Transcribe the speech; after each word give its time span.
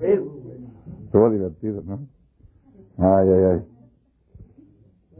Estuvo 0.00 1.30
divertido, 1.30 1.82
¿no? 1.82 2.00
Ay, 2.98 3.28
ay, 3.28 3.44
ay. 3.44 3.64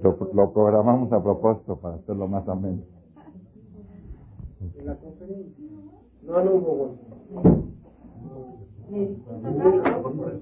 Lo, 0.02 0.18
lo 0.34 0.52
programamos 0.52 1.12
a 1.12 1.22
propósito 1.22 1.76
para 1.76 1.96
hacerlo 1.96 2.28
más 2.28 2.46
ameno. 2.48 2.82
En 4.78 4.86
la 4.86 4.96
conferencia. 4.96 5.64
No, 6.22 6.44
no 6.44 6.54
hubo 6.54 6.96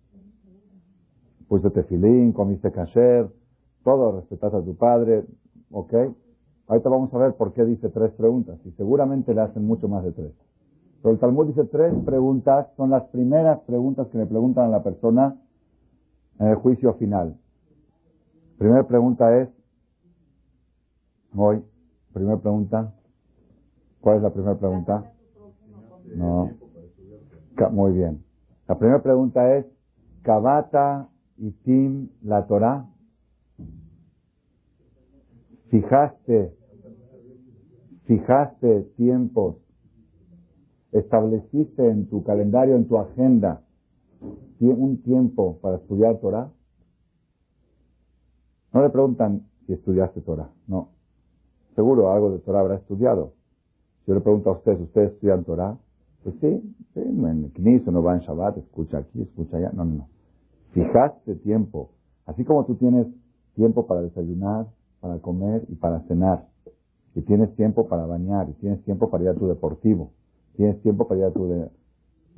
Pusiste 1.50 1.72
tefilín, 1.72 2.32
comiste 2.32 2.72
kasher, 2.72 3.28
todo, 3.84 4.20
respetaste 4.20 4.58
a 4.58 4.62
tu 4.62 4.76
padre, 4.76 5.26
¿ok? 5.72 5.94
Ahorita 6.68 6.90
vamos 6.90 7.12
a 7.12 7.18
ver 7.18 7.34
por 7.34 7.54
qué 7.54 7.66
dice 7.66 7.90
tres 7.90 8.12
preguntas 8.12 8.60
y 8.66 8.72
seguramente 8.74 9.34
le 9.34 9.42
hacen 9.42 9.66
mucho 9.66 9.88
más 9.88 10.04
de 10.04 10.12
tres. 10.12 10.32
Pero 11.02 11.14
el 11.14 11.20
Talmud 11.20 11.48
dice 11.48 11.64
tres 11.64 11.92
preguntas, 12.06 12.68
son 12.78 12.92
las 12.92 13.04
primeras 13.06 13.60
preguntas 13.62 14.08
que 14.10 14.20
le 14.20 14.28
preguntan 14.28 14.66
a 14.66 14.70
la 14.70 14.84
persona 14.84 15.36
en 16.38 16.48
el 16.48 16.56
juicio 16.56 16.94
final. 16.94 17.36
Primera 18.60 18.84
pregunta 18.88 19.36
es, 19.40 19.50
hoy, 21.36 21.64
primera 22.14 22.38
pregunta, 22.38 22.94
¿cuál 24.02 24.18
es 24.18 24.22
la 24.24 24.30
primera 24.30 24.56
pregunta? 24.56 25.12
No. 26.16 26.52
Muy 27.72 27.94
bien. 27.94 28.24
La 28.68 28.78
primera 28.78 29.02
pregunta 29.02 29.56
es, 29.56 29.66
¿Kabata 30.22 31.08
y 31.40 31.52
Tim 31.64 32.10
la 32.24 32.46
Torah? 32.46 32.86
¿Fijaste, 35.70 36.54
fijaste 38.06 38.82
tiempos, 38.98 39.58
estableciste 40.92 41.90
en 41.90 42.10
tu 42.10 42.24
calendario, 42.24 42.76
en 42.76 42.88
tu 42.88 42.98
agenda, 42.98 43.62
un 44.60 45.02
tiempo 45.04 45.60
para 45.62 45.78
estudiar 45.78 46.18
Torah? 46.18 46.52
No 48.74 48.82
le 48.82 48.90
preguntan 48.90 49.48
si 49.66 49.74
estudiaste 49.74 50.22
Torah, 50.22 50.50
no. 50.68 50.90
Seguro 51.76 52.12
algo 52.12 52.32
de 52.32 52.40
Torah 52.40 52.60
habrá 52.60 52.76
estudiado. 52.76 53.34
Yo 54.06 54.16
le 54.16 54.22
pregunto 54.22 54.50
a 54.50 54.54
ustedes, 54.54 54.82
¿ustedes 54.82 55.14
estudian 55.14 55.44
Torah? 55.44 55.78
Pues 56.24 56.36
sí, 56.42 56.76
sí 56.94 57.00
en 57.00 57.52
el 57.56 57.86
no 57.86 58.04
va 58.04 58.16
en 58.16 58.22
Shabbat, 58.22 58.58
escucha 58.58 58.98
aquí, 58.98 59.22
escucha 59.22 59.58
allá. 59.58 59.72
No, 59.72 59.86
no, 59.86 59.96
no. 59.96 60.19
Fijaste 60.74 61.36
tiempo. 61.36 61.92
Así 62.26 62.44
como 62.46 62.66
tú 62.66 62.76
tienes 62.76 63.08
tiempo 63.56 63.88
para 63.88 64.02
desayunar, 64.02 64.68
para 65.00 65.20
comer 65.20 65.66
y 65.68 65.76
para 65.76 66.02
cenar. 66.02 66.46
Y 67.16 67.22
tienes 67.22 67.56
tiempo 67.56 67.88
para 67.88 68.06
bañar, 68.06 68.50
y 68.50 68.54
tienes 68.54 68.84
tiempo 68.84 69.10
para 69.10 69.24
ir 69.24 69.30
a 69.30 69.36
tu 69.36 69.48
deportivo. 69.48 70.12
Tienes 70.56 70.82
tiempo 70.82 71.08
para 71.08 71.22
ir 71.22 71.26
a 71.26 71.32
tu... 71.32 71.48
De... 71.48 71.70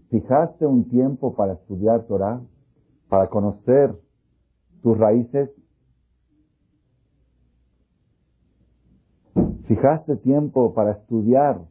Fijaste 0.10 0.66
un 0.66 0.90
tiempo 0.90 1.36
para 1.36 1.54
estudiar 1.54 2.04
Torah, 2.04 2.42
para 3.10 3.30
conocer 3.30 3.94
tus 4.82 4.98
raíces. 4.98 5.50
Fijaste 9.68 10.16
tiempo 10.18 10.74
para 10.74 10.92
estudiar 10.92 11.62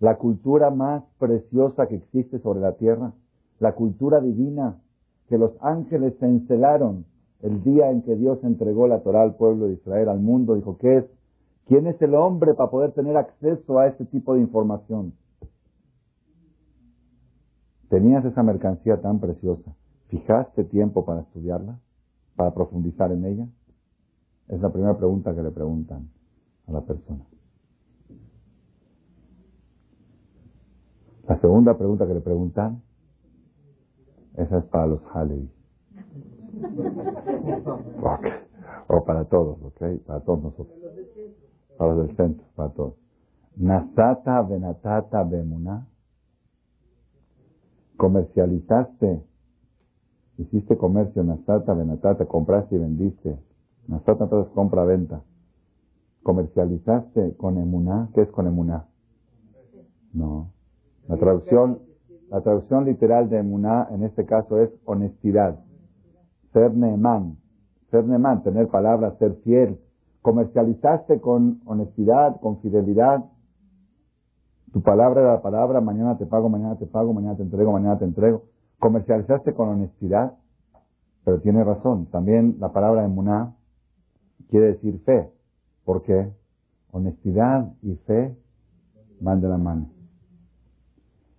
la 0.00 0.16
cultura 0.16 0.70
más 0.70 1.02
preciosa 1.18 1.86
que 1.86 1.96
existe 1.96 2.38
sobre 2.40 2.60
la 2.60 2.72
tierra, 2.72 3.12
la 3.58 3.74
cultura 3.74 4.20
divina 4.20 4.80
que 5.28 5.38
los 5.38 5.52
ángeles 5.60 6.14
se 6.20 6.26
encelaron 6.26 7.06
el 7.42 7.62
día 7.62 7.90
en 7.90 8.02
que 8.02 8.16
Dios 8.16 8.38
entregó 8.42 8.86
la 8.88 9.02
Torah 9.02 9.22
al 9.22 9.36
pueblo 9.36 9.66
de 9.66 9.74
Israel, 9.74 10.08
al 10.08 10.20
mundo, 10.20 10.54
dijo, 10.54 10.78
¿qué 10.78 10.98
es? 10.98 11.04
¿Quién 11.66 11.86
es 11.86 12.00
el 12.00 12.14
hombre 12.14 12.54
para 12.54 12.70
poder 12.70 12.92
tener 12.92 13.16
acceso 13.16 13.78
a 13.78 13.86
este 13.86 14.04
tipo 14.06 14.34
de 14.34 14.40
información? 14.40 15.12
Tenías 17.88 18.24
esa 18.24 18.42
mercancía 18.42 19.00
tan 19.00 19.20
preciosa. 19.20 19.74
¿Fijaste 20.08 20.64
tiempo 20.64 21.04
para 21.04 21.20
estudiarla? 21.20 21.78
¿Para 22.36 22.52
profundizar 22.52 23.12
en 23.12 23.24
ella? 23.24 23.46
Es 24.48 24.60
la 24.60 24.70
primera 24.70 24.96
pregunta 24.96 25.34
que 25.34 25.42
le 25.42 25.50
preguntan 25.50 26.08
a 26.66 26.72
la 26.72 26.80
persona. 26.82 27.24
La 31.28 31.40
segunda 31.40 31.76
pregunta 31.76 32.06
que 32.06 32.14
le 32.14 32.20
preguntan, 32.20 32.82
esa 34.36 34.58
es 34.58 34.64
para 34.64 34.86
los 34.86 35.00
Halevi. 35.14 35.50
O 38.88 39.04
para 39.04 39.24
todos, 39.24 39.58
¿ok? 39.62 40.02
Para 40.06 40.20
todos 40.20 40.42
nosotros. 40.42 40.78
Para 41.78 41.94
los 41.94 42.06
del 42.06 42.16
centro, 42.16 42.44
para 42.54 42.70
todos. 42.70 42.94
Nasata 43.56 44.42
Benatata 44.42 45.22
Bemuna. 45.24 45.86
Comercializaste. 47.96 49.22
Hiciste 50.38 50.76
comercio, 50.76 51.22
Nasata 51.22 51.74
Benatata, 51.74 52.26
compraste 52.26 52.74
y 52.74 52.78
vendiste. 52.78 53.38
Nasata 53.86 54.24
entonces 54.24 54.52
compra-venta. 54.52 55.22
Comercializaste 56.22 57.36
con 57.36 57.58
Emuná. 57.58 58.10
¿Qué 58.14 58.22
es 58.22 58.30
con 58.30 58.46
Emuná? 58.46 58.86
No. 60.12 60.50
La 61.08 61.16
traducción, 61.16 61.80
la 62.34 62.40
traducción 62.40 62.84
literal 62.84 63.30
de 63.30 63.38
emuná 63.38 63.86
en 63.92 64.02
este 64.02 64.26
caso 64.26 64.58
es 64.58 64.68
honestidad. 64.86 65.60
Ser 66.52 66.74
neemán. 66.74 67.36
Ser 67.92 68.04
neemán, 68.06 68.42
tener 68.42 68.66
palabras, 68.66 69.16
ser 69.18 69.36
fiel. 69.44 69.78
Comercializaste 70.20 71.20
con 71.20 71.60
honestidad, 71.64 72.40
con 72.40 72.58
fidelidad. 72.60 73.24
Tu 74.72 74.82
palabra 74.82 75.20
era 75.20 75.34
la 75.34 75.42
palabra, 75.42 75.80
mañana 75.80 76.18
te 76.18 76.26
pago, 76.26 76.48
mañana 76.48 76.76
te 76.76 76.86
pago, 76.86 77.12
mañana 77.12 77.36
te 77.36 77.44
entrego, 77.44 77.70
mañana 77.70 78.00
te 78.00 78.04
entrego. 78.04 78.42
Comercializaste 78.80 79.54
con 79.54 79.68
honestidad, 79.68 80.32
pero 81.24 81.38
tiene 81.38 81.62
razón. 81.62 82.06
También 82.06 82.56
la 82.58 82.72
palabra 82.72 83.04
emuná 83.04 83.54
quiere 84.50 84.72
decir 84.72 85.00
fe. 85.04 85.30
¿Por 85.84 86.02
qué? 86.02 86.32
Honestidad 86.90 87.72
y 87.80 87.94
fe 87.94 88.36
van 89.20 89.40
de 89.40 89.46
la 89.46 89.56
mano. 89.56 89.93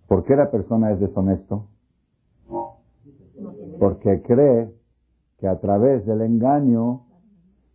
¿Por 0.06 0.24
qué 0.24 0.36
la 0.36 0.50
persona 0.50 0.92
es 0.92 1.00
deshonesto? 1.00 1.66
Porque 3.78 4.22
cree 4.22 4.72
que 5.38 5.48
a 5.48 5.58
través 5.60 6.06
del 6.06 6.22
engaño 6.22 7.02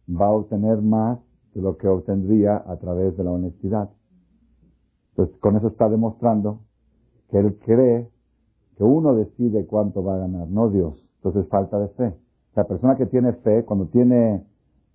va 0.09 0.27
a 0.27 0.31
obtener 0.31 0.81
más 0.81 1.19
de 1.53 1.61
lo 1.61 1.77
que 1.77 1.87
obtendría 1.87 2.63
a 2.65 2.77
través 2.77 3.15
de 3.17 3.23
la 3.23 3.31
honestidad. 3.31 3.89
Entonces, 5.11 5.37
con 5.39 5.57
eso 5.57 5.67
está 5.67 5.89
demostrando 5.89 6.61
que 7.29 7.39
él 7.39 7.59
cree 7.65 8.09
que 8.77 8.83
uno 8.83 9.13
decide 9.13 9.65
cuánto 9.65 10.03
va 10.03 10.15
a 10.15 10.19
ganar, 10.19 10.47
no 10.47 10.69
Dios. 10.69 11.05
Entonces, 11.17 11.47
falta 11.49 11.79
de 11.79 11.89
fe. 11.89 12.13
La 12.55 12.63
persona 12.63 12.95
que 12.95 13.05
tiene 13.05 13.33
fe, 13.33 13.63
cuando 13.65 13.87
tiene 13.87 14.45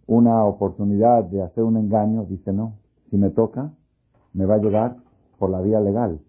una 0.06 0.44
oportunidad 0.44 1.24
de 1.24 1.42
hacer 1.42 1.62
un 1.62 1.76
engaño, 1.76 2.24
dice, 2.24 2.52
no, 2.52 2.74
si 3.10 3.16
me 3.16 3.30
toca, 3.30 3.72
me 4.32 4.46
va 4.46 4.54
a 4.54 4.58
llegar 4.58 4.96
por 5.38 5.50
la 5.50 5.60
vía 5.60 5.80
legal. 5.80 6.20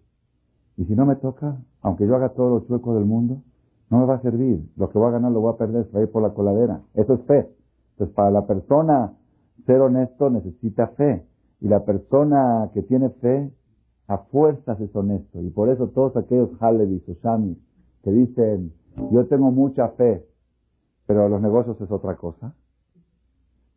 Y 0.78 0.84
si 0.84 0.94
no 0.94 1.04
me 1.04 1.16
toca, 1.16 1.56
aunque 1.82 2.06
yo 2.06 2.14
haga 2.14 2.30
todos 2.30 2.52
los 2.52 2.68
chuecos 2.68 2.94
del 2.94 3.04
mundo, 3.04 3.42
No 3.90 4.00
me 4.00 4.06
va 4.06 4.16
a 4.16 4.22
servir. 4.22 4.68
Lo 4.76 4.90
que 4.90 4.98
voy 4.98 5.08
a 5.08 5.12
ganar 5.12 5.32
lo 5.32 5.40
voy 5.40 5.54
a 5.54 5.56
perder, 5.56 5.86
se 5.86 5.92
va 5.92 6.00
a 6.00 6.02
ir 6.02 6.10
por 6.10 6.22
la 6.22 6.34
coladera. 6.34 6.82
Eso 6.92 7.14
es 7.14 7.22
fe. 7.22 7.48
Entonces, 7.92 8.14
para 8.14 8.30
la 8.30 8.46
persona 8.46 9.14
ser 9.64 9.80
honesto 9.80 10.28
necesita 10.28 10.88
fe. 10.88 11.24
Y 11.60 11.68
la 11.68 11.84
persona 11.84 12.70
que 12.74 12.82
tiene 12.82 13.08
fe, 13.08 13.50
a 14.06 14.18
fuerzas 14.18 14.78
es 14.80 14.94
honesto. 14.94 15.40
Y 15.40 15.50
por 15.50 15.70
eso 15.70 15.88
todos 15.88 16.16
aquellos 16.16 16.50
Halevis 16.60 17.08
o 17.08 17.14
Shamis 17.14 17.58
que 18.02 18.10
dicen, 18.10 18.72
yo 19.10 19.26
tengo 19.26 19.50
mucha 19.50 19.88
fe, 19.90 20.24
pero 21.06 21.28
los 21.28 21.40
negocios 21.40 21.80
es 21.80 21.90
otra 21.90 22.16
cosa, 22.16 22.54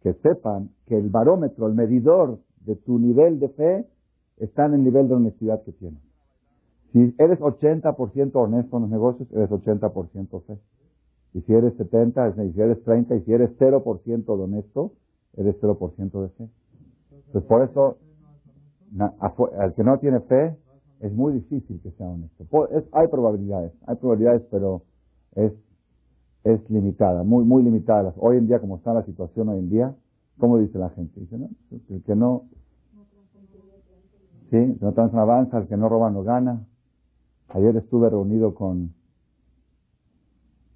que 0.01 0.13
sepan 0.15 0.69
que 0.87 0.97
el 0.97 1.09
barómetro, 1.09 1.67
el 1.67 1.73
medidor 1.73 2.39
de 2.65 2.75
tu 2.75 2.99
nivel 2.99 3.39
de 3.39 3.49
fe 3.49 3.87
está 4.37 4.65
en 4.65 4.75
el 4.75 4.83
nivel 4.83 5.07
de 5.07 5.15
honestidad 5.15 5.63
que 5.63 5.71
tienes. 5.71 6.10
Si 6.91 7.15
eres 7.17 7.39
80% 7.39 8.31
honesto 8.35 8.77
en 8.77 8.81
los 8.83 8.91
negocios, 8.91 9.31
eres 9.31 9.49
80% 9.49 10.41
fe. 10.43 10.57
Y 11.33 11.41
si 11.41 11.53
eres 11.53 11.73
70, 11.75 12.35
y 12.43 12.51
si 12.51 12.61
eres 12.61 12.83
30, 12.83 13.15
y 13.15 13.21
si 13.21 13.33
eres 13.33 13.57
0% 13.57 14.25
de 14.25 14.43
honesto, 14.43 14.91
eres 15.37 15.55
0% 15.61 16.21
de 16.21 16.29
fe. 16.29 16.49
Entonces, 17.27 17.43
por 17.47 17.63
eso, 17.63 17.97
al 19.57 19.73
que 19.73 19.83
no 19.83 19.99
tiene 19.99 20.19
fe, 20.21 20.57
es 20.99 21.13
muy 21.13 21.33
difícil 21.33 21.79
que 21.81 21.91
sea 21.91 22.07
honesto. 22.07 22.45
hay 22.91 23.07
probabilidades, 23.07 23.71
hay 23.87 23.95
probabilidades, 23.95 24.43
pero 24.51 24.83
es, 25.35 25.53
es 26.43 26.69
limitada, 26.69 27.23
muy, 27.23 27.45
muy 27.45 27.63
limitada. 27.63 28.13
Hoy 28.17 28.37
en 28.37 28.47
día, 28.47 28.59
como 28.59 28.77
está 28.77 28.93
la 28.93 29.03
situación 29.03 29.47
hoy 29.49 29.59
en 29.59 29.69
día, 29.69 29.95
¿cómo 30.37 30.57
dice 30.57 30.77
la 30.77 30.89
gente? 30.89 31.21
Dice, 31.21 31.37
no, 31.37 31.49
el 31.89 32.03
que 32.03 32.15
no, 32.15 32.43
sí, 34.49 34.77
no 34.81 35.21
avanza, 35.21 35.59
el 35.59 35.67
que 35.67 35.77
no 35.77 35.87
roba 35.87 36.11
no 36.11 36.23
gana. 36.23 36.67
Ayer 37.53 37.75
estuve 37.75 38.09
reunido 38.09 38.55
con, 38.55 38.93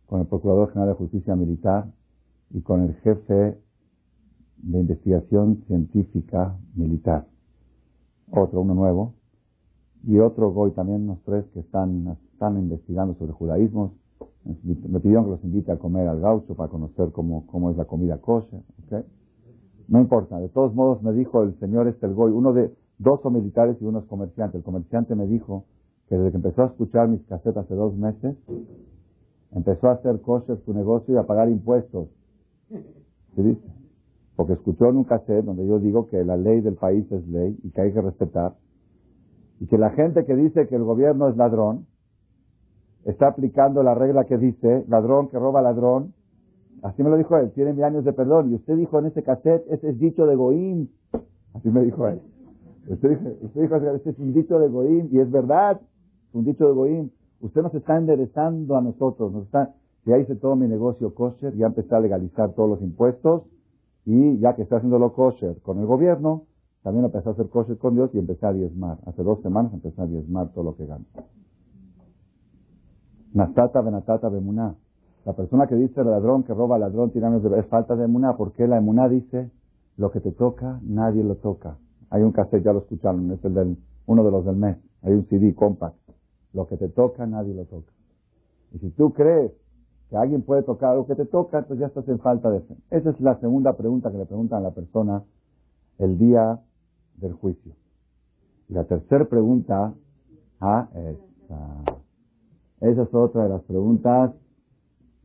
con 0.07 0.19
el 0.19 0.27
Procurador 0.27 0.74
General 0.74 0.89
de 0.89 0.98
Justicia 0.98 1.33
Militar 1.36 1.86
y 2.50 2.62
con 2.62 2.81
el 2.81 2.95
jefe 2.95 3.57
de 4.57 4.80
investigación 4.80 5.63
científica 5.68 6.57
militar. 6.75 7.27
Otro, 8.30 8.60
uno 8.60 8.74
nuevo. 8.74 9.13
Y 10.06 10.19
otro 10.19 10.51
Goy 10.51 10.72
también, 10.72 11.04
unos 11.04 11.22
tres 11.24 11.45
que 11.54 11.62
están, 11.62 12.18
están 12.33 12.57
investigando 12.57 13.16
sobre 13.16 13.31
judaísmo. 13.31 13.94
Me 14.44 15.00
pidieron 15.00 15.25
que 15.25 15.31
los 15.31 15.44
invite 15.45 15.72
a 15.72 15.80
comer 15.80 16.10
al 16.10 16.19
gaucho 16.19 16.56
para 16.56 16.69
conocer 16.69 17.12
cómo, 17.13 17.48
cómo 17.48 17.72
es 17.72 17.77
la 17.77 17.86
comida 17.86 18.18
kosher. 18.18 18.62
No 19.88 20.01
importa. 20.01 20.39
De 20.39 20.50
todos 20.50 20.75
modos, 20.75 21.01
me 21.01 21.13
dijo 21.13 21.42
el 21.42 21.57
señor 21.57 21.88
este, 21.88 22.06
el 22.06 22.13
Goy, 22.13 22.33
uno 22.33 22.51
de, 22.51 22.75
dos 22.98 23.22
son 23.22 23.33
militares 23.33 23.77
y 23.80 23.86
uno 23.86 24.00
es 24.00 24.06
comerciante. 24.06 24.57
El 24.57 24.63
comerciante 24.63 25.16
me 25.16 25.25
dijo 25.25 25.63
que 26.10 26.16
desde 26.16 26.31
que 26.31 26.38
empezó 26.38 26.63
a 26.63 26.68
escuchar 26.68 27.07
mis 27.07 27.22
casetas 27.25 27.66
hace 27.66 27.75
dos 27.75 27.96
meses, 27.96 28.36
empezó 29.52 29.88
a 29.88 29.94
hacer 29.94 30.22
kosher 30.22 30.57
su 30.66 30.74
negocio 30.74 31.16
y 31.16 31.18
a 31.18 31.24
pagar 31.24 31.50
impuestos. 31.50 32.10
¿Sí 32.69 33.42
dice? 33.42 33.62
Porque 34.36 34.54
escuchó 34.54 34.90
en 34.90 34.98
un 34.98 35.04
cassette 35.06 35.46
donde 35.46 35.66
yo 35.66 35.80
digo 35.80 36.07
que 36.07 36.24
la 36.24 36.38
ley 36.38 36.62
del 36.62 36.75
país 36.75 37.10
es 37.12 37.28
ley 37.28 37.57
y 37.63 37.72
que 37.72 37.81
hay 37.81 37.94
que 37.94 38.02
respetar. 38.02 38.54
Y 39.60 39.68
que 39.68 39.78
la 39.78 39.92
gente 39.92 40.25
que 40.25 40.36
dice 40.36 40.68
que 40.68 40.75
el 40.75 40.84
gobierno 40.84 41.30
es 41.30 41.38
ladrón, 41.38 41.86
está 43.06 43.28
aplicando 43.28 43.81
la 43.84 43.96
regla 43.96 44.25
que 44.25 44.38
dice, 44.38 44.84
ladrón 44.90 45.30
que 45.30 45.40
roba 45.40 45.62
ladrón. 45.62 46.13
Así 46.81 47.01
me 47.01 47.10
lo 47.10 47.18
dijo 47.18 47.38
él, 47.38 47.51
tiene 47.51 47.74
mil 47.74 47.84
años 47.84 48.04
de 48.04 48.13
perdón. 48.13 48.51
Y 48.51 48.56
usted 48.56 48.75
dijo 48.75 49.00
en 49.00 49.06
ese 49.06 49.24
cassette, 49.24 49.66
ese 49.69 49.90
es 49.90 50.00
dicho 50.00 50.25
de 50.25 50.36
Goim. 50.36 50.88
Así 51.54 51.69
me 51.69 51.81
dijo 51.81 52.08
él. 52.08 52.19
Usted 52.90 53.10
dijo, 53.10 53.22
usted 53.42 53.62
dijo 53.62 53.75
ese 53.78 54.10
es 54.10 54.19
un 54.19 54.34
dicho 54.34 54.60
de 54.60 54.68
Goim. 54.68 55.08
Y 55.12 55.19
es 55.19 55.31
verdad, 55.31 55.80
un 56.36 56.46
dicho 56.46 56.68
de 56.68 56.74
Goim. 56.74 57.10
Usted 57.42 57.62
nos 57.62 57.74
está 57.74 57.98
enderezando 57.98 58.76
a 58.76 58.82
nosotros. 58.82 59.32
Nos 59.32 59.46
está, 59.46 59.74
ya 60.06 60.18
hice 60.18 60.36
todo 60.36 60.56
mi 60.56 60.68
negocio 60.68 61.14
kosher, 61.14 61.56
ya 61.56 61.68
empecé 61.68 61.96
a 61.96 62.00
legalizar 62.00 62.54
todos 62.54 62.70
los 62.70 62.82
impuestos. 62.82 63.44
Y 64.06 64.38
ya 64.40 64.56
que 64.56 64.62
está 64.62 64.78
haciendo 64.78 65.00
lo 65.00 65.14
kosher 65.14 65.60
con 65.62 65.80
el 65.80 65.86
gobierno, 65.86 66.44
también 66.84 67.06
empecé 67.06 67.30
a 67.30 67.32
hacer 67.32 67.50
kosher 67.50 67.78
con 67.78 67.96
Dios 67.96 68.12
y 68.14 68.20
empecé 68.20 68.46
a 68.46 68.54
diezmar. 68.54 69.00
Hace 69.06 69.24
dos 69.24 69.42
semanas 69.42 69.74
empecé 69.74 70.00
a 70.02 70.06
diezmar 70.06 70.50
todo 70.54 70.64
lo 70.64 70.76
que 70.76 70.86
gano. 70.86 71.06
Nastata 73.34 73.82
benatata 73.82 74.30
bemuná. 74.30 74.76
La 75.26 75.34
persona 75.34 75.66
que 75.66 75.76
dice 75.76 76.04
ladrón 76.04 76.44
que 76.44 76.54
roba 76.54 76.78
ladrón 76.78 77.10
tirando 77.10 77.40
de 77.50 77.60
es 77.60 77.66
falta 77.66 77.96
de 77.96 78.06
emuná, 78.06 78.38
porque 78.38 78.68
la 78.68 78.78
emuná 78.78 79.10
dice 79.10 79.50
lo 79.98 80.12
que 80.12 80.20
te 80.20 80.32
toca, 80.32 80.80
nadie 80.84 81.24
lo 81.24 81.36
toca. 81.36 81.78
Hay 82.12 82.22
un 82.22 82.32
cassette, 82.32 82.64
ya 82.64 82.74
lo 82.74 82.80
escucharon, 82.80 83.32
es 83.32 83.44
el 83.44 83.56
del, 83.56 83.78
uno 84.06 84.24
de 84.24 84.32
los 84.32 84.46
del 84.46 84.56
mes. 84.56 84.78
Hay 85.02 85.14
un 85.14 85.26
CD 85.28 85.56
compact. 85.56 86.05
Lo 86.56 86.66
que 86.68 86.78
te 86.78 86.90
toca, 86.90 87.28
nadie 87.28 87.54
lo 87.54 87.66
toca. 87.66 87.92
Y 88.72 88.80
si 88.80 88.90
tú 88.92 89.13
crees 89.13 89.52
que 90.10 90.18
alguien 90.18 90.42
puede 90.42 90.63
tocar 90.63 90.92
algo 90.92 91.06
que 91.06 91.16
te 91.16 91.25
toca, 91.25 91.60
entonces 91.60 91.81
ya 91.81 91.88
estás 91.88 92.07
en 92.07 92.19
falta 92.19 92.50
de 92.50 92.62
fe. 92.62 92.75
Esa 92.90 93.10
es 93.10 93.19
la 93.19 93.38
segunda 93.40 93.74
pregunta 93.74 94.12
que 94.12 94.18
le 94.18 94.25
preguntan 94.25 94.60
a 94.60 94.69
la 94.69 94.72
persona 94.72 95.24
el 96.00 96.18
día 96.18 96.62
del 97.18 97.34
juicio. 97.34 97.74
Y 98.69 98.74
la 98.74 98.86
tercera 98.86 99.25
pregunta, 99.25 99.94
ah, 100.62 100.88
esa. 100.94 102.02
Esa 102.81 103.01
es 103.04 103.13
otra 103.13 103.44
de 103.44 103.50
las 103.50 103.63
preguntas 103.63 104.31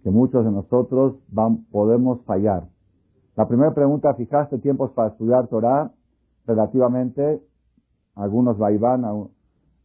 que 0.03 0.11
muchos 0.11 0.45
de 0.45 0.51
nosotros 0.51 1.15
van, 1.29 1.65
podemos 1.67 2.23
fallar. 2.25 2.69
La 3.37 3.47
primera 3.47 3.73
pregunta, 3.75 4.15
¿fijaste 4.15 4.59
tiempos 4.59 4.91
para 4.93 5.09
estudiar 5.09 5.47
Torah? 5.49 5.93
Relativamente, 6.47 7.41
algunos 8.15 8.59
vaiván. 8.59 9.05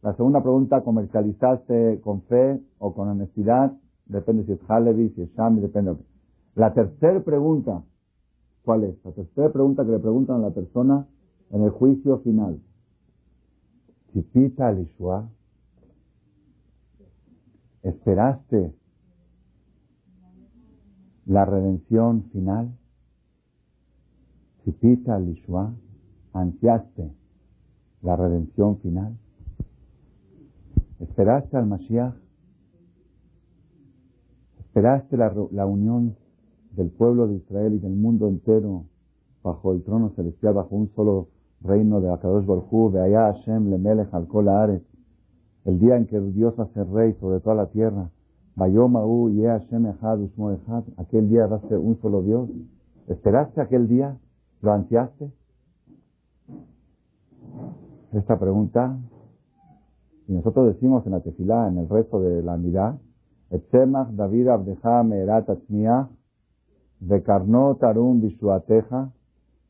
La 0.06 0.14
segunda 0.14 0.40
pregunta, 0.40 0.84
¿comercializaste 0.84 2.00
con 2.00 2.22
fe 2.22 2.62
o 2.78 2.94
con 2.94 3.08
honestidad? 3.08 3.76
Depende 4.04 4.44
si 4.44 4.52
es 4.52 4.60
Halevi, 4.68 5.08
si 5.16 5.22
es 5.22 5.34
Shami, 5.34 5.60
depende. 5.60 5.96
La 6.54 6.72
tercera 6.72 7.18
pregunta, 7.24 7.82
¿cuál 8.64 8.84
es? 8.84 9.04
La 9.04 9.10
tercera 9.10 9.52
pregunta 9.52 9.84
que 9.84 9.90
le 9.90 9.98
preguntan 9.98 10.36
a 10.36 10.42
la 10.42 10.50
persona 10.50 11.08
en 11.50 11.64
el 11.64 11.70
juicio 11.70 12.18
final. 12.18 12.60
Si 14.12 14.22
pita 14.22 14.68
al 14.68 14.88
¿esperaste 17.82 18.72
la 21.24 21.44
redención 21.46 22.30
final? 22.30 22.78
Si 24.62 24.70
pita 24.70 25.16
al 25.16 25.36
ansiaste 26.32 27.10
la 28.02 28.14
redención 28.14 28.78
final. 28.78 29.18
¿Esperaste 31.00 31.56
al 31.56 31.66
Mashiach? 31.66 32.14
¿Esperaste 34.60 35.16
la, 35.16 35.66
unión 35.66 36.16
del 36.72 36.90
pueblo 36.90 37.28
de 37.28 37.36
Israel 37.36 37.74
y 37.74 37.78
del 37.78 37.94
mundo 37.94 38.28
entero 38.28 38.84
bajo 39.42 39.72
el 39.72 39.82
trono 39.82 40.10
celestial, 40.16 40.54
bajo 40.54 40.74
un 40.74 40.90
solo 40.94 41.28
reino 41.62 42.00
de 42.00 42.12
Akadosh 42.12 42.44
Baruj 42.44 42.92
de 42.92 43.00
allá 43.00 43.32
Hashem 43.32 43.70
Lemelech 43.70 44.12
al 44.12 44.48
Ares, 44.48 44.82
el 45.64 45.78
día 45.78 45.96
en 45.96 46.06
que 46.06 46.20
Dios 46.20 46.54
ser 46.74 46.88
rey 46.90 47.14
sobre 47.20 47.40
toda 47.40 47.56
la 47.56 47.66
tierra, 47.66 48.10
Bayomahu 48.54 49.30
y 49.30 49.44
Hashem 49.44 49.86
Echad 49.86 50.20
Echad, 50.20 50.84
aquel 50.96 51.28
día 51.28 51.48
ser 51.68 51.78
un 51.78 52.00
solo 52.00 52.22
Dios. 52.22 52.48
¿Esperaste 53.08 53.60
aquel 53.60 53.86
día? 53.86 54.16
¿Lo 54.62 54.72
ansiaste? 54.72 55.30
Esta 58.12 58.38
pregunta, 58.38 58.98
y 60.28 60.32
nosotros 60.32 60.74
decimos 60.74 61.06
en 61.06 61.12
la 61.12 61.20
tefilá, 61.20 61.68
en 61.68 61.78
el 61.78 61.88
resto 61.88 62.20
de 62.20 62.42
la 62.42 62.56
mirá, 62.56 62.98
Etzemach 63.50 64.08
David 64.10 64.48
Abdeja 64.48 65.02
Meerat 65.04 65.48
Atzmiach 65.48 66.08
Vekarno 67.00 67.76
Tarum 67.76 68.20
Bishuateja 68.20 69.12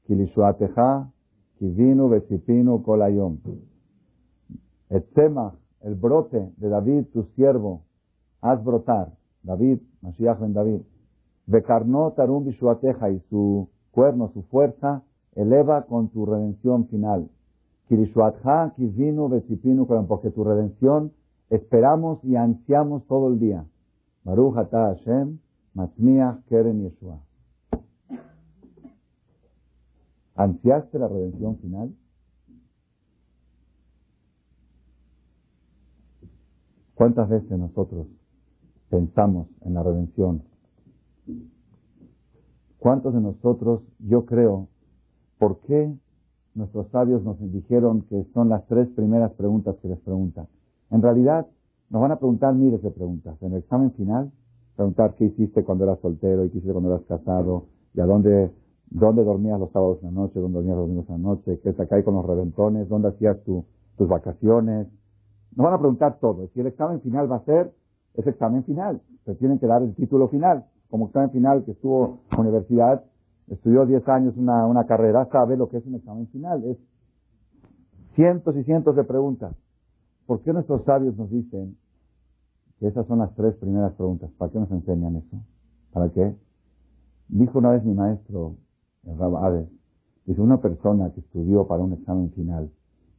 Kilishuateja 0.07 1.11
Kivinu 1.59 2.09
Vesipinu 2.09 2.83
Kolayom 2.83 3.39
Etzemach, 4.89 5.55
el 5.83 5.95
brote 5.95 6.53
de 6.57 6.69
David, 6.69 7.07
tu 7.13 7.25
siervo, 7.35 7.83
haz 8.41 8.63
brotar, 8.65 9.13
David, 9.43 9.81
Mashiach 10.01 10.39
ben 10.41 10.53
David, 10.53 10.81
Vekarno 11.47 12.13
Tarum 12.13 12.45
Bishuateja 12.45 13.11
y 13.11 13.21
su 13.29 13.69
cuerno, 13.91 14.31
su 14.33 14.43
fuerza, 14.45 15.03
eleva 15.35 15.83
con 15.83 16.09
tu 16.09 16.25
redención 16.25 16.87
final. 16.89 17.29
Kivinu 17.89 19.29
Vesipinu 19.29 19.87
Kolayom, 19.87 20.07
porque 20.07 20.31
tu 20.31 20.45
redención 20.45 21.13
esperamos 21.51 22.23
y 22.25 22.37
ansiamos 22.37 23.07
todo 23.07 23.29
el 23.29 23.39
día. 23.39 23.65
Baruch 24.25 24.57
Ata 24.57 24.95
Hashem, 24.95 25.39
Matmiach 25.75 26.45
Keren 26.49 26.83
Yeshua. 26.83 27.21
¿Ansiaste 30.35 30.99
la 30.99 31.09
redención 31.09 31.57
final? 31.59 31.95
¿Cuántas 36.95 37.29
veces 37.29 37.59
nosotros 37.59 38.07
pensamos 38.91 39.49
en 39.63 39.75
la 39.75 39.83
redención? 39.83 40.43
¿Cuántos 42.79 43.15
de 43.15 43.21
nosotros, 43.21 43.83
yo 43.99 44.27
creo, 44.27 44.69
por 45.39 45.61
qué 45.61 45.95
nuestros 46.57 46.89
sabios 46.89 47.23
nos 47.23 47.39
dijeron 47.53 48.03
que 48.09 48.25
son 48.35 48.49
las 48.49 48.67
tres 48.67 48.89
primeras 48.97 49.33
preguntas 49.33 49.77
que 49.83 49.89
les 49.89 49.99
preguntan? 50.01 50.49
En 50.91 51.03
realidad, 51.03 51.47
nos 51.91 52.03
van 52.03 52.13
a 52.13 52.17
preguntar 52.17 52.55
miles 52.55 52.83
de 52.83 52.91
preguntas. 52.91 53.37
En 53.43 53.53
el 53.53 53.59
examen 53.59 53.93
final, 53.93 54.33
preguntar 54.75 55.15
qué 55.15 55.27
hiciste 55.27 55.65
cuando 55.65 55.85
eras 55.85 55.99
soltero 56.01 56.45
y 56.45 56.51
qué 56.51 56.59
hiciste 56.59 56.73
cuando 56.73 56.95
eras 56.95 57.07
casado, 57.07 57.67
y 57.95 58.01
a 58.01 58.07
dónde, 58.07 58.51
dónde 58.91 59.25
dormías 59.25 59.61
los 59.61 59.71
sábados 59.71 59.99
en 60.03 60.15
la 60.15 60.21
noche, 60.23 60.41
dónde 60.41 60.57
dormías 60.57 60.77
los 60.77 60.87
domingos 60.87 61.09
en 61.09 61.23
la 61.23 61.29
noche, 61.29 61.61
qué 61.63 61.71
acá 61.71 62.03
con 62.03 62.15
los 62.15 62.27
reventones, 62.27 62.89
dónde 62.89 63.09
hacías 63.09 63.39
tus 63.45 64.09
vacaciones. 64.09 64.89
Nos 65.55 65.65
van 65.65 65.75
a 65.75 65.79
preguntar 65.79 66.19
todo. 66.21 66.49
Si 66.53 66.61
el 66.61 66.67
examen 66.67 67.01
final 67.01 67.31
va 67.31 67.37
a 67.37 67.45
ser, 67.45 67.73
es 68.15 68.27
examen 68.27 68.65
final. 68.65 69.01
Se 69.25 69.35
tienen 69.37 69.59
que 69.59 69.67
dar 69.67 69.83
el 69.83 69.95
título 69.95 70.29
final. 70.29 70.65
Como 70.91 71.07
examen 71.07 71.31
final 71.31 71.65
que 71.65 71.73
estuvo 71.73 72.21
universidad, 72.39 73.05
estudió 73.49 73.87
10 73.87 74.09
años 74.09 74.37
una, 74.37 74.67
una 74.67 74.87
carrera, 74.87 75.29
sabe 75.31 75.57
lo 75.57 75.69
que 75.69 75.79
es 75.79 75.87
un 75.87 75.95
examen 75.95 76.27
final. 76.29 76.65
Es 76.65 76.79
cientos 78.15 78.57
y 78.57 78.65
cientos 78.65 78.97
de 78.97 79.05
preguntas. 79.05 79.55
¿Por 80.27 80.41
qué 80.41 80.53
nuestros 80.53 80.85
sabios 80.85 81.17
nos 81.17 81.31
dicen 81.31 81.77
que 82.79 82.89
esas 82.89 83.07
son 83.07 83.21
las 83.21 83.35
tres 83.35 83.55
primeras 83.57 83.93
preguntas? 83.93 84.31
¿Para 84.39 84.51
qué 84.51 84.59
nos 84.59 84.71
enseñan 84.71 85.17
eso? 85.17 85.37
¿Para 85.93 86.09
qué? 86.11 86.35
Dijo 87.29 87.59
una 87.59 87.71
vez 87.71 87.85
mi 87.85 87.95
maestro, 87.95 88.57
el 89.05 89.19
Rabbi 89.19 89.67
dice, 90.27 90.41
una 90.41 90.61
persona 90.61 91.11
que 91.13 91.21
estudió 91.21 91.67
para 91.67 91.83
un 91.83 91.93
examen 91.93 92.31
final, 92.33 92.71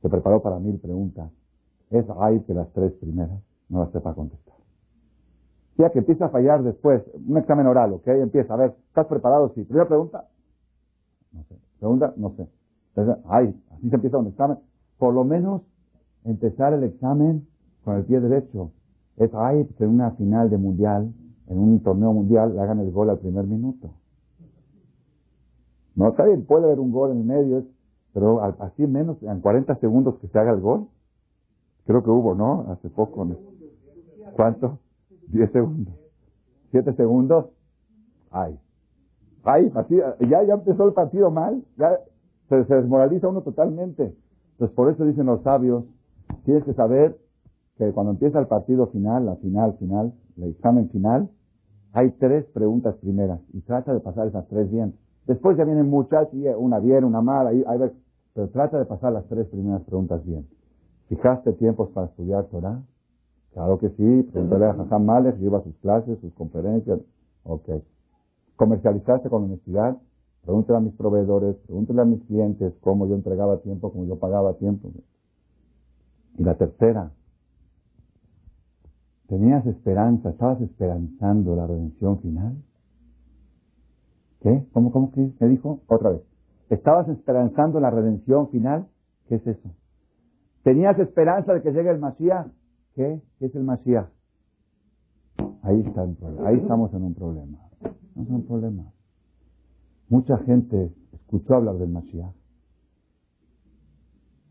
se 0.02 0.10
preparó 0.10 0.42
para 0.42 0.60
mil 0.60 0.78
preguntas, 0.80 1.32
es 1.90 2.06
hay 2.20 2.42
que 2.42 2.54
las 2.54 2.72
tres 2.74 2.92
primeras 2.94 3.40
no 3.70 3.80
las 3.80 3.92
sepa 3.92 4.14
contestar. 4.14 4.47
Ya 5.78 5.92
que 5.92 6.00
empieza 6.00 6.26
a 6.26 6.30
fallar 6.30 6.64
después, 6.64 7.04
un 7.28 7.38
examen 7.38 7.68
oral, 7.68 7.94
¿ok? 7.94 8.08
Empieza, 8.08 8.54
a 8.54 8.58
ver, 8.58 8.76
¿estás 8.88 9.06
preparado? 9.06 9.52
Sí. 9.54 9.64
Primera 9.64 9.88
pregunta, 9.88 10.26
no 11.32 11.44
sé. 11.44 11.56
Segunda, 11.80 12.14
no 12.18 12.32
sé. 12.32 12.48
Entonces, 12.96 13.24
ay, 13.28 13.56
así 13.72 13.90
se 13.90 13.96
empieza 13.96 14.18
un 14.18 14.28
examen. 14.28 14.58
Por 14.98 15.14
lo 15.14 15.24
menos 15.24 15.62
empezar 16.24 16.74
el 16.74 16.84
examen 16.84 17.48
con 17.84 17.98
el 17.98 18.06
pie 18.06 18.20
derecho. 18.20 18.72
Es, 19.18 19.30
ay, 19.36 19.66
que 19.78 19.84
en 19.84 19.92
una 19.92 20.12
final 20.12 20.50
de 20.50 20.58
mundial, 20.58 21.14
en 21.48 21.60
un 21.60 21.80
torneo 21.82 22.12
mundial, 22.12 22.56
le 22.56 22.62
hagan 22.62 22.80
el 22.80 22.92
gol 22.92 23.12
al 23.12 23.20
primer 23.20 23.46
minuto. 23.46 23.92
No, 25.96 26.10
está 26.10 26.26
bien, 26.26 26.46
puede 26.46 26.66
haber 26.66 26.80
un 26.80 26.92
gol 26.92 27.12
en 27.12 27.18
el 27.20 27.24
medio, 27.24 27.64
pero 28.14 28.42
así 28.42 28.86
menos, 28.88 29.22
en 29.22 29.42
40 29.42 29.76
segundos 29.76 30.16
que 30.20 30.28
se 30.28 30.40
haga 30.40 30.52
el 30.52 30.60
gol. 30.60 30.88
Creo 31.86 32.04
que 32.04 32.10
hubo, 32.10 32.36
¿no? 32.36 32.66
Hace 32.72 32.90
poco. 32.90 33.28
¿Cuánto? 34.36 34.80
10 35.28 35.52
segundos. 35.52 35.94
7 36.72 36.94
segundos. 36.94 37.46
Ay. 38.32 38.58
Ay, 39.44 39.72
ya, 40.20 40.44
ya 40.44 40.54
empezó 40.54 40.86
el 40.86 40.94
partido 40.94 41.32
mal. 41.32 41.64
Ya 41.78 42.00
se, 42.50 42.64
desmoraliza 42.64 43.28
uno 43.28 43.42
totalmente. 43.42 44.14
Entonces, 44.54 44.76
por 44.76 44.92
eso 44.92 45.06
dicen 45.06 45.26
los 45.26 45.42
sabios, 45.44 45.86
tienes 46.44 46.64
que 46.64 46.74
saber 46.74 47.18
que 47.78 47.92
cuando 47.92 48.12
empieza 48.12 48.40
el 48.40 48.48
partido 48.48 48.88
final, 48.88 49.26
la 49.26 49.36
final, 49.36 49.78
final, 49.78 50.14
el 50.38 50.44
examen 50.50 50.90
final, 50.90 51.30
hay 51.94 52.12
tres 52.12 52.46
preguntas 52.54 52.96
primeras 52.96 53.40
y 53.54 53.62
trata 53.62 53.94
de 53.94 54.00
pasar 54.00 54.28
esas 54.28 54.48
tres 54.48 54.70
bien. 54.72 54.96
Después 55.26 55.58
ya 55.58 55.66
vienen 55.66 55.90
muchas, 55.90 56.34
y 56.34 56.48
una 56.48 56.80
bien, 56.80 57.04
una 57.04 57.22
mala, 57.22 57.50
ahí, 57.50 57.64
pero 58.34 58.50
trata 58.50 58.80
de 58.80 58.86
pasar 58.86 59.14
las 59.14 59.26
tres 59.28 59.48
primeras 59.48 59.82
preguntas 59.84 60.26
bien. 60.26 60.48
¿Fijaste 61.10 61.54
tiempos 61.54 61.90
para 61.90 62.08
estudiar 62.08 62.46
Torah? 62.46 62.82
Claro 63.58 63.80
que 63.80 63.90
sí. 63.90 64.30
Pregúntale 64.32 64.66
a 64.66 64.70
Hassan 64.70 65.04
Malek, 65.04 65.40
lleva 65.40 65.64
sus 65.64 65.76
clases, 65.78 66.20
sus 66.20 66.32
conferencias. 66.36 67.00
Ok. 67.44 67.68
¿Comercializaste 68.56 69.32
con 69.32 69.46
honestidad? 69.46 69.98
Pregúntale 70.46 70.78
a 70.78 70.82
mis 70.82 70.94
proveedores, 70.94 71.56
pregúntale 71.66 72.02
a 72.02 72.06
mis 72.06 72.24
clientes 72.26 72.72
cómo 72.82 73.08
yo 73.08 73.16
entregaba 73.16 73.58
tiempo, 73.62 73.92
cómo 73.92 74.06
yo 74.06 74.20
pagaba 74.20 74.54
tiempo. 74.58 74.92
Y 76.38 76.44
la 76.44 76.54
tercera, 76.54 77.14
¿tenías 79.28 79.66
esperanza? 79.66 80.30
¿Estabas 80.30 80.62
esperanzando 80.62 81.56
la 81.56 81.66
redención 81.66 82.20
final? 82.20 82.58
¿Qué? 84.42 84.68
¿Cómo, 84.72 84.92
cómo 84.92 85.12
que 85.12 85.32
me 85.40 85.48
dijo? 85.48 85.80
Otra 85.88 86.12
vez. 86.12 86.22
¿Estabas 86.70 87.10
esperanzando 87.10 87.80
la 87.80 87.90
redención 87.90 88.50
final? 88.50 88.86
¿Qué 89.28 89.36
es 89.36 89.48
eso? 89.48 89.72
¿Tenías 90.62 91.00
esperanza 91.00 91.56
de 91.56 91.64
que 91.64 91.72
llegue 91.72 91.90
el 91.90 91.98
Mashiach? 91.98 92.46
¿Qué? 92.98 93.22
¿Qué 93.38 93.46
es 93.46 93.54
el 93.54 93.64
Mashiach? 93.64 94.10
Ahí 95.62 95.82
está 95.82 96.04
el 96.04 96.16
problema. 96.16 96.50
Ahí 96.50 96.56
estamos 96.58 96.92
en 96.96 97.04
un 97.04 97.14
problema. 97.14 97.60
No 98.16 98.24
es 98.24 98.30
un 98.30 98.48
problema. 98.48 98.92
Mucha 100.10 100.40
gente 100.40 100.96
escuchó 101.14 101.58
hablar 101.58 101.78
del 101.78 101.90
Mashiach. 101.90 102.34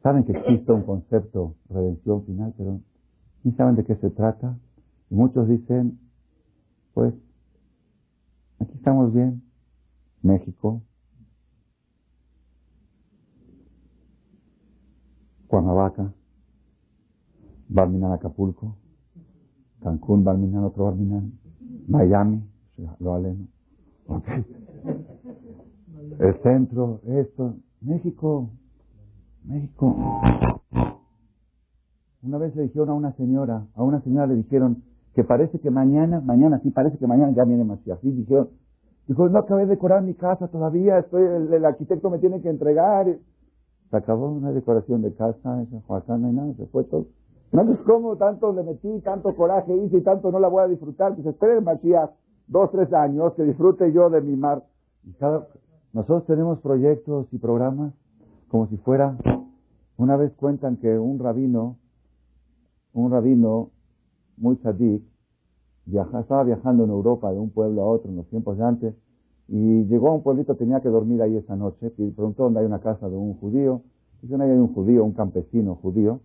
Saben 0.01 0.25
que 0.25 0.31
existe 0.31 0.71
un 0.71 0.85
concepto 0.85 1.57
redención 1.69 2.25
final, 2.25 2.55
pero 2.57 2.81
ni 3.43 3.51
saben 3.55 3.75
de 3.75 3.85
qué 3.85 3.97
se 3.97 4.11
trata. 4.11 4.57
Y 5.11 5.17
muchos 5.17 5.49
dicen, 5.49 5.99
pues, 6.95 7.15
aquí 8.61 8.75
estamos 8.77 9.13
bien. 9.13 9.43
México, 10.23 10.83
Cuernavaca, 15.49 16.15
Barminan 17.69 18.13
Acapulco, 18.13 18.77
Cancún, 19.83 20.25
Barminan, 20.25 20.65
otro 20.65 20.97
Miami, 21.89 22.43
lo 22.99 23.15
aleno. 23.15 23.47
El 26.19 26.43
centro, 26.43 27.01
esto, 27.07 27.57
México, 27.81 28.51
México. 29.45 29.97
Una 32.23 32.39
vez 32.39 32.57
le 32.57 32.65
dijeron 32.65 32.91
a 32.91 32.95
una 32.95 33.13
señora, 33.13 33.67
a 33.75 33.83
una 33.83 34.01
señora 34.01 34.27
le 34.27 34.35
dijeron 34.37 34.83
que 35.15 35.25
parece 35.25 35.59
que 35.61 35.71
mañana, 35.71 36.21
mañana 36.21 36.61
sí, 36.63 36.71
parece 36.71 36.99
que 36.99 37.07
mañana 37.07 37.33
ya 37.33 37.45
viene 37.45 37.65
Macías. 37.65 37.99
Y 38.03 38.11
dijeron, 38.11 38.49
dijo, 39.07 39.29
no 39.29 39.39
acabé 39.39 39.63
de 39.63 39.71
decorar 39.71 40.03
mi 40.03 40.15
casa 40.15 40.49
todavía, 40.49 40.99
estoy, 40.99 41.23
el, 41.23 41.65
arquitecto 41.65 42.11
me 42.11 42.19
tiene 42.19 42.41
que 42.41 42.51
entregar. 42.51 43.07
Se 43.91 43.97
acabó 43.97 44.29
una 44.29 44.51
decoración 44.51 45.03
de 45.03 45.15
casa, 45.15 45.63
esa 45.63 45.81
Joacán, 45.87 46.23
no 46.23 46.29
hay 46.29 46.35
nada, 46.35 46.55
se 46.55 46.67
fue 46.67 46.85
todo. 46.85 47.07
No 47.53 47.67
sé 47.67 47.83
cómo 47.85 48.17
tanto 48.17 48.53
le 48.53 48.63
metí, 48.63 49.01
tanto 49.01 49.35
coraje 49.35 49.75
hice 49.75 49.99
y 49.99 50.03
tanto 50.03 50.31
no 50.31 50.39
la 50.39 50.49
voy 50.49 50.63
a 50.63 50.69
disfrutar. 50.69 51.15
Pues 51.15 51.27
espere 51.27 51.61
Macías 51.61 52.11
dos, 52.47 52.71
tres 52.71 52.93
años, 52.93 53.33
que 53.35 53.45
disfrute 53.45 53.93
yo 53.93 54.11
de 54.11 54.21
mi 54.21 54.37
mar. 54.37 54.65
Y 55.05 55.13
cada, 55.13 55.47
nosotros 55.93 56.27
tenemos 56.27 56.61
proyectos 56.61 57.27
y 57.33 57.39
programas 57.39 57.93
como 58.49 58.69
si 58.69 58.77
fuera, 58.79 59.17
una 59.97 60.17
vez 60.17 60.33
cuentan 60.35 60.77
que 60.77 60.99
un 60.99 61.19
rabino, 61.19 61.77
un 62.93 63.11
rabino 63.11 63.71
muy 64.37 64.57
sadik, 64.57 65.03
estaba 65.87 66.45
viajando 66.45 66.85
en 66.85 66.91
Europa 66.91 67.33
de 67.33 67.39
un 67.39 67.51
pueblo 67.51 67.83
a 67.83 67.87
otro 67.87 68.11
en 68.11 68.17
los 68.17 68.27
tiempos 68.29 68.57
de 68.59 68.65
antes, 68.65 68.95
y 69.49 69.85
llegó 69.85 70.09
a 70.09 70.13
un 70.15 70.23
pueblito, 70.23 70.55
tenía 70.57 70.81
que 70.81 70.89
dormir 70.89 71.23
ahí 71.23 71.37
esa 71.37 71.57
noche, 71.57 71.93
y 71.99 72.11
preguntó 72.11 72.45
dónde 72.45 72.61
hay 72.61 72.67
una 72.67 72.81
casa 72.81 73.09
de 73.09 73.17
un 73.17 73.35
judío, 73.35 73.83
dijeron 74.23 74.43
ahí 74.43 74.51
hay 74.51 74.59
un 74.59 74.75
judío, 74.75 75.05
un 75.05 75.13
campesino 75.13 75.77
judío, 75.77 76.21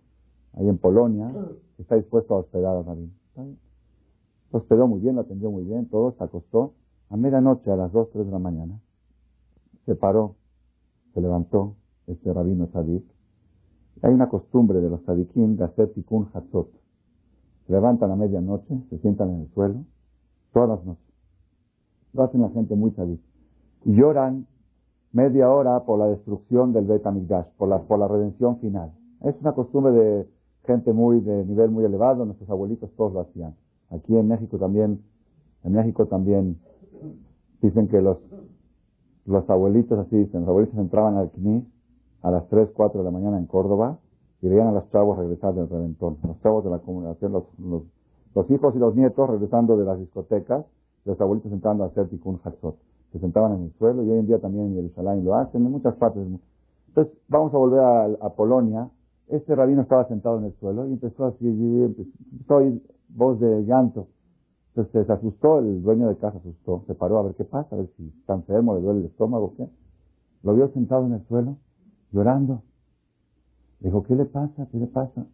ahí 0.54 0.68
en 0.68 0.78
Polonia, 0.78 1.32
que 1.76 1.82
está 1.82 1.96
dispuesto 1.96 2.36
a 2.36 2.40
hospedar 2.40 2.78
a 2.78 2.84
rabino. 2.84 3.14
Se 3.36 4.58
hospedó 4.58 4.88
muy 4.88 5.00
bien, 5.00 5.16
lo 5.16 5.22
atendió 5.22 5.50
muy 5.50 5.64
bien, 5.64 5.88
todo, 5.88 6.14
se 6.18 6.24
acostó, 6.24 6.74
a 7.10 7.18
medianoche, 7.18 7.72
a 7.72 7.76
las 7.76 7.92
2, 7.92 8.10
3 8.12 8.26
de 8.26 8.32
la 8.32 8.40
mañana, 8.40 8.80
se 9.86 9.96
paró, 9.96 10.36
se 11.14 11.22
levantó, 11.22 11.76
este 12.08 12.34
rabino 12.34 12.68
sadik. 12.72 13.04
Hay 14.02 14.14
una 14.14 14.30
costumbre 14.30 14.82
de 14.82 14.90
los 14.90 15.02
sadikim 15.04 15.58
de 15.58 15.66
hacer 15.66 15.94
tikkun 15.94 16.30
hatzot. 16.34 16.70
Se 17.68 17.74
levantan 17.74 18.12
a 18.12 18.16
medianoche, 18.16 18.82
se 18.90 18.98
sientan 19.00 19.30
en 19.30 19.42
el 19.42 19.50
suelo, 19.54 19.86
todas 20.54 20.70
las 20.70 20.86
noches. 20.86 21.14
Lo 22.14 22.24
hacen 22.24 22.42
la 22.42 22.50
gente 22.50 22.76
muy 22.76 22.92
sadik. 22.92 23.22
Y 23.86 23.94
lloran 23.94 24.48
media 25.12 25.50
hora 25.50 25.84
por 25.86 26.00
la 26.00 26.08
destrucción 26.08 26.74
del 26.74 26.86
Bet 26.86 27.04
por 27.58 27.68
la, 27.68 27.82
por 27.84 28.00
la 28.00 28.08
redención 28.08 28.60
final. 28.60 28.94
Es 29.22 29.36
una 29.42 29.54
costumbre 29.54 29.92
de 29.94 30.30
gente 30.66 30.94
muy 30.94 31.20
de 31.22 31.46
nivel 31.46 31.72
muy 31.72 31.86
elevado, 31.86 32.26
nuestros 32.26 32.50
abuelitos 32.50 32.90
todos 32.96 33.14
lo 33.14 33.22
hacían. 33.22 33.56
Aquí 33.90 34.16
en 34.16 34.28
México 34.28 34.58
también, 34.58 35.02
en 35.64 35.74
México 35.74 36.06
también 36.06 36.60
dicen 37.62 37.88
que 37.88 38.02
los 38.02 38.18
los 39.26 39.50
abuelitos 39.50 40.00
así 40.00 40.18
dicen, 40.18 40.42
los 40.42 40.50
abuelitos 40.50 40.78
entraban 40.80 41.16
al 41.18 41.30
CNI 41.32 41.66
a 42.24 42.32
las 42.32 42.48
3, 42.50 42.70
4 42.74 43.00
de 43.00 43.06
la 43.06 43.12
mañana 43.12 43.38
en 43.38 43.46
Córdoba 43.46 44.00
y 44.42 44.48
veían 44.48 44.68
a 44.68 44.72
los 44.72 44.90
chavos 44.92 45.18
regresar 45.18 45.54
del 45.54 45.70
reventón, 45.70 46.18
los 46.24 46.40
chavos 46.42 46.64
de 46.64 46.70
la 46.72 46.80
comunicación, 46.80 47.32
los, 47.32 47.44
los, 48.34 48.50
hijos 48.50 48.76
y 48.76 48.80
los 48.80 48.96
nietos 48.96 49.30
regresando 49.30 49.78
de 49.78 49.86
las 49.86 50.00
discotecas, 50.00 50.66
los 51.06 51.20
abuelitos 51.22 51.52
entrando 51.52 51.84
a 51.84 51.88
hacer 51.88 52.08
tikkun 52.10 52.40
hatzot. 52.44 52.76
Se 53.12 53.20
sentaban 53.20 53.54
en 53.54 53.64
el 53.64 53.74
suelo 53.74 54.04
y 54.04 54.10
hoy 54.10 54.20
en 54.20 54.28
día 54.28 54.40
también 54.40 54.68
en 54.68 54.76
Jerusalén 54.76 55.24
lo 55.24 55.36
hacen, 55.36 55.66
en 55.66 55.72
muchas 55.72 55.96
partes 55.96 56.26
Entonces, 56.88 57.14
vamos 57.28 57.54
a 57.54 57.58
volver 57.58 57.80
a, 58.22 58.30
Polonia. 58.30 58.90
Este 59.32 59.56
rabino 59.56 59.82
estaba 59.82 60.06
sentado 60.10 60.40
en 60.40 60.46
el 60.46 60.54
suelo 60.60 60.86
y 60.88 60.92
empezó 60.92 61.26
así, 61.26 61.48
empezó 61.48 62.58
a 62.58 62.64
voz 63.08 63.40
de 63.40 63.64
llanto. 63.64 64.08
Entonces 64.76 65.08
se 65.08 65.14
asustó, 65.14 65.60
el 65.60 65.82
dueño 65.82 66.10
de 66.10 66.18
casa 66.18 66.38
asustó, 66.38 66.84
se 66.86 66.96
paró 66.96 67.18
a 67.18 67.24
ver 67.24 67.36
qué 67.36 67.46
pasa, 67.46 67.74
a 67.74 67.80
ver 67.80 67.90
si 67.96 68.10
está 68.20 68.34
enfermo, 68.34 68.76
le 68.76 68.82
duele 68.82 69.00
el 69.00 69.06
estómago, 69.06 69.54
¿qué? 69.56 69.70
Lo 70.44 70.54
vio 70.54 70.68
sentado 70.74 71.06
en 71.06 71.14
el 71.14 71.26
suelo, 71.28 71.56
llorando. 72.12 72.62
Le 73.80 73.88
dijo, 73.88 74.04
¿qué 74.04 74.16
le 74.16 74.26
pasa? 74.26 74.68
¿Qué 74.70 74.78
le 74.78 74.88
pasa? 74.88 75.26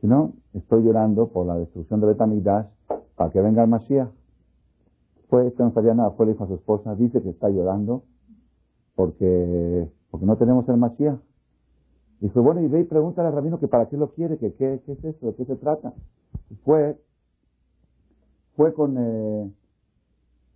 Si 0.00 0.08
no, 0.08 0.32
estoy 0.52 0.82
llorando 0.82 1.28
por 1.28 1.46
la 1.46 1.56
destrucción 1.56 2.00
de 2.00 2.08
Betamigdash 2.08 2.66
para 3.14 3.30
que 3.30 3.40
venga 3.40 3.62
el 3.62 3.70
Mashiach. 3.70 4.10
Fue, 5.28 5.46
este 5.46 5.62
no 5.62 5.72
sabía 5.72 5.94
nada, 5.94 6.10
fue, 6.10 6.26
le 6.26 6.32
dijo 6.32 6.42
a 6.42 6.48
su 6.48 6.54
esposa, 6.54 6.96
dice 6.96 7.22
que 7.22 7.30
está 7.30 7.48
llorando 7.50 8.02
porque, 8.96 9.88
porque 10.10 10.26
no 10.26 10.36
tenemos 10.36 10.68
el 10.68 10.76
Mashiach. 10.76 11.18
Dijo, 12.24 12.42
bueno, 12.42 12.62
y 12.62 12.68
ve 12.68 12.80
y 12.80 12.84
pregúntale 12.84 13.28
al 13.28 13.34
rabino 13.34 13.60
que 13.60 13.68
para 13.68 13.86
qué 13.90 13.98
lo 13.98 14.08
quiere, 14.12 14.38
que 14.38 14.54
qué, 14.54 14.80
qué 14.86 14.92
es 14.92 15.04
eso, 15.04 15.26
de 15.26 15.34
qué 15.34 15.44
se 15.44 15.56
trata. 15.56 15.92
fue, 16.64 16.98
fue 18.56 18.72
con, 18.72 18.96
eh, 18.96 19.52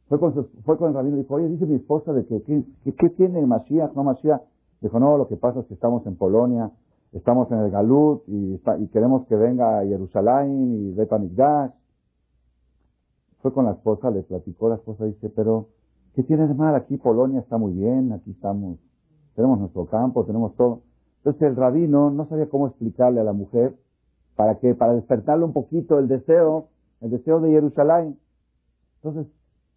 fue 0.08 0.18
con, 0.18 0.32
fue 0.64 0.78
con 0.78 0.88
el 0.88 0.94
rabino 0.94 1.16
y 1.18 1.20
dijo, 1.20 1.34
oye, 1.34 1.46
dice 1.46 1.66
mi 1.66 1.74
esposa 1.74 2.14
de 2.14 2.24
que, 2.24 2.42
¿qué, 2.42 3.10
tiene 3.10 3.44
Mashiach, 3.44 3.92
no 3.92 4.02
Mashiach? 4.02 4.40
Dijo, 4.80 4.98
no, 4.98 5.18
lo 5.18 5.28
que 5.28 5.36
pasa 5.36 5.60
es 5.60 5.66
que 5.66 5.74
estamos 5.74 6.06
en 6.06 6.16
Polonia, 6.16 6.70
estamos 7.12 7.52
en 7.52 7.58
el 7.58 7.70
Galut 7.70 8.22
y, 8.28 8.58
y 8.78 8.86
queremos 8.86 9.26
que 9.26 9.36
venga 9.36 9.80
a 9.80 9.84
Jerusalén 9.84 10.72
y 10.72 10.94
Betamigdash. 10.94 11.72
Fue 13.42 13.52
con 13.52 13.66
la 13.66 13.72
esposa, 13.72 14.10
le 14.10 14.22
platicó, 14.22 14.70
la 14.70 14.76
esposa 14.76 15.04
dice, 15.04 15.28
pero, 15.28 15.66
¿qué 16.14 16.22
tiene 16.22 16.46
de 16.46 16.54
mal? 16.54 16.74
Aquí 16.76 16.96
Polonia 16.96 17.40
está 17.40 17.58
muy 17.58 17.74
bien, 17.74 18.10
aquí 18.12 18.30
estamos, 18.30 18.78
tenemos 19.34 19.58
nuestro 19.58 19.84
campo, 19.84 20.24
tenemos 20.24 20.56
todo. 20.56 20.87
Entonces 21.18 21.42
el 21.42 21.56
rabino 21.56 22.10
no 22.10 22.28
sabía 22.28 22.48
cómo 22.48 22.68
explicarle 22.68 23.20
a 23.20 23.24
la 23.24 23.32
mujer 23.32 23.74
para 24.36 24.58
que, 24.58 24.74
para 24.74 24.94
despertarle 24.94 25.44
un 25.44 25.52
poquito 25.52 25.98
el 25.98 26.08
deseo, 26.08 26.68
el 27.00 27.10
deseo 27.10 27.40
de 27.40 27.50
Jerusalén. 27.50 28.18
Entonces 29.02 29.32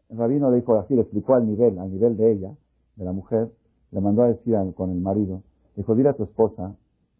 el 0.10 0.18
rabino 0.18 0.52
le 0.52 0.58
dijo 0.58 0.76
así, 0.76 0.94
le 0.94 1.02
explicó 1.02 1.36
al 1.36 1.48
nivel, 1.48 1.80
al 1.80 1.92
nivel 1.92 2.18
de 2.18 2.32
ella, 2.32 2.52
de 2.96 3.06
la 3.06 3.12
mujer, 3.12 3.50
le 3.92 4.02
mandó 4.02 4.24
a 4.24 4.28
decir 4.28 4.56
con 4.76 4.92
el 4.92 5.02
marido, 5.02 5.42
dijo, 5.76 5.96
dile 5.96 6.10
a 6.10 6.14
tu 6.14 6.24
esposa, 6.24 6.76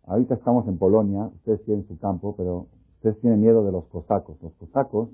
ahorita 0.06 0.36
estamos 0.36 0.68
en 0.68 0.78
Polonia, 0.78 1.30
ustedes 1.36 1.64
tienen 1.66 1.88
su 1.88 1.98
campo, 1.98 2.36
pero 2.38 2.68
ustedes 2.96 3.20
tienen 3.22 3.42
miedo 3.42 3.64
de 3.64 3.72
los 3.72 3.86
cosacos. 3.86 4.38
Los 4.42 4.54
cosacos 4.54 5.10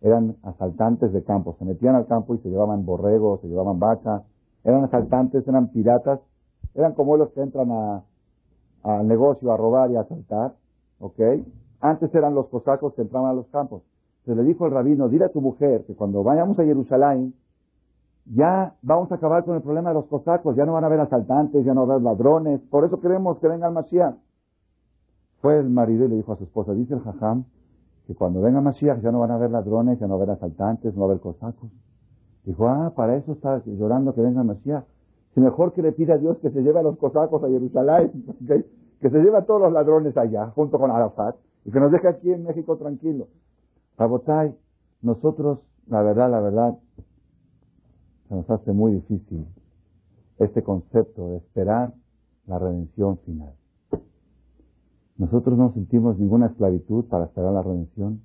eran 0.00 0.36
asaltantes 0.42 1.12
de 1.12 1.22
campo, 1.22 1.56
se 1.58 1.64
metían 1.64 1.94
al 1.94 2.06
campo 2.06 2.34
y 2.34 2.38
se 2.38 2.48
llevaban 2.48 2.84
borregos, 2.84 3.40
se 3.40 3.48
llevaban 3.48 3.78
vacas, 3.78 4.22
eran 4.64 4.84
asaltantes, 4.84 5.46
eran 5.46 5.68
piratas, 5.68 6.20
eran 6.74 6.94
como 6.94 7.16
los 7.16 7.30
que 7.30 7.42
entran 7.42 8.02
al 8.82 9.06
negocio 9.06 9.52
a 9.52 9.56
robar 9.56 9.90
y 9.90 9.96
a 9.96 10.00
asaltar, 10.00 10.54
¿ok? 11.00 11.20
Antes 11.80 12.14
eran 12.14 12.34
los 12.34 12.48
cosacos 12.48 12.94
que 12.94 13.02
entraban 13.02 13.30
a 13.30 13.34
los 13.34 13.46
campos. 13.48 13.82
Se 14.24 14.34
le 14.34 14.42
dijo 14.42 14.66
el 14.66 14.72
rabino, 14.72 15.08
dile 15.08 15.26
a 15.26 15.32
tu 15.32 15.40
mujer 15.40 15.84
que 15.86 15.94
cuando 15.94 16.22
vayamos 16.22 16.58
a 16.58 16.64
Jerusalén, 16.64 17.34
ya 18.26 18.74
vamos 18.82 19.10
a 19.10 19.14
acabar 19.14 19.44
con 19.44 19.56
el 19.56 19.62
problema 19.62 19.90
de 19.90 19.94
los 19.94 20.06
cosacos, 20.06 20.54
ya 20.54 20.66
no 20.66 20.74
van 20.74 20.84
a 20.84 20.88
haber 20.88 21.00
asaltantes, 21.00 21.64
ya 21.64 21.72
no 21.72 21.86
va 21.86 21.94
a 21.94 21.96
haber 21.96 22.04
ladrones, 22.04 22.60
por 22.70 22.84
eso 22.84 23.00
queremos 23.00 23.38
que 23.38 23.48
venga 23.48 23.68
el. 23.70 24.16
Fue 25.40 25.58
el 25.58 25.70
marido 25.70 26.04
y 26.04 26.08
le 26.08 26.16
dijo 26.16 26.32
a 26.32 26.36
su 26.36 26.44
esposa, 26.44 26.74
dice 26.74 26.94
el 26.94 27.00
jajam, 27.00 27.44
que 28.06 28.14
cuando 28.14 28.40
venga 28.40 28.60
Mashiach 28.60 29.00
ya 29.00 29.12
no 29.12 29.20
van 29.20 29.30
a 29.30 29.34
haber 29.34 29.50
ladrones, 29.50 29.98
ya 30.00 30.06
no 30.06 30.14
va 30.14 30.20
a 30.20 30.24
haber 30.24 30.36
asaltantes, 30.36 30.94
no 30.94 31.00
va 31.02 31.06
a 31.06 31.10
haber 31.10 31.20
cosacos. 31.20 31.70
Dijo, 32.44 32.68
ah, 32.68 32.92
para 32.96 33.16
eso 33.16 33.32
está 33.32 33.62
llorando 33.64 34.14
que 34.14 34.22
venga 34.22 34.42
Mashiach. 34.42 34.84
Si 35.34 35.40
mejor 35.40 35.72
que 35.72 35.82
le 35.82 35.92
pida 35.92 36.14
a 36.14 36.18
Dios 36.18 36.38
que 36.38 36.50
se 36.50 36.62
lleve 36.62 36.80
a 36.80 36.82
los 36.82 36.98
cosacos 36.98 37.42
a 37.44 37.48
Jerusalén, 37.48 38.24
que 39.00 39.10
se 39.10 39.18
lleve 39.18 39.36
a 39.36 39.44
todos 39.44 39.60
los 39.60 39.72
ladrones 39.72 40.16
allá, 40.16 40.50
junto 40.54 40.78
con 40.78 40.90
Arafat, 40.90 41.36
y 41.64 41.70
que 41.70 41.80
nos 41.80 41.92
deje 41.92 42.08
aquí 42.08 42.32
en 42.32 42.44
México 42.44 42.76
tranquilo. 42.76 43.28
Rabotay, 43.96 44.54
nosotros, 45.02 45.60
la 45.88 46.02
verdad, 46.02 46.30
la 46.30 46.40
verdad, 46.40 46.78
se 48.28 48.34
nos 48.34 48.50
hace 48.50 48.72
muy 48.72 48.92
difícil 48.92 49.46
este 50.38 50.62
concepto 50.62 51.28
de 51.30 51.36
esperar 51.38 51.92
la 52.46 52.58
redención 52.58 53.18
final. 53.18 53.52
Nosotros 55.16 55.58
no 55.58 55.72
sentimos 55.72 56.18
ninguna 56.18 56.46
esclavitud 56.46 57.04
para 57.06 57.24
esperar 57.24 57.52
la 57.52 57.62
redención. 57.62 58.20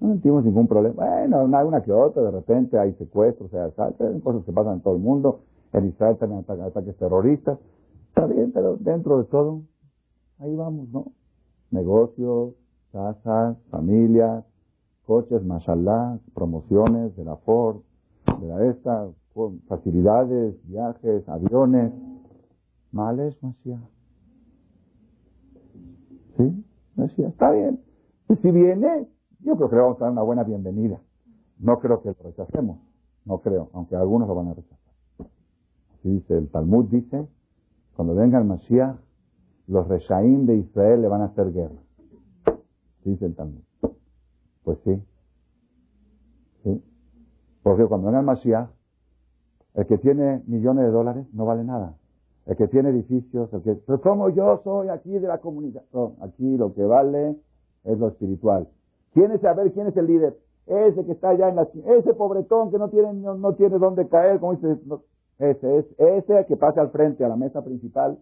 No 0.00 0.08
sentimos 0.08 0.44
ningún 0.44 0.66
problema. 0.66 1.04
Bueno, 1.04 1.44
una 1.44 1.82
que 1.82 1.92
otra, 1.92 2.22
de 2.22 2.30
repente 2.30 2.78
hay 2.78 2.94
secuestros, 2.94 3.52
hay 3.52 3.60
asaltos, 3.60 4.14
hay 4.14 4.20
cosas 4.20 4.44
que 4.44 4.52
pasan 4.52 4.74
en 4.74 4.80
todo 4.80 4.96
el 4.96 5.02
mundo. 5.02 5.40
En 5.72 5.88
Israel 5.88 6.16
también 6.18 6.44
ataques 6.48 6.96
terroristas. 6.96 7.58
Está 8.08 8.26
bien, 8.26 8.52
pero 8.52 8.76
dentro 8.76 9.18
de 9.18 9.24
todo, 9.24 9.62
ahí 10.38 10.54
vamos, 10.54 10.88
¿no? 10.90 11.06
Negocios, 11.70 12.54
casas, 12.92 13.56
familias, 13.70 14.44
coches, 15.06 15.42
mashallah, 15.44 16.18
promociones 16.34 17.16
de 17.16 17.24
la 17.24 17.36
Ford, 17.36 17.78
de 18.40 18.46
la 18.46 18.66
esta, 18.66 19.08
facilidades, 19.68 20.54
viajes, 20.66 21.28
aviones. 21.28 21.92
Males, 22.92 23.34
Mashiach. 23.42 23.80
¿Sí? 26.36 26.64
Decía, 26.94 27.28
está 27.28 27.50
bien. 27.50 27.80
Y 28.28 28.36
si 28.36 28.50
viene, 28.50 29.08
yo 29.40 29.56
creo 29.56 29.70
que 29.70 29.76
le 29.76 29.82
vamos 29.82 29.96
a 30.00 30.04
dar 30.04 30.12
una 30.12 30.22
buena 30.22 30.44
bienvenida. 30.44 31.00
No 31.58 31.78
creo 31.80 32.02
que 32.02 32.10
lo 32.10 32.16
rechacemos. 32.22 32.80
No 33.24 33.38
creo, 33.38 33.70
aunque 33.72 33.96
algunos 33.96 34.28
lo 34.28 34.34
van 34.34 34.48
a 34.48 34.54
rechazar. 34.54 34.81
Así 36.02 36.10
dice 36.10 36.36
el 36.36 36.48
Talmud, 36.48 36.86
dice, 36.86 37.28
cuando 37.94 38.16
venga 38.16 38.36
el 38.38 38.44
Mashiach, 38.44 38.96
los 39.68 39.86
Reshaim 39.86 40.46
de 40.46 40.56
Israel 40.56 41.00
le 41.00 41.06
van 41.06 41.20
a 41.20 41.26
hacer 41.26 41.52
guerra. 41.52 41.80
dice 43.04 43.24
el 43.24 43.36
Talmud. 43.36 43.62
Pues 44.64 44.78
sí. 44.84 45.00
Sí. 46.64 46.82
Porque 47.62 47.86
cuando 47.86 48.08
venga 48.08 48.18
el 48.18 48.26
Mashiach, 48.26 48.68
el 49.74 49.86
que 49.86 49.98
tiene 49.98 50.42
millones 50.48 50.86
de 50.86 50.90
dólares 50.90 51.26
no 51.32 51.44
vale 51.44 51.62
nada 51.62 51.96
el 52.46 52.56
que 52.56 52.68
tiene 52.68 52.90
edificios, 52.90 53.52
el 53.52 53.62
que, 53.62 53.74
pero 53.86 54.00
como 54.00 54.28
yo 54.30 54.60
soy 54.64 54.88
aquí 54.88 55.10
de 55.10 55.28
la 55.28 55.38
comunidad, 55.38 55.82
no, 55.92 56.14
aquí 56.20 56.56
lo 56.56 56.74
que 56.74 56.84
vale 56.84 57.36
es 57.84 57.98
lo 57.98 58.08
espiritual. 58.08 58.68
¿Quién 59.14 59.30
es 59.32 59.40
saber 59.40 59.72
quién 59.72 59.86
es 59.86 59.96
el 59.96 60.06
líder? 60.06 60.36
Ese 60.66 61.04
que 61.04 61.12
está 61.12 61.30
allá 61.30 61.48
en 61.48 61.56
la 61.56 61.68
ese 61.98 62.14
pobretón 62.14 62.70
que 62.70 62.78
no 62.78 62.88
tiene, 62.88 63.12
no, 63.12 63.54
tiene 63.54 63.78
dónde 63.78 64.08
caer, 64.08 64.40
como 64.40 64.54
dice, 64.54 64.78
ese 65.38 65.78
es, 65.78 65.86
ese 65.98 66.46
que 66.46 66.56
pasa 66.56 66.80
al 66.80 66.90
frente 66.90 67.24
a 67.24 67.28
la 67.28 67.36
mesa 67.36 67.62
principal. 67.62 68.18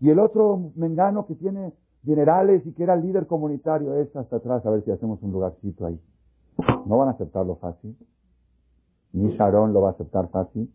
Y 0.00 0.10
el 0.10 0.18
otro 0.18 0.72
mengano 0.74 1.26
que 1.26 1.34
tiene 1.34 1.72
generales 2.04 2.66
y 2.66 2.72
que 2.72 2.82
era 2.82 2.96
líder 2.96 3.26
comunitario, 3.26 3.94
es 3.96 4.14
hasta 4.16 4.36
atrás 4.36 4.64
a 4.66 4.70
ver 4.70 4.84
si 4.84 4.90
hacemos 4.90 5.22
un 5.22 5.32
lugarcito 5.32 5.86
ahí. 5.86 6.00
No 6.86 6.98
van 6.98 7.08
a 7.08 7.12
aceptarlo 7.12 7.56
fácil. 7.56 7.96
Ni 9.12 9.36
Sharon 9.36 9.72
lo 9.72 9.82
va 9.82 9.90
a 9.90 9.92
aceptar 9.92 10.28
fácil 10.30 10.72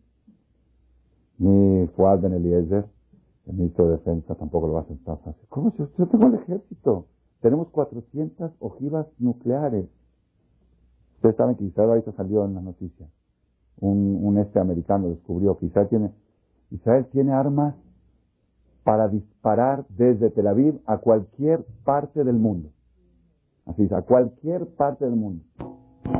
ni 1.38 1.86
Fuad 1.88 2.20
Ben 2.20 2.34
Eliezer, 2.34 2.84
el 3.46 3.54
ministro 3.54 3.86
de 3.86 3.92
Defensa, 3.92 4.34
tampoco 4.34 4.66
lo 4.66 4.74
va 4.74 4.80
a 4.80 4.82
aceptar 4.82 5.18
fácil. 5.18 5.46
¿Cómo 5.48 5.70
si 5.70 5.78
yo 5.96 6.06
tengo 6.08 6.26
el 6.26 6.34
ejército? 6.34 7.06
Tenemos 7.40 7.68
400 7.68 8.52
ojivas 8.58 9.06
nucleares. 9.18 9.86
Ustedes 11.16 11.36
saben 11.36 11.56
que 11.56 11.64
Israel 11.64 11.90
ahorita 11.90 12.12
salió 12.12 12.44
en 12.44 12.54
la 12.54 12.60
noticia. 12.60 13.06
Un, 13.80 14.18
un 14.22 14.38
este 14.38 14.58
americano 14.58 15.08
descubrió 15.08 15.56
que 15.58 15.66
Israel 15.66 15.88
tiene, 15.88 16.12
Israel 16.70 17.06
tiene 17.12 17.32
armas 17.32 17.74
para 18.84 19.08
disparar 19.08 19.84
desde 19.90 20.30
Tel 20.30 20.46
Aviv 20.46 20.80
a 20.86 20.98
cualquier 20.98 21.64
parte 21.84 22.24
del 22.24 22.36
mundo. 22.36 22.70
Así 23.66 23.84
es, 23.84 23.92
a 23.92 24.02
cualquier 24.02 24.66
parte 24.66 25.04
del 25.04 25.14
mundo. 25.14 25.44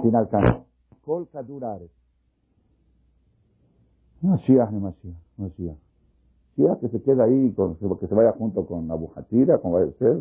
Sin 0.03 0.15
alcance. 0.15 0.65
Colca 1.05 1.43
Durares. 1.43 1.91
Mashiach 4.21 4.71
Mashiach, 4.71 5.17
Mashiach. 5.39 5.77
Mashiach 6.57 6.81
que 6.81 6.89
se 6.89 7.03
queda 7.03 7.25
ahí, 7.25 7.53
con, 7.53 7.77
que 7.77 8.07
se 8.07 8.15
vaya 8.15 8.33
junto 8.33 8.67
con 8.67 8.91
Abu 8.91 9.11
Hatira, 9.15 9.59
con 9.59 9.73
vaya 9.73 9.87
que, 9.99 10.21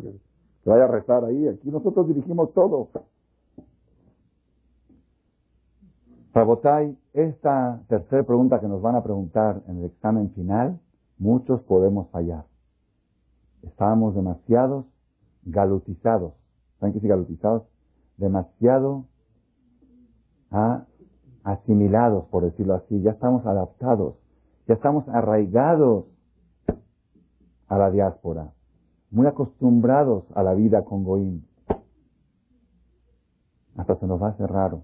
que 0.63 0.69
vaya 0.69 0.86
a 0.86 0.88
rezar 0.88 1.26
ahí. 1.26 1.47
Aquí 1.47 1.69
nosotros 1.69 2.08
dirigimos 2.08 2.54
todo. 2.54 2.89
Rabotay, 6.38 6.95
esta 7.13 7.82
tercera 7.88 8.21
pregunta 8.21 8.60
que 8.60 8.67
nos 8.67 8.80
van 8.80 8.95
a 8.95 9.02
preguntar 9.02 9.63
en 9.67 9.78
el 9.78 9.86
examen 9.86 10.30
final, 10.36 10.80
muchos 11.17 11.63
podemos 11.63 12.12
fallar. 12.12 12.45
Estábamos 13.63 14.13
demasiados 14.13 14.86
galutizados. 15.45 16.34
¿Saben 16.80 16.93
qué 16.93 17.00
es 17.00 17.06
galutizados? 17.06 17.63
Demasiado 18.17 19.06
a 20.52 20.86
asimilados, 21.43 22.26
por 22.26 22.43
decirlo 22.43 22.76
así, 22.76 23.02
ya 23.02 23.13
estamos 23.13 23.43
adaptados, 23.47 24.13
ya 24.67 24.76
estamos 24.76 25.10
arraigados 25.10 26.06
a 27.67 27.80
la 27.80 27.89
diáspora, 27.89 28.54
muy 29.10 29.26
acostumbrados 29.26 30.26
a 30.36 30.43
la 30.43 30.54
vida 30.54 30.86
con 30.86 31.04
Goim. 31.04 31.41
Hasta 33.76 33.95
se 33.95 34.06
nos 34.06 34.21
va 34.21 34.28
a 34.28 34.32
hacer 34.34 34.52
raro. 34.52 34.84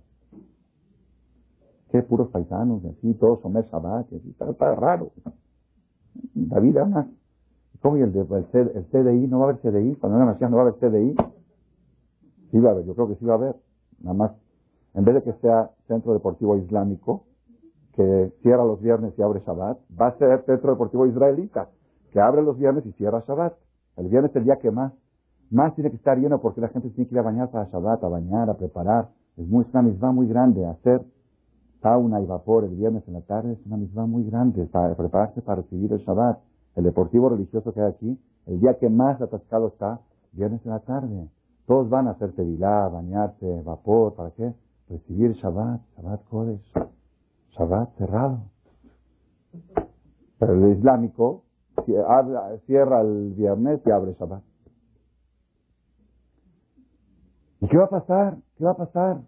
Qué 1.94 2.02
puros 2.02 2.30
paisanos, 2.30 2.84
y 2.84 2.88
así, 2.88 3.14
todos 3.14 3.40
son 3.42 3.54
Shabbat, 3.54 4.12
y 4.12 4.16
así, 4.16 4.30
está, 4.32 4.74
raro. 4.74 5.12
La 6.34 6.60
vida 6.60 6.86
más. 6.86 7.06
¿Cómo 7.84 7.98
y 7.98 8.02
el, 8.02 8.16
el, 8.18 8.86
CDI? 8.86 9.28
¿No 9.28 9.38
va 9.38 9.46
a 9.46 9.50
haber 9.50 9.62
CDI? 9.62 9.96
Cuando 9.98 10.18
venga 10.18 10.32
Mashiach 10.32 10.50
no 10.50 10.58
va 10.58 10.64
a 10.64 10.68
haber 10.70 10.80
CDI. 10.80 11.16
Sí 12.50 12.60
va 12.60 12.70
a 12.70 12.72
haber, 12.72 12.86
yo 12.86 12.96
creo 12.96 13.10
que 13.10 13.16
sí 13.18 13.26
va 13.26 13.34
a 13.34 13.38
haber. 13.38 13.56
Nada 14.02 14.16
más 14.16 14.32
en 14.96 15.06
vez 15.06 15.14
de 15.14 15.22
que 15.22 15.34
sea 15.34 15.70
centro 15.88 16.14
deportivo 16.14 16.58
islámico, 16.58 17.26
que 17.94 18.32
cierra 18.42 18.66
los 18.66 18.82
viernes 18.82 19.14
y 19.16 19.22
abre 19.22 19.42
Shabbat, 19.46 19.78
va 20.02 20.08
a 20.08 20.18
ser 20.18 20.44
centro 20.46 20.72
deportivo 20.72 21.06
israelita, 21.06 21.70
que 22.12 22.20
abre 22.20 22.42
los 22.42 22.58
viernes 22.58 22.88
y 22.88 22.92
cierra 22.94 23.24
Shabbat. 23.28 23.54
El 23.98 24.08
viernes 24.08 24.32
es 24.32 24.38
el 24.38 24.46
día 24.46 24.58
que 24.58 24.72
más, 24.72 24.94
más 25.52 25.76
tiene 25.76 25.92
que 25.92 25.98
estar 25.98 26.18
lleno 26.18 26.42
porque 26.42 26.60
la 26.60 26.70
gente 26.70 26.90
tiene 26.90 27.08
que 27.08 27.14
ir 27.14 27.20
a 27.20 27.24
bañar 27.24 27.52
para 27.52 27.70
Shabbat, 27.70 28.04
a 28.04 28.08
bañar, 28.08 28.50
a 28.50 28.56
preparar. 28.56 29.10
Es 29.38 29.48
muy, 29.48 29.64
una 29.72 29.84
misma 29.84 30.12
muy 30.12 30.28
grande 30.28 30.66
hacer 30.66 31.04
sauna 31.84 32.22
y 32.22 32.26
vapor 32.26 32.64
el 32.64 32.76
viernes 32.76 33.04
en 33.08 33.14
la 33.14 33.22
tarde 33.22 33.54
es 33.54 33.66
una 33.68 33.78
misma 33.78 34.08
muy 34.08 34.24
grande 34.24 34.66
para 34.66 34.96
prepararse 34.96 35.42
para 35.42 35.62
recibir 35.62 35.92
el 35.92 36.00
Shabbat. 36.00 36.40
El 36.76 36.86
deportivo 36.86 37.30
religioso 37.30 37.74
que 37.74 37.82
hay 37.82 37.92
aquí, 37.92 38.20
el 38.48 38.60
día 38.62 38.80
que 38.80 38.90
más 38.90 39.22
atascado 39.22 39.68
está, 39.68 40.00
viernes 40.32 40.66
en 40.66 40.72
la 40.72 40.80
tarde. 40.80 41.30
Todos 41.68 41.90
van 41.90 42.08
a 42.08 42.12
hacer 42.12 42.32
tevilá, 42.34 42.88
bañarse, 42.88 43.62
vapor, 43.64 44.16
¿para 44.16 44.32
qué? 44.32 44.54
Recibir 44.90 45.34
Shabbat, 45.34 45.82
Shabbat 45.98 46.24
Kodesh, 46.30 46.74
Shabbat 47.52 47.96
cerrado. 47.98 48.40
Pero 50.40 50.54
el 50.54 50.78
islámico 50.78 51.44
cierra 52.66 53.02
el 53.02 53.34
viernes 53.34 53.82
y 53.86 53.92
abre 53.92 54.14
Shabbat. 54.14 54.42
¿Y 57.60 57.68
qué 57.68 57.78
va 57.78 57.86
a 57.86 57.90
pasar? 57.90 58.38
¿Qué 58.58 58.64
va 58.64 58.72
a 58.72 58.78
pasar? 58.78 59.22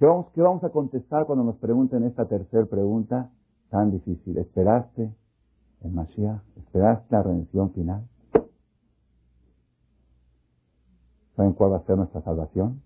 ¿Qué 0.00 0.06
vamos, 0.06 0.30
qué 0.32 0.40
vamos 0.40 0.64
a 0.64 0.70
contestar 0.70 1.26
cuando 1.26 1.44
nos 1.44 1.56
pregunten 1.56 2.04
esta 2.04 2.26
tercera 2.26 2.64
pregunta 2.64 3.30
tan 3.68 3.90
difícil? 3.90 4.38
¿Esperaste 4.38 5.14
el 5.82 5.90
Mashiach? 5.92 6.40
¿Esperaste 6.56 7.14
la 7.14 7.22
redención 7.22 7.70
final? 7.74 8.08
¿Saben 11.36 11.52
cuál 11.52 11.72
va 11.72 11.76
a 11.76 11.84
ser 11.84 11.98
nuestra 11.98 12.22
salvación? 12.22 12.80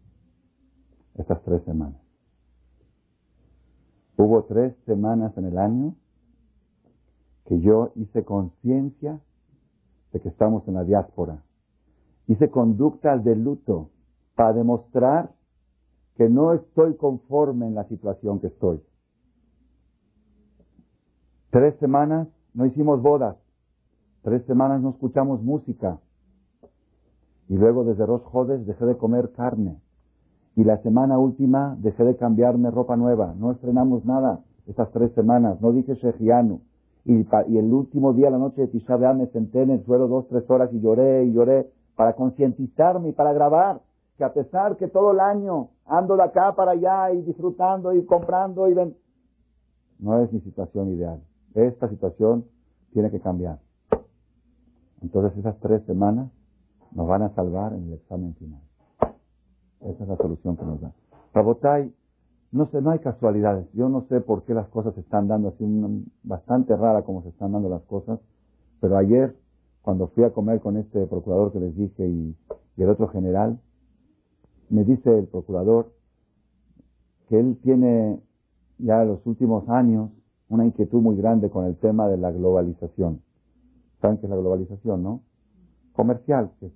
Estas 1.15 1.41
tres 1.45 1.63
semanas. 1.63 2.03
Hubo 4.17 4.43
tres 4.47 4.75
semanas 4.85 5.39
en 5.39 5.45
el 5.45 5.59
año 5.59 5.95
que 7.45 7.61
yo 7.61 7.93
hice 7.95 8.25
conciencia 8.25 9.21
de 10.13 10.21
que 10.21 10.31
estamos 10.31 10.67
en 10.67 10.75
la 10.75 10.83
diáspora. 10.83 11.45
Hice 12.27 12.51
conductas 12.51 13.23
de 13.23 13.37
luto 13.37 13.91
para 14.35 14.53
demostrar 14.53 15.34
que 16.17 16.29
no 16.29 16.53
estoy 16.55 16.95
conforme 16.97 17.67
en 17.67 17.75
la 17.75 17.85
situación 17.85 18.41
que 18.41 18.49
estoy. 18.49 18.81
Tres 21.51 21.75
semanas 21.79 22.29
no 22.53 22.67
hicimos 22.67 23.03
bodas. 23.03 23.37
Tres 24.23 24.45
semanas 24.47 24.81
no 24.81 24.91
escuchamos 24.91 25.43
música. 25.43 25.99
Y 27.49 27.57
luego 27.57 27.85
desde 27.85 28.07
Rosh 28.07 28.23
Jodes 28.23 28.67
dejé 28.67 28.87
de 28.87 28.97
comer 28.97 29.33
carne. 29.33 29.79
Y 30.57 30.65
la 30.65 30.79
semana 30.83 31.19
última 31.19 31.77
dejé 31.81 32.05
de 32.05 32.17
cambiarme 32.17 32.71
ropa 32.71 32.97
nueva. 32.97 33.35
No 33.37 33.53
estrenamos 33.53 34.05
nada 34.05 34.41
esas 34.67 34.91
tres 34.93 35.13
semanas. 35.13 35.61
No 35.61 35.73
dije 35.73 35.95
Shejianu. 35.95 36.61
Y, 37.05 37.27
y, 37.49 37.59
el 37.59 37.73
último 37.73 38.15
día, 38.15 38.31
la 38.31 38.39
noche 38.39 38.63
de 38.63 38.69
Tisha 38.69 38.97
me 39.13 39.27
senté 39.27 39.63
en 39.63 39.71
el 39.71 39.85
suelo 39.85 40.09
dos, 40.09 40.27
tres 40.29 40.49
horas 40.49 40.73
y 40.73 40.81
lloré 40.81 41.25
y 41.25 41.33
lloré 41.33 41.71
para 41.97 42.15
concientizarme 42.15 43.11
y 43.11 43.13
para 43.13 43.33
grabar 43.35 43.81
que 44.17 44.25
a 44.25 44.33
pesar 44.33 44.77
que 44.77 44.89
todo 44.89 45.13
el 45.13 45.21
año 45.21 45.71
ando 45.87 46.17
de 46.17 46.23
acá 46.23 46.55
para 46.55 46.73
allá 46.73 47.13
y 47.13 47.23
disfrutando 47.23 47.93
y 47.93 48.05
comprando 48.05 48.69
y 48.69 48.75
ven, 48.75 48.97
no 49.99 50.23
es 50.23 50.33
mi 50.33 50.41
situación 50.41 50.91
ideal. 50.91 51.21
Esta 51.55 51.89
situación 51.89 52.45
tiene 52.93 53.11
que 53.11 53.21
cambiar. 53.21 53.59
Entonces 55.03 55.39
esas 55.39 55.59
tres 55.61 55.83
semanas 55.85 56.31
nos 56.93 57.07
van 57.07 57.23
a 57.23 57.35
salvar 57.35 57.73
en 57.73 57.85
el 57.85 57.95
examen 57.95 58.35
final. 58.37 58.61
Esa 59.81 60.03
es 60.03 60.09
la 60.09 60.17
solución 60.17 60.57
que 60.57 60.65
nos 60.65 60.81
da. 60.81 60.93
Rabotay, 61.35 61.93
no 62.53 62.67
sé, 62.67 62.81
no 62.81 62.91
hay 62.91 63.01
casualidades. 63.01 63.67
Yo 63.73 63.89
no 63.89 64.07
sé 64.09 64.21
por 64.21 64.45
qué 64.45 64.55
las 64.55 64.69
cosas 64.69 64.95
se 64.95 65.01
están 65.01 65.27
dando 65.27 65.49
así, 65.49 65.65
bastante 66.23 66.77
rara 66.77 67.03
como 67.03 67.23
se 67.23 67.31
están 67.31 67.53
dando 67.53 67.69
las 67.69 67.83
cosas. 67.83 68.21
Pero 68.81 68.97
ayer, 68.97 69.37
cuando 69.83 70.07
fui 70.09 70.23
a 70.25 70.31
comer 70.31 70.61
con 70.61 70.77
este 70.77 71.07
procurador 71.07 71.53
que 71.53 71.61
les 71.61 71.77
dije 71.77 72.07
y 72.07 72.37
el 72.77 72.89
otro 72.89 73.09
general, 73.09 73.59
me 74.71 74.85
dice 74.85 75.19
el 75.19 75.27
procurador 75.27 75.93
que 77.29 77.39
él 77.39 77.59
tiene 77.63 78.21
ya 78.79 79.03
en 79.03 79.09
los 79.09 79.27
últimos 79.27 79.69
años 79.69 80.11
una 80.49 80.65
inquietud 80.65 81.01
muy 81.01 81.17
grande 81.17 81.51
con 81.51 81.65
el 81.65 81.77
tema 81.77 82.09
de 82.09 82.17
la 82.17 82.31
globalización. 82.31 83.21
¿Saben 84.01 84.19
qué 84.19 84.27
es 84.27 84.31
la 84.31 84.37
globalización, 84.37 85.03
no? 85.03 85.21
Comercial, 85.95 86.51
que 86.61 86.71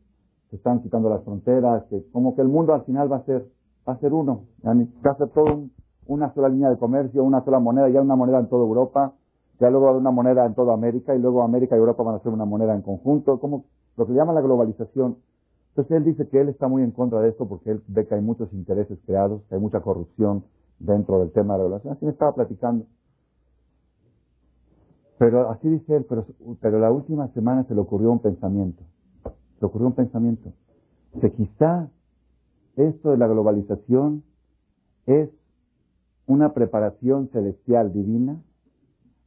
se 0.50 0.56
están 0.56 0.82
quitando 0.82 1.10
las 1.10 1.22
fronteras, 1.24 1.84
que 1.84 2.02
como 2.12 2.34
que 2.34 2.42
el 2.42 2.48
mundo 2.48 2.72
al 2.72 2.84
final 2.84 3.10
va 3.10 3.16
a 3.16 3.24
ser, 3.24 3.46
va 3.86 3.94
a 3.94 3.98
ser 3.98 4.12
uno, 4.12 4.44
va 4.64 4.72
a 5.10 5.16
ser 5.16 5.28
todo 5.28 5.68
una 6.06 6.32
sola 6.32 6.48
línea 6.48 6.70
de 6.70 6.78
comercio, 6.78 7.22
una 7.22 7.44
sola 7.44 7.58
moneda, 7.58 7.88
ya 7.90 8.00
una 8.00 8.16
moneda 8.16 8.38
en 8.38 8.48
toda 8.48 8.64
Europa, 8.64 9.12
ya 9.60 9.68
luego 9.70 9.92
una 9.98 10.10
moneda 10.10 10.46
en 10.46 10.54
toda 10.54 10.72
América, 10.72 11.14
y 11.14 11.18
luego 11.18 11.42
América 11.42 11.76
y 11.76 11.78
Europa 11.78 12.02
van 12.02 12.14
a 12.14 12.20
ser 12.20 12.32
una 12.32 12.46
moneda 12.46 12.74
en 12.74 12.82
conjunto, 12.82 13.38
como 13.38 13.64
lo 13.96 14.06
que 14.06 14.14
llaman 14.14 14.34
la 14.34 14.40
globalización. 14.40 15.16
Entonces 15.78 15.96
él 15.96 16.04
dice 16.06 16.28
que 16.28 16.40
él 16.40 16.48
está 16.48 16.66
muy 16.66 16.82
en 16.82 16.90
contra 16.90 17.20
de 17.20 17.28
esto 17.28 17.46
porque 17.46 17.70
él 17.70 17.80
ve 17.86 18.04
que 18.04 18.16
hay 18.16 18.20
muchos 18.20 18.52
intereses 18.52 18.98
creados, 19.06 19.42
que 19.48 19.54
hay 19.54 19.60
mucha 19.60 19.78
corrupción 19.78 20.42
dentro 20.80 21.20
del 21.20 21.30
tema 21.30 21.54
de 21.54 21.58
la 21.60 21.64
relación. 21.68 21.92
Así 21.92 22.04
me 22.04 22.10
estaba 22.10 22.34
platicando. 22.34 22.84
Pero 25.18 25.48
así 25.50 25.68
dice 25.68 25.98
él, 25.98 26.04
pero, 26.04 26.80
la 26.80 26.90
última 26.90 27.28
semana 27.28 27.62
se 27.68 27.76
le 27.76 27.80
ocurrió 27.80 28.10
un 28.10 28.18
pensamiento. 28.18 28.82
Se 29.22 29.60
le 29.60 29.66
ocurrió 29.68 29.86
un 29.86 29.92
pensamiento. 29.92 30.52
Que 31.20 31.30
quizá 31.30 31.88
esto 32.74 33.10
de 33.10 33.18
la 33.18 33.28
globalización 33.28 34.24
es 35.06 35.30
una 36.26 36.54
preparación 36.54 37.28
celestial 37.28 37.92
divina 37.92 38.42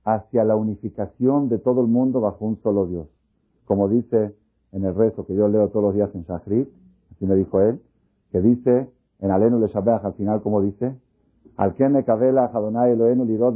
hacia 0.03 0.43
la 0.43 0.57
unificación 0.57 1.47
de 1.47 1.59
todo 1.59 1.79
el 1.79 1.87
mundo 1.87 2.19
bajo 2.19 2.43
un 2.43 2.61
solo 2.61 2.87
Dios. 2.87 3.07
Como 3.63 3.87
dice 3.87 4.35
en 4.71 4.85
el 4.85 4.95
rezo 4.95 5.25
que 5.25 5.35
yo 5.35 5.47
leo 5.47 5.69
todos 5.69 5.85
los 5.85 5.95
días 5.95 6.09
en 6.15 6.23
Shachrit, 6.23 6.69
así 7.11 7.25
me 7.25 7.35
dijo 7.35 7.61
él, 7.61 7.81
que 8.31 8.41
dice 8.41 8.89
en 9.19 9.31
Alenu 9.31 9.59
le 9.59 9.67
Shabbat 9.67 10.05
al 10.05 10.13
final, 10.13 10.41
como 10.41 10.61
dice, 10.61 10.95
al 11.57 11.75
que 11.75 11.87
me 11.89 12.03
cabela 12.03 12.45
Adonai 12.45 12.91
Elohenu 12.91 13.25
lirod 13.25 13.55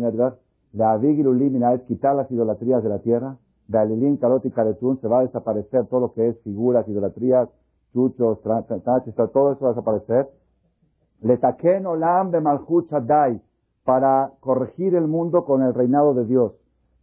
la 0.73 0.91
avigilulim 0.91 1.63
es 1.63 1.81
quitar 1.83 2.15
las 2.15 2.29
idolatrías 2.29 2.83
de 2.83 2.89
la 2.89 2.99
tierra, 2.99 3.37
de 3.67 3.77
Alilim 3.77 4.17
Kalot 4.17 4.45
y 4.45 4.51
Karetun 4.51 4.99
se 4.99 5.07
va 5.07 5.19
a 5.19 5.21
desaparecer 5.21 5.85
todo 5.87 6.01
lo 6.01 6.13
que 6.13 6.27
es 6.27 6.39
figuras, 6.41 6.87
idolatrías, 6.87 7.49
chuchos, 7.93 8.41
tachis, 8.41 9.15
todo 9.15 9.53
eso 9.53 9.61
va 9.61 9.69
a 9.69 9.73
desaparecer. 9.73 10.29
Le 11.21 11.37
taquen 11.37 11.85
olam 11.85 12.29
de 12.31 12.41
malchut 12.41 12.91
shaddai, 12.91 13.41
para 13.85 14.31
corregir 14.41 14.95
el 14.95 15.07
mundo 15.07 15.45
con 15.45 15.61
el 15.61 15.73
reinado 15.73 16.13
de 16.13 16.25
Dios. 16.25 16.53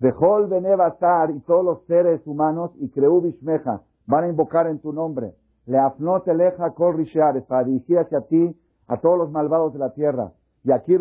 Dejol 0.00 0.48
benevatar 0.48 1.30
y 1.30 1.40
todos 1.40 1.64
los 1.64 1.84
seres 1.86 2.20
humanos 2.26 2.72
y 2.78 2.88
creu 2.90 3.20
bishmeja, 3.22 3.80
van 4.06 4.24
a 4.24 4.28
invocar 4.28 4.66
en 4.66 4.78
tu 4.80 4.92
nombre. 4.92 5.34
Le 5.66 5.78
afnot 5.78 6.26
eleja 6.28 6.70
kol 6.72 6.96
rishares, 6.96 7.44
para 7.44 7.64
dirigir 7.64 7.98
hacia 7.98 8.22
ti 8.22 8.56
a 8.88 8.96
todos 9.00 9.18
los 9.18 9.30
malvados 9.30 9.72
de 9.72 9.78
la 9.78 9.92
tierra. 9.94 10.32
Y 10.64 10.72
aquí 10.72 10.94
y 10.94 10.98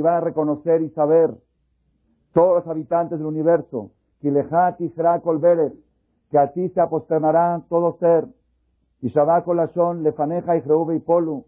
van 0.00 0.14
a 0.14 0.20
reconocer 0.20 0.82
y 0.82 0.90
saber 0.90 1.34
todos 2.32 2.56
los 2.56 2.66
habitantes 2.66 3.18
del 3.18 3.26
universo. 3.26 3.90
Que 4.20 4.30
a 6.38 6.52
ti 6.52 6.68
se 6.68 6.80
aposternarán 6.80 7.62
todo 7.68 7.96
ser. 7.98 8.26
Y 9.00 9.08
Shabbat 9.08 9.46
lefaneja 10.02 10.56
y 10.56 10.60
y 10.60 10.98
Polu. 11.00 11.44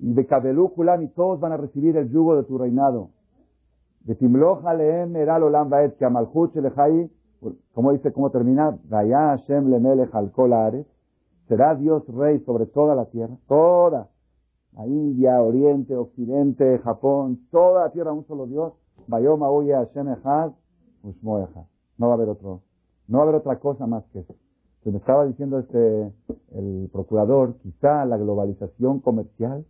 Y 0.00 0.20
y 0.20 1.08
todos 1.08 1.40
van 1.40 1.52
a 1.52 1.56
recibir 1.56 1.96
el 1.96 2.10
yugo 2.10 2.36
de 2.36 2.44
tu 2.44 2.58
reinado. 2.58 3.10
Como 7.72 7.92
dice, 7.92 8.12
cómo 8.12 8.30
termina, 8.30 8.78
Vaya 8.88 9.36
Hashem 9.36 9.70
lemelech 9.70 10.14
al 10.14 10.32
será 11.46 11.74
Dios 11.74 12.06
rey 12.08 12.40
sobre 12.40 12.66
toda 12.66 12.94
la 12.94 13.06
tierra, 13.06 13.34
toda, 13.46 14.08
la 14.76 14.86
India, 14.86 15.40
Oriente, 15.40 15.96
Occidente, 15.96 16.78
Japón, 16.80 17.40
toda 17.50 17.84
la 17.84 17.90
tierra, 17.90 18.12
un 18.12 18.26
solo 18.26 18.46
Dios, 18.46 18.72
Vayoma 19.06 19.50
huye 19.50 19.72
Hashem 19.72 20.12
echad, 20.12 20.52
No 21.96 22.08
va 22.08 22.12
a 22.12 22.14
haber 22.14 22.28
otro, 22.28 22.62
no 23.06 23.18
va 23.18 23.24
a 23.24 23.28
haber 23.28 23.40
otra 23.40 23.58
cosa 23.58 23.86
más 23.86 24.04
que 24.12 24.20
eso. 24.20 24.34
Se 24.84 24.90
me 24.90 24.98
estaba 24.98 25.24
diciendo 25.26 25.58
este, 25.58 26.12
el 26.52 26.90
procurador, 26.92 27.56
quizá 27.62 28.04
la 28.04 28.16
globalización 28.16 29.00
comercial 29.00 29.64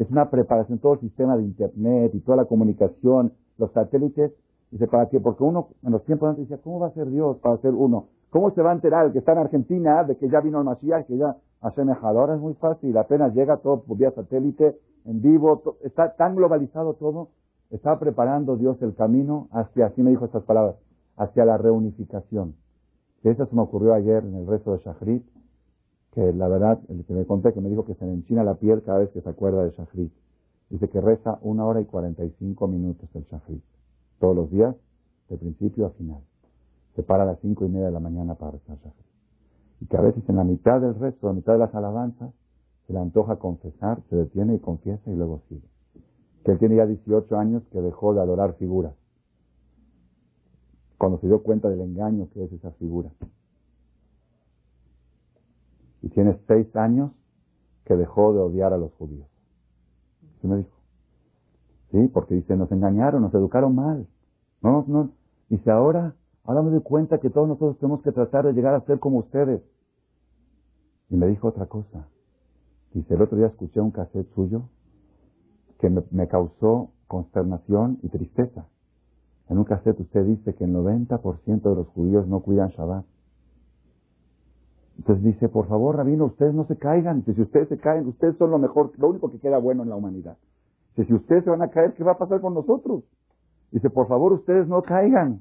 es 0.00 0.10
una 0.10 0.30
preparación, 0.30 0.78
todo 0.78 0.94
el 0.94 1.00
sistema 1.00 1.36
de 1.36 1.42
Internet 1.42 2.14
y 2.14 2.20
toda 2.20 2.38
la 2.38 2.44
comunicación, 2.46 3.34
los 3.60 3.70
satélites, 3.72 4.32
dice, 4.70 4.86
¿para 4.88 5.08
qué? 5.08 5.20
Porque 5.20 5.44
uno 5.44 5.68
en 5.84 5.92
los 5.92 6.04
tiempos 6.04 6.30
antes 6.30 6.48
decía, 6.48 6.62
¿cómo 6.62 6.80
va 6.80 6.88
a 6.88 6.94
ser 6.94 7.08
Dios 7.10 7.36
para 7.38 7.58
ser 7.58 7.74
uno? 7.74 8.06
¿Cómo 8.30 8.50
se 8.52 8.62
va 8.62 8.70
a 8.70 8.74
enterar 8.74 9.06
el 9.06 9.12
que 9.12 9.18
está 9.18 9.32
en 9.32 9.38
Argentina 9.38 10.04
de 10.04 10.16
que 10.16 10.28
ya 10.28 10.40
vino 10.40 10.58
el 10.58 10.64
Mashiach, 10.64 11.06
que 11.06 11.16
ya 11.16 11.36
ha 11.60 11.70
semejado? 11.72 12.20
Ahora 12.20 12.34
es 12.34 12.40
muy 12.40 12.54
fácil, 12.54 12.96
apenas 12.96 13.34
llega 13.34 13.58
todo 13.58 13.82
por 13.82 13.98
vía 13.98 14.10
satélite, 14.12 14.78
en 15.04 15.20
vivo, 15.20 15.76
está 15.82 16.14
tan 16.16 16.36
globalizado 16.36 16.94
todo, 16.94 17.28
está 17.70 17.98
preparando 17.98 18.56
Dios 18.56 18.80
el 18.82 18.94
camino 18.94 19.48
hacia, 19.52 19.86
así 19.86 20.02
me 20.02 20.10
dijo 20.10 20.24
estas 20.24 20.44
palabras, 20.44 20.76
hacia 21.16 21.44
la 21.44 21.58
reunificación. 21.58 22.54
Que 23.22 23.30
eso 23.30 23.46
se 23.46 23.54
me 23.54 23.62
ocurrió 23.62 23.94
ayer 23.94 24.24
en 24.24 24.34
el 24.34 24.46
resto 24.46 24.72
de 24.72 24.78
Shachrit, 24.78 25.24
que 26.12 26.32
la 26.32 26.48
verdad, 26.48 26.78
el 26.88 27.04
que 27.04 27.14
me 27.14 27.26
conté, 27.26 27.52
que 27.52 27.60
me 27.60 27.68
dijo 27.68 27.84
que 27.84 27.94
se 27.94 28.06
le 28.06 28.12
enchina 28.12 28.42
la 28.44 28.54
piel 28.54 28.82
cada 28.82 28.98
vez 28.98 29.10
que 29.10 29.20
se 29.20 29.28
acuerda 29.28 29.64
de 29.64 29.70
Shachrit. 29.70 30.12
Dice 30.70 30.88
que 30.88 31.00
reza 31.00 31.38
una 31.42 31.66
hora 31.66 31.80
y 31.80 31.84
cuarenta 31.84 32.24
y 32.24 32.30
cinco 32.38 32.68
minutos 32.68 33.08
el 33.14 33.24
Shachrit. 33.24 33.62
Todos 34.20 34.36
los 34.36 34.50
días, 34.50 34.76
de 35.28 35.36
principio 35.36 35.86
a 35.86 35.90
final. 35.90 36.22
Se 36.94 37.02
para 37.02 37.24
a 37.24 37.26
las 37.26 37.40
cinco 37.40 37.66
y 37.66 37.68
media 37.68 37.86
de 37.86 37.92
la 37.92 38.00
mañana 38.00 38.36
para 38.36 38.52
rezar 38.52 38.76
Shachrit. 38.76 39.06
Y 39.80 39.86
que 39.86 39.96
a 39.96 40.00
veces 40.00 40.22
en 40.28 40.36
la 40.36 40.44
mitad 40.44 40.80
del 40.80 40.94
rezo, 40.94 41.26
a 41.26 41.30
la 41.30 41.36
mitad 41.36 41.54
de 41.54 41.58
las 41.58 41.74
alabanzas, 41.74 42.32
se 42.86 42.92
le 42.92 43.00
antoja 43.00 43.36
confesar, 43.36 44.00
se 44.10 44.16
detiene 44.16 44.54
y 44.54 44.58
confiesa 44.60 45.10
y 45.10 45.16
luego 45.16 45.42
sigue. 45.48 45.68
Que 46.44 46.52
él 46.52 46.58
tiene 46.58 46.76
ya 46.76 46.86
18 46.86 47.36
años 47.36 47.62
que 47.72 47.80
dejó 47.80 48.14
de 48.14 48.20
adorar 48.20 48.54
figuras. 48.54 48.94
Cuando 50.98 51.18
se 51.18 51.26
dio 51.26 51.42
cuenta 51.42 51.68
del 51.68 51.80
engaño 51.80 52.28
que 52.32 52.44
es 52.44 52.52
esa 52.52 52.70
figura. 52.72 53.10
Y 56.02 56.10
tiene 56.10 56.38
6 56.46 56.76
años 56.76 57.10
que 57.84 57.96
dejó 57.96 58.32
de 58.32 58.40
odiar 58.40 58.72
a 58.72 58.78
los 58.78 58.92
judíos. 58.94 59.29
¿Sí 60.40 60.46
me 60.48 60.58
dijo? 60.58 60.70
Sí, 61.90 62.08
porque 62.12 62.34
dice, 62.34 62.56
nos 62.56 62.70
engañaron, 62.70 63.22
nos 63.22 63.34
educaron 63.34 63.74
mal. 63.74 64.06
No, 64.62 64.84
no. 64.86 65.10
Dice, 65.48 65.70
ahora, 65.70 66.14
ahora 66.44 66.62
me 66.62 66.70
doy 66.70 66.82
cuenta 66.82 67.18
que 67.18 67.30
todos 67.30 67.48
nosotros 67.48 67.78
tenemos 67.78 68.02
que 68.02 68.12
tratar 68.12 68.46
de 68.46 68.52
llegar 68.52 68.74
a 68.74 68.80
ser 68.82 69.00
como 69.00 69.18
ustedes. 69.18 69.62
Y 71.08 71.16
me 71.16 71.26
dijo 71.26 71.48
otra 71.48 71.66
cosa. 71.66 72.06
Dice, 72.92 73.14
el 73.14 73.22
otro 73.22 73.36
día 73.36 73.48
escuché 73.48 73.80
un 73.80 73.90
cassette 73.90 74.32
suyo 74.34 74.62
que 75.80 75.90
me, 75.90 76.28
causó 76.28 76.90
consternación 77.08 77.98
y 78.02 78.08
tristeza. 78.08 78.66
En 79.48 79.58
un 79.58 79.64
cassette 79.64 80.00
usted 80.00 80.24
dice 80.24 80.54
que 80.54 80.64
el 80.64 80.74
90% 80.74 81.62
de 81.62 81.74
los 81.74 81.88
judíos 81.88 82.26
no 82.28 82.40
cuidan 82.40 82.68
Shabbat. 82.68 83.04
Entonces 85.00 85.24
dice, 85.24 85.48
por 85.48 85.66
favor, 85.66 85.96
rabino, 85.96 86.26
ustedes 86.26 86.52
no 86.52 86.66
se 86.66 86.76
caigan. 86.76 87.24
si 87.24 87.40
ustedes 87.40 87.68
se 87.68 87.78
caen, 87.78 88.06
ustedes 88.06 88.36
son 88.36 88.50
lo 88.50 88.58
mejor, 88.58 88.92
lo 88.98 89.08
único 89.08 89.30
que 89.30 89.38
queda 89.38 89.56
bueno 89.56 89.82
en 89.82 89.88
la 89.88 89.96
humanidad. 89.96 90.36
si 90.94 91.14
ustedes 91.14 91.42
se 91.44 91.48
van 91.48 91.62
a 91.62 91.68
caer, 91.68 91.94
¿qué 91.94 92.04
va 92.04 92.12
a 92.12 92.18
pasar 92.18 92.42
con 92.42 92.52
nosotros? 92.52 93.04
Dice, 93.70 93.88
por 93.88 94.08
favor, 94.08 94.34
ustedes 94.34 94.68
no 94.68 94.82
caigan. 94.82 95.40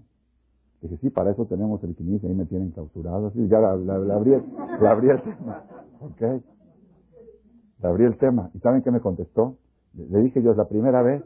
Dije, 0.81 0.95
sí, 1.01 1.09
para 1.09 1.31
eso 1.31 1.45
tenemos 1.45 1.83
el 1.83 1.93
15, 1.93 2.25
ahí 2.25 2.33
me 2.35 2.45
tienen 2.45 2.71
clausurado. 2.71 3.27
Así, 3.27 3.49
ya 3.49 3.59
la, 3.59 3.75
la, 3.75 3.97
la 3.97 4.15
abrí 4.15 5.09
el 5.09 5.21
tema. 5.23 5.63
¿Ok? 5.99 6.21
Le 6.21 7.89
abrí 7.89 8.05
el 8.05 8.17
tema. 8.17 8.51
¿Y 8.53 8.59
saben 8.59 8.81
qué 8.81 8.91
me 8.91 9.01
contestó? 9.01 9.57
Le 9.93 10.21
dije 10.21 10.41
yo, 10.41 10.51
es 10.51 10.57
la 10.57 10.69
primera 10.69 11.01
vez 11.01 11.21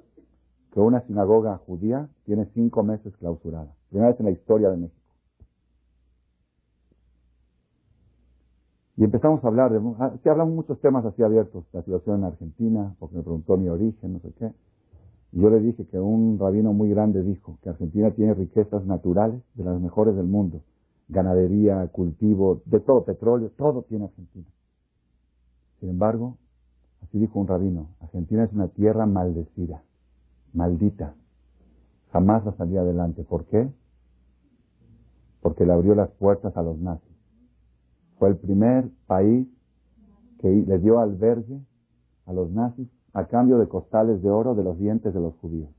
que 0.71 0.79
una 0.79 1.01
sinagoga 1.01 1.57
judía 1.67 2.09
tiene 2.25 2.45
cinco 2.55 2.81
meses 2.81 3.15
clausurada. 3.17 3.71
Primera 3.89 4.09
vez 4.09 4.19
en 4.19 4.25
la 4.25 4.31
historia 4.31 4.71
de 4.71 4.77
México. 4.77 5.02
Y 8.95 9.03
empezamos 9.03 9.43
a 9.43 9.47
hablar 9.47 9.71
de, 9.71 9.79
ah, 9.99 10.13
sí 10.21 10.29
hablamos 10.29 10.53
muchos 10.53 10.79
temas 10.79 11.03
así 11.05 11.23
abiertos, 11.23 11.65
la 11.73 11.81
situación 11.81 12.19
en 12.19 12.25
Argentina, 12.25 12.95
porque 12.99 13.17
me 13.17 13.23
preguntó 13.23 13.57
mi 13.57 13.67
origen, 13.67 14.13
no 14.13 14.19
sé 14.19 14.31
qué. 14.37 14.51
Y 15.31 15.41
yo 15.41 15.49
le 15.49 15.59
dije 15.59 15.87
que 15.87 15.99
un 15.99 16.37
rabino 16.37 16.73
muy 16.73 16.89
grande 16.89 17.23
dijo 17.23 17.57
que 17.63 17.69
Argentina 17.69 18.11
tiene 18.11 18.35
riquezas 18.35 18.85
naturales 18.85 19.41
de 19.55 19.63
las 19.63 19.81
mejores 19.81 20.15
del 20.15 20.27
mundo. 20.27 20.61
Ganadería, 21.09 21.87
cultivo, 21.87 22.61
de 22.65 22.79
todo, 22.79 23.03
petróleo, 23.03 23.49
todo 23.57 23.81
tiene 23.81 24.05
Argentina. 24.05 24.45
Sin 25.79 25.89
embargo, 25.89 26.37
así 27.01 27.17
dijo 27.17 27.39
un 27.39 27.47
rabino, 27.47 27.89
Argentina 27.99 28.43
es 28.43 28.53
una 28.53 28.67
tierra 28.67 29.07
maldecida, 29.07 29.81
maldita. 30.53 31.15
Jamás 32.11 32.45
va 32.45 32.51
a 32.51 32.57
salir 32.57 32.77
adelante. 32.77 33.23
¿Por 33.23 33.45
qué? 33.45 33.71
Porque 35.41 35.65
le 35.65 35.73
abrió 35.73 35.95
las 35.95 36.11
puertas 36.11 36.55
a 36.55 36.61
los 36.61 36.77
nazis. 36.77 37.12
Fue 38.17 38.29
el 38.29 38.37
primer 38.37 38.89
país 39.07 39.47
que 40.39 40.49
le 40.49 40.79
dio 40.79 40.99
albergue 40.99 41.59
a 42.25 42.33
los 42.33 42.51
nazis 42.51 42.87
a 43.13 43.25
cambio 43.27 43.57
de 43.57 43.67
costales 43.67 44.21
de 44.21 44.29
oro 44.29 44.55
de 44.55 44.63
los 44.63 44.77
dientes 44.77 45.13
de 45.13 45.19
los 45.19 45.35
judíos. 45.35 45.69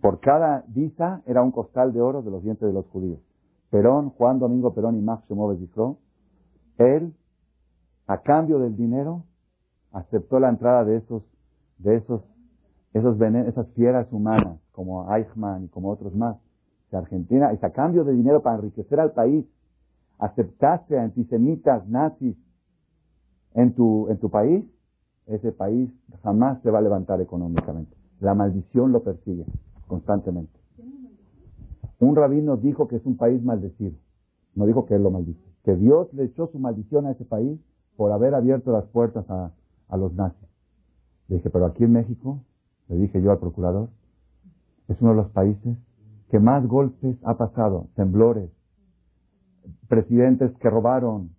Por 0.00 0.20
cada 0.20 0.64
visa 0.68 1.22
era 1.26 1.42
un 1.42 1.50
costal 1.50 1.92
de 1.92 2.00
oro 2.00 2.22
de 2.22 2.30
los 2.30 2.42
dientes 2.42 2.66
de 2.66 2.72
los 2.72 2.86
judíos. 2.88 3.20
Perón, 3.70 4.10
Juan 4.10 4.38
Domingo 4.38 4.74
Perón 4.74 4.96
y 4.96 5.00
Max 5.00 5.24
Chomóvez 5.28 5.58
él, 6.78 7.14
a 8.06 8.18
cambio 8.18 8.58
del 8.58 8.76
dinero, 8.76 9.24
aceptó 9.92 10.40
la 10.40 10.48
entrada 10.48 10.84
de 10.84 10.96
esos, 10.96 11.22
de 11.78 11.96
esos, 11.96 12.22
esos 12.92 13.20
esas 13.20 13.66
fieras 13.74 14.12
humanas, 14.12 14.58
como 14.72 15.14
Eichmann 15.14 15.64
y 15.64 15.68
como 15.68 15.90
otros 15.90 16.14
más, 16.14 16.36
de 16.90 16.98
Argentina, 16.98 17.52
y 17.52 17.64
a 17.64 17.70
cambio 17.70 18.04
de 18.04 18.12
dinero 18.12 18.42
para 18.42 18.56
enriquecer 18.56 19.00
al 19.00 19.12
país, 19.12 19.46
aceptaste 20.22 20.96
antisemitas, 20.98 21.88
nazis 21.88 22.36
en 23.54 23.74
tu, 23.74 24.08
en 24.08 24.18
tu 24.18 24.30
país, 24.30 24.64
ese 25.26 25.50
país 25.50 25.90
jamás 26.22 26.62
se 26.62 26.70
va 26.70 26.78
a 26.78 26.82
levantar 26.82 27.20
económicamente. 27.20 27.96
La 28.20 28.34
maldición 28.34 28.92
lo 28.92 29.02
persigue 29.02 29.44
constantemente. 29.88 30.56
Un 31.98 32.14
rabino 32.14 32.56
dijo 32.56 32.86
que 32.86 32.96
es 32.96 33.04
un 33.04 33.16
país 33.16 33.42
maldecido. 33.42 33.96
No 34.54 34.66
dijo 34.66 34.86
que 34.86 34.94
él 34.94 35.02
lo 35.02 35.10
maldice. 35.10 35.42
Que 35.64 35.74
Dios 35.74 36.12
le 36.14 36.24
echó 36.24 36.46
su 36.52 36.58
maldición 36.60 37.06
a 37.06 37.10
ese 37.10 37.24
país 37.24 37.58
por 37.96 38.12
haber 38.12 38.34
abierto 38.34 38.70
las 38.70 38.84
puertas 38.86 39.28
a, 39.28 39.50
a 39.88 39.96
los 39.96 40.14
nazis. 40.14 40.48
Le 41.26 41.36
dije, 41.36 41.50
pero 41.50 41.66
aquí 41.66 41.82
en 41.82 41.92
México, 41.92 42.38
le 42.88 42.96
dije 42.96 43.20
yo 43.20 43.32
al 43.32 43.38
procurador, 43.38 43.88
es 44.86 45.00
uno 45.00 45.10
de 45.10 45.16
los 45.16 45.30
países 45.30 45.76
que 46.30 46.38
más 46.38 46.64
golpes 46.66 47.16
ha 47.24 47.36
pasado, 47.36 47.88
temblores, 47.96 48.50
presidentes 49.88 50.52
que 50.58 50.70
robaron, 50.70 51.30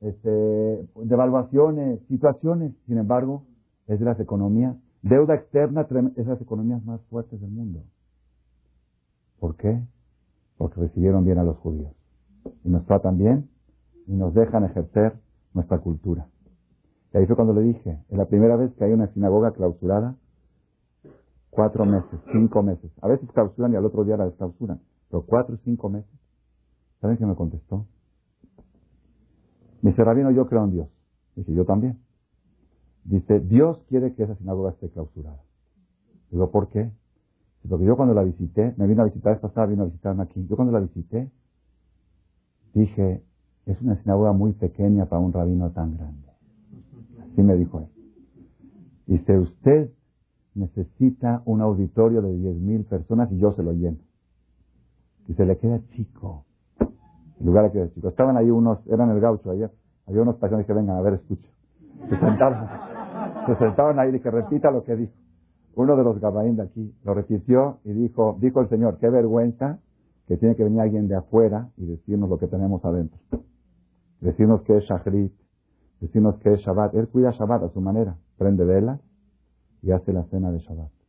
este, 0.00 0.88
devaluaciones, 0.96 2.00
situaciones. 2.08 2.72
Sin 2.86 2.98
embargo, 2.98 3.44
es 3.86 3.98
de 3.98 4.04
las 4.04 4.18
economías, 4.20 4.76
deuda 5.02 5.34
externa 5.34 5.82
es 5.82 6.16
de 6.16 6.24
las 6.24 6.40
economías 6.40 6.84
más 6.84 7.00
fuertes 7.10 7.40
del 7.40 7.50
mundo. 7.50 7.82
¿Por 9.38 9.56
qué? 9.56 9.82
Porque 10.56 10.80
recibieron 10.80 11.24
bien 11.24 11.38
a 11.38 11.44
los 11.44 11.56
judíos. 11.58 11.92
Y 12.64 12.70
nos 12.70 12.84
tratan 12.86 13.18
bien 13.18 13.48
y 14.06 14.14
nos 14.14 14.34
dejan 14.34 14.64
ejercer 14.64 15.14
nuestra 15.54 15.78
cultura. 15.78 16.28
Y 17.12 17.18
ahí 17.18 17.26
fue 17.26 17.36
cuando 17.36 17.52
le 17.52 17.62
dije, 17.62 17.98
es 18.08 18.16
la 18.16 18.26
primera 18.26 18.56
vez 18.56 18.72
que 18.74 18.84
hay 18.84 18.92
una 18.92 19.12
sinagoga 19.12 19.52
clausurada, 19.52 20.16
cuatro 21.50 21.84
meses, 21.84 22.18
cinco 22.32 22.62
meses. 22.62 22.90
A 23.02 23.08
veces 23.08 23.28
clausuran 23.32 23.72
y 23.72 23.76
al 23.76 23.84
otro 23.84 24.04
día 24.04 24.16
la 24.16 24.26
desclausuran, 24.26 24.80
pero 25.10 25.22
cuatro 25.26 25.56
o 25.56 25.58
cinco 25.64 25.90
meses. 25.90 26.10
¿Saben 27.02 27.16
qué 27.16 27.26
me 27.26 27.34
contestó? 27.34 27.84
Me 29.82 29.90
dice, 29.90 30.04
Rabino, 30.04 30.30
yo 30.30 30.46
creo 30.46 30.62
en 30.64 30.70
Dios. 30.70 30.88
Dice, 31.34 31.52
yo 31.52 31.64
también. 31.64 31.98
Dice, 33.02 33.40
Dios 33.40 33.84
quiere 33.88 34.14
que 34.14 34.22
esa 34.22 34.36
sinagoga 34.36 34.70
esté 34.70 34.88
clausurada. 34.88 35.42
Digo, 36.30 36.52
¿por 36.52 36.68
qué? 36.68 36.92
Porque 37.68 37.84
yo 37.84 37.96
cuando 37.96 38.14
la 38.14 38.22
visité, 38.22 38.72
me 38.76 38.86
vino 38.86 39.02
a 39.02 39.06
visitar 39.06 39.34
esta 39.34 39.48
pasada, 39.48 39.66
vino 39.66 39.82
a 39.82 39.86
visitarme 39.86 40.22
aquí. 40.22 40.46
Yo 40.46 40.54
cuando 40.54 40.72
la 40.72 40.78
visité, 40.78 41.28
dije, 42.72 43.24
es 43.66 43.82
una 43.82 44.00
sinagoga 44.00 44.32
muy 44.32 44.52
pequeña 44.52 45.06
para 45.06 45.20
un 45.20 45.32
rabino 45.32 45.72
tan 45.72 45.96
grande. 45.96 46.28
Así 47.32 47.42
me 47.42 47.56
dijo 47.56 47.80
él. 47.80 47.86
Dice, 49.08 49.38
usted 49.38 49.90
necesita 50.54 51.42
un 51.46 51.62
auditorio 51.62 52.22
de 52.22 52.32
10.000 52.32 52.84
personas 52.84 53.32
y 53.32 53.38
yo 53.38 53.52
se 53.54 53.64
lo 53.64 53.72
lleno. 53.72 53.98
Dice, 55.26 55.44
le 55.44 55.58
queda 55.58 55.80
chico 55.96 56.44
lugar 57.44 57.70
que 57.72 57.90
chicos. 57.90 58.10
Estaban 58.10 58.36
ahí 58.36 58.50
unos, 58.50 58.78
eran 58.86 59.10
el 59.10 59.20
gaucho 59.20 59.50
ayer, 59.50 59.70
había 60.06 60.22
unos 60.22 60.36
pasiones 60.36 60.66
que 60.66 60.72
vengan 60.72 60.96
a 60.96 61.00
ver, 61.02 61.14
escucha. 61.14 61.48
Se 62.08 62.18
sentaron, 62.18 62.68
se 63.46 63.56
sentaron 63.56 63.98
ahí 63.98 64.14
y 64.14 64.20
que 64.20 64.30
repita 64.30 64.70
lo 64.70 64.84
que 64.84 64.96
dijo. 64.96 65.12
Uno 65.74 65.96
de 65.96 66.04
los 66.04 66.20
gabaín 66.20 66.56
de 66.56 66.64
aquí 66.64 66.94
lo 67.04 67.14
repitió 67.14 67.78
y 67.84 67.92
dijo, 67.92 68.36
dijo 68.40 68.60
el 68.60 68.68
Señor, 68.68 68.98
qué 68.98 69.08
vergüenza 69.08 69.78
que 70.26 70.36
tiene 70.36 70.54
que 70.54 70.64
venir 70.64 70.80
alguien 70.80 71.08
de 71.08 71.16
afuera 71.16 71.70
y 71.76 71.86
decirnos 71.86 72.28
lo 72.28 72.38
que 72.38 72.46
tenemos 72.46 72.84
adentro. 72.84 73.18
Decirnos 74.20 74.62
que 74.62 74.76
es 74.76 74.84
Shachrit, 74.84 75.32
decirnos 76.00 76.36
que 76.38 76.52
es 76.52 76.60
Shabbat. 76.60 76.94
Él 76.94 77.08
cuida 77.08 77.30
Shabbat 77.30 77.64
a 77.64 77.68
su 77.70 77.80
manera, 77.80 78.16
prende 78.36 78.64
velas 78.64 79.00
y 79.82 79.90
hace 79.90 80.12
la 80.12 80.24
cena 80.24 80.52
de 80.52 80.58
Shabbat. 80.58 81.01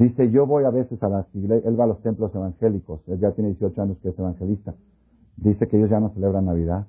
Dice, 0.00 0.30
yo 0.30 0.46
voy 0.46 0.64
a 0.64 0.70
veces 0.70 1.02
a 1.02 1.10
las 1.10 1.26
iglesias, 1.34 1.66
él 1.66 1.78
va 1.78 1.84
a 1.84 1.88
los 1.88 2.00
templos 2.00 2.34
evangélicos, 2.34 3.06
él 3.06 3.20
ya 3.20 3.32
tiene 3.32 3.50
18 3.50 3.82
años 3.82 3.98
que 3.98 4.08
es 4.08 4.18
evangelista. 4.18 4.74
Dice 5.36 5.68
que 5.68 5.76
ellos 5.76 5.90
ya 5.90 6.00
no 6.00 6.08
celebran 6.14 6.46
Navidad. 6.46 6.86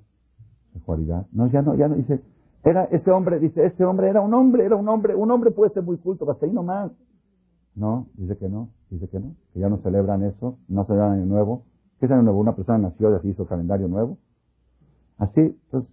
No, 1.33 1.47
ya 1.47 1.61
no, 1.61 1.75
ya 1.75 1.89
no, 1.89 1.95
dice, 1.95 2.21
era 2.63 2.85
ese 2.85 3.11
hombre, 3.11 3.39
dice, 3.39 3.65
ese 3.65 3.83
hombre 3.83 4.07
era 4.07 4.21
un 4.21 4.33
hombre, 4.33 4.63
era 4.63 4.77
un 4.77 4.87
hombre, 4.87 5.13
un 5.13 5.29
hombre 5.29 5.51
puede 5.51 5.73
ser 5.73 5.83
muy 5.83 5.97
culto, 5.97 6.29
hasta 6.31 6.45
ahí 6.45 6.53
nomás. 6.53 6.93
No, 7.75 8.07
dice 8.15 8.37
que 8.37 8.47
no, 8.47 8.69
dice 8.89 9.09
que 9.09 9.19
no, 9.19 9.35
que 9.53 9.59
ya 9.59 9.67
no 9.67 9.79
celebran 9.79 10.23
eso, 10.23 10.57
no 10.69 10.85
celebran 10.85 11.11
Año 11.11 11.25
Nuevo. 11.25 11.63
¿Qué 11.99 12.05
es 12.05 12.11
Año 12.13 12.23
Nuevo? 12.23 12.39
Una 12.39 12.55
persona 12.55 12.77
nació 12.77 13.11
y 13.11 13.15
así 13.15 13.27
hizo 13.27 13.45
calendario 13.45 13.89
nuevo. 13.89 14.19
Así, 15.17 15.53
pues, 15.69 15.83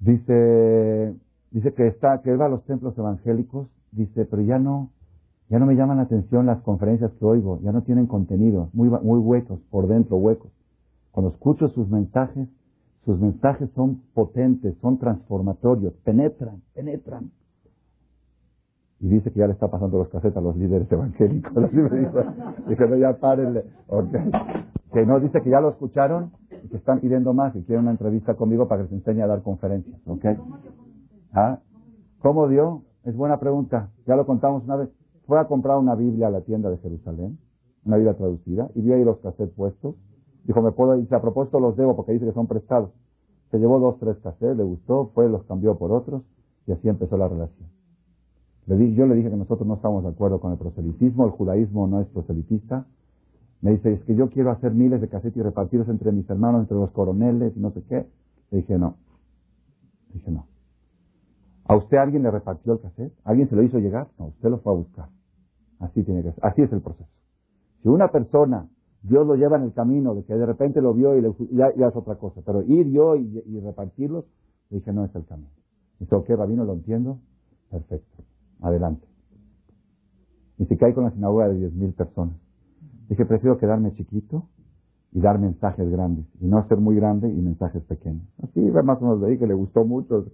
dice, 0.00 1.14
dice 1.52 1.72
que 1.72 1.86
está, 1.86 2.20
que 2.20 2.32
él 2.32 2.40
va 2.40 2.46
a 2.46 2.48
los 2.50 2.64
templos 2.64 2.98
evangélicos, 2.98 3.68
dice, 3.92 4.24
pero 4.24 4.42
ya 4.42 4.58
no, 4.58 4.90
ya 5.50 5.58
no 5.58 5.66
me 5.66 5.74
llaman 5.74 5.96
la 5.96 6.04
atención 6.04 6.46
las 6.46 6.62
conferencias 6.62 7.10
que 7.18 7.24
oigo, 7.24 7.58
ya 7.62 7.72
no 7.72 7.82
tienen 7.82 8.06
contenido, 8.06 8.70
muy, 8.72 8.88
muy 8.88 9.18
huecos, 9.18 9.58
por 9.70 9.88
dentro 9.88 10.16
huecos. 10.16 10.52
Cuando 11.10 11.32
escucho 11.32 11.66
sus 11.68 11.88
mensajes, 11.88 12.48
sus 13.04 13.18
mensajes 13.18 13.68
son 13.74 14.02
potentes, 14.14 14.76
son 14.80 14.98
transformatorios, 14.98 15.92
penetran, 16.04 16.62
penetran. 16.72 17.32
Y 19.00 19.08
dice 19.08 19.32
que 19.32 19.40
ya 19.40 19.46
le 19.48 19.54
está 19.54 19.68
pasando 19.68 19.98
los 19.98 20.08
casetas 20.08 20.36
a 20.36 20.40
los 20.40 20.56
líderes 20.56 20.90
evangélicos. 20.92 21.52
dice, 22.68 22.88
no, 22.88 22.96
ya 22.96 23.14
párenle. 23.18 23.64
Que 24.92 25.04
no, 25.04 25.18
dice 25.18 25.42
que 25.42 25.50
ya 25.50 25.60
lo 25.60 25.70
escucharon 25.70 26.30
y 26.62 26.68
que 26.68 26.76
están 26.76 27.00
pidiendo 27.00 27.32
más 27.32 27.56
y 27.56 27.62
quieren 27.62 27.84
una 27.84 27.92
entrevista 27.92 28.34
conmigo 28.34 28.68
para 28.68 28.82
que 28.82 28.90
les 28.90 29.00
enseñe 29.00 29.22
a 29.22 29.26
dar 29.26 29.42
conferencias. 29.42 29.98
¿Ah? 31.32 31.58
¿Cómo 32.20 32.46
dio? 32.46 32.82
Es 33.04 33.16
buena 33.16 33.40
pregunta. 33.40 33.88
Ya 34.06 34.14
lo 34.14 34.26
contamos 34.26 34.64
una 34.64 34.76
vez. 34.76 34.99
Fue 35.30 35.38
a 35.38 35.44
comprar 35.44 35.78
una 35.78 35.94
Biblia 35.94 36.26
a 36.26 36.30
la 36.32 36.40
tienda 36.40 36.70
de 36.70 36.78
Jerusalén, 36.78 37.38
una 37.84 37.98
Biblia 37.98 38.16
traducida, 38.16 38.68
y 38.74 38.80
vio 38.80 38.96
ahí 38.96 39.04
los 39.04 39.18
cassettes 39.18 39.54
puestos. 39.54 39.94
Dijo, 40.42 40.60
me 40.60 40.72
puedo, 40.72 40.96
dice, 40.96 41.14
a 41.14 41.20
propósito 41.20 41.60
los 41.60 41.76
debo 41.76 41.94
porque 41.94 42.10
dice 42.10 42.24
que 42.24 42.32
son 42.32 42.48
prestados. 42.48 42.90
Se 43.52 43.60
llevó 43.60 43.78
dos, 43.78 43.96
tres 44.00 44.16
cassettes, 44.24 44.56
le 44.56 44.64
gustó, 44.64 45.12
fue, 45.14 45.28
los 45.28 45.44
cambió 45.44 45.78
por 45.78 45.92
otros, 45.92 46.24
y 46.66 46.72
así 46.72 46.88
empezó 46.88 47.16
la 47.16 47.28
relación. 47.28 47.68
Le 48.66 48.76
di, 48.76 48.92
yo 48.96 49.06
le 49.06 49.14
dije 49.14 49.30
que 49.30 49.36
nosotros 49.36 49.68
no 49.68 49.74
estamos 49.74 50.02
de 50.02 50.08
acuerdo 50.08 50.40
con 50.40 50.50
el 50.50 50.58
proselitismo, 50.58 51.26
el 51.26 51.30
judaísmo 51.30 51.86
no 51.86 52.00
es 52.00 52.08
proselitista. 52.08 52.86
Me 53.60 53.70
dice, 53.70 53.92
es 53.92 54.02
que 54.02 54.16
yo 54.16 54.30
quiero 54.30 54.50
hacer 54.50 54.74
miles 54.74 55.00
de 55.00 55.08
cassettes 55.08 55.36
y 55.36 55.42
repartirlos 55.42 55.88
entre 55.90 56.10
mis 56.10 56.28
hermanos, 56.28 56.62
entre 56.62 56.76
los 56.76 56.90
coroneles 56.90 57.56
y 57.56 57.60
no 57.60 57.70
sé 57.70 57.84
qué. 57.84 58.04
Le 58.50 58.58
dije, 58.58 58.76
no. 58.76 58.96
Le 60.08 60.14
dije, 60.14 60.32
no. 60.32 60.46
¿A 61.68 61.76
usted 61.76 61.98
alguien 61.98 62.24
le 62.24 62.32
repartió 62.32 62.72
el 62.72 62.80
cassette? 62.80 63.12
¿Alguien 63.22 63.48
se 63.48 63.54
lo 63.54 63.62
hizo 63.62 63.78
llegar? 63.78 64.08
No, 64.18 64.26
usted 64.26 64.50
lo 64.50 64.58
fue 64.58 64.72
a 64.72 64.76
buscar. 64.76 65.19
Así 65.80 66.04
tiene 66.04 66.22
que 66.22 66.32
ser. 66.32 66.44
Así 66.44 66.62
es 66.62 66.72
el 66.72 66.80
proceso. 66.80 67.08
Si 67.82 67.88
una 67.88 68.08
persona, 68.08 68.68
Dios 69.02 69.26
lo 69.26 69.34
lleva 69.34 69.56
en 69.56 69.64
el 69.64 69.72
camino, 69.72 70.14
de 70.14 70.24
que 70.24 70.34
de 70.34 70.46
repente 70.46 70.80
lo 70.80 70.94
vio 70.94 71.16
y 71.16 71.22
le, 71.22 71.34
ya, 71.50 71.68
es 71.68 71.96
otra 71.96 72.16
cosa. 72.16 72.42
Pero 72.44 72.62
ir 72.62 72.88
yo 72.90 73.16
y, 73.16 73.60
repartirlos, 73.60 74.24
le 74.68 74.78
dije, 74.78 74.92
no 74.92 75.04
es 75.04 75.14
el 75.14 75.24
camino. 75.24 75.50
Dice, 75.98 76.14
ok, 76.14 76.28
Rabino, 76.30 76.64
lo 76.64 76.74
entiendo. 76.74 77.18
Perfecto. 77.70 78.22
Adelante. 78.60 79.06
Y 80.58 80.66
se 80.66 80.76
cae 80.76 80.94
con 80.94 81.04
la 81.04 81.10
sinagoga 81.10 81.48
de 81.48 81.70
10.000 81.70 81.94
personas. 81.94 82.36
Dije, 83.08 83.24
prefiero 83.24 83.58
quedarme 83.58 83.94
chiquito 83.94 84.44
y 85.12 85.20
dar 85.20 85.38
mensajes 85.38 85.88
grandes, 85.90 86.26
y 86.40 86.46
no 86.46 86.66
ser 86.68 86.78
muy 86.78 86.94
grande 86.94 87.28
y 87.28 87.40
mensajes 87.40 87.82
pequeños. 87.82 88.22
Así 88.42 88.60
más 88.60 88.98
o 89.00 89.04
menos 89.04 89.20
de 89.20 89.28
ahí 89.28 89.38
que 89.38 89.46
le 89.46 89.54
gustó 89.54 89.84
mucho. 89.84 90.26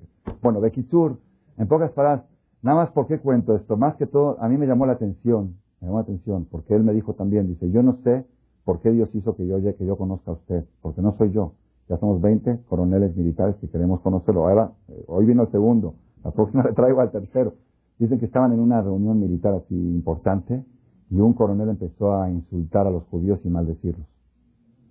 Bueno, 0.43 0.61
Bekitsur, 0.61 1.19
en 1.57 1.67
pocas 1.67 1.93
palabras, 1.93 2.27
nada 2.67 2.79
más 2.83 2.91
por 2.91 3.07
qué 3.07 3.21
cuento 3.21 3.55
esto, 3.55 3.77
más 3.77 3.95
que 3.95 4.07
todo, 4.07 4.37
a 4.41 4.49
mí 4.49 4.59
me 4.59 4.67
llamó 4.67 4.87
la 4.87 4.95
atención, 4.95 5.55
me 5.81 5.87
llamó 5.87 5.99
la 5.99 6.03
atención, 6.03 6.47
porque 6.51 6.75
él 6.75 6.83
me 6.83 6.93
dijo 6.93 7.15
también, 7.15 7.47
dice, 7.47 7.71
yo 7.71 7.81
no 7.83 7.99
sé 8.03 8.27
por 8.65 8.81
qué 8.81 8.91
Dios 8.91 9.09
hizo 9.15 9.37
que 9.37 9.47
yo, 9.47 9.63
que 9.63 9.87
yo 9.87 9.97
conozca 9.97 10.33
a 10.33 10.35
usted, 10.35 10.65
porque 10.83 11.01
no 11.01 11.17
soy 11.17 11.31
yo. 11.31 11.53
Ya 11.89 11.97
somos 11.99 12.21
20 12.21 12.63
coroneles 12.69 13.17
militares 13.17 13.55
que 13.61 13.69
queremos 13.69 14.01
conocerlo. 14.01 14.49
Ahora, 14.49 14.73
eh, 14.89 15.05
hoy 15.07 15.27
vino 15.27 15.45
el 15.45 15.53
segundo, 15.53 15.95
la 16.25 16.33
próxima 16.33 16.65
le 16.69 16.73
traigo 16.73 17.01
al 17.01 17.13
tercero. 17.13 17.55
Dicen 18.01 18.19
que 18.19 18.27
estaban 18.27 18.53
en 18.53 18.59
una 18.59 18.83
reunión 18.83 19.21
militar 19.21 19.55
así 19.55 19.75
importante 19.75 20.65
y 21.09 21.21
un 21.21 21.35
coronel 21.35 21.69
empezó 21.69 22.21
a 22.21 22.29
insultar 22.29 22.89
a 22.89 22.91
los 22.91 23.05
judíos 23.05 23.39
y 23.45 23.49
maldecirlos. 23.49 24.09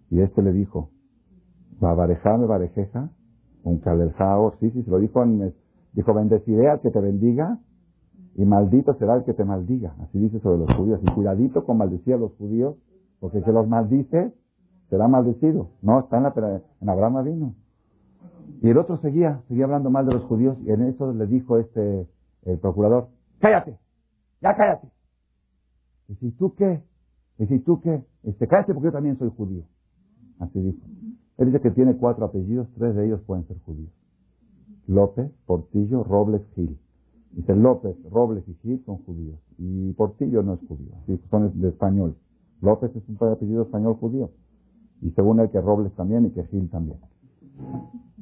Y 0.10 0.22
este 0.22 0.42
le 0.42 0.54
dijo, 0.54 0.92
Babarejame 1.82 2.46
barejeja, 2.46 3.10
un 3.66 3.80
caleljao, 3.80 4.56
sí, 4.62 4.72
sí, 4.72 4.84
se 4.84 4.90
lo 4.90 5.00
dijo, 5.00 5.22
en, 5.22 5.54
dijo, 5.92 6.14
bendeciré 6.14 6.70
al 6.70 6.80
que 6.80 6.92
te 6.92 7.02
bendiga 7.02 7.60
y 8.36 8.46
maldito 8.46 8.94
será 8.96 9.16
el 9.16 9.24
que 9.24 9.34
te 9.34 9.46
maldiga. 9.46 9.96
Así 10.02 10.20
dice 10.20 10.40
sobre 10.40 10.60
los 10.60 10.74
judíos. 10.76 11.00
Y 11.02 11.12
cuidadito 11.12 11.66
con 11.66 11.78
maldecir 11.78 12.16
a 12.16 12.18
los 12.18 12.34
judíos, 12.34 12.76
porque 13.20 13.38
el 13.38 13.44
que 13.44 13.52
los 13.52 13.68
maldice 13.68 14.34
será 14.90 15.08
maldecido. 15.08 15.70
No, 15.82 16.00
está 16.00 16.18
en, 16.18 16.24
la, 16.24 16.62
en 16.82 16.90
Abraham 16.90 17.24
vino. 17.24 17.56
Y 18.62 18.70
el 18.70 18.78
otro 18.78 18.98
seguía, 18.98 19.42
seguía 19.48 19.66
hablando 19.66 19.90
mal 19.90 20.06
de 20.06 20.14
los 20.14 20.24
judíos 20.24 20.58
y 20.66 20.72
en 20.72 20.84
eso 20.84 21.12
le 21.14 21.28
dijo 21.28 21.58
este, 21.58 22.08
el 22.44 22.60
procurador, 22.60 23.10
cállate, 23.40 23.78
ya 24.42 24.56
cállate. 24.56 24.88
Y 26.08 26.16
si 26.16 26.32
tú 26.32 26.54
qué, 26.56 26.82
y 27.38 27.46
si 27.48 27.60
tú 27.60 27.82
qué, 27.82 28.04
este, 28.24 28.48
cállate 28.48 28.74
porque 28.74 28.88
yo 28.88 28.92
también 28.92 29.18
soy 29.18 29.32
judío. 29.36 29.64
Así 30.40 30.60
dijo. 30.60 30.80
Él 31.38 31.48
dice 31.48 31.62
que 31.62 31.72
tiene 31.72 31.98
cuatro 31.98 32.26
apellidos, 32.26 32.68
tres 32.78 32.96
de 32.96 33.06
ellos 33.06 33.22
pueden 33.22 33.46
ser 33.48 33.60
judíos. 33.62 33.92
López, 34.88 35.32
Portillo, 35.46 36.04
Robles, 36.04 36.42
Gil. 36.56 36.78
Dice 37.36 37.54
López, 37.54 37.98
Robles 38.10 38.48
y 38.48 38.54
Gil 38.62 38.82
son 38.86 38.98
judíos. 39.04 39.38
Y 39.58 39.92
Portillo 39.94 40.42
no 40.42 40.54
es 40.54 40.60
judío, 40.68 40.94
son 41.30 41.52
de 41.60 41.68
español. 41.68 42.16
López 42.62 42.96
es 42.96 43.04
un 43.10 43.18
apellido 43.28 43.64
español 43.64 43.96
judío. 43.96 44.30
Y 45.02 45.12
según 45.12 45.42
él 45.42 45.50
que 45.50 45.60
Robles 45.60 45.94
también 45.96 46.26
y 46.26 46.30
que 46.30 46.46
Gil 46.46 46.70
también. 46.70 46.98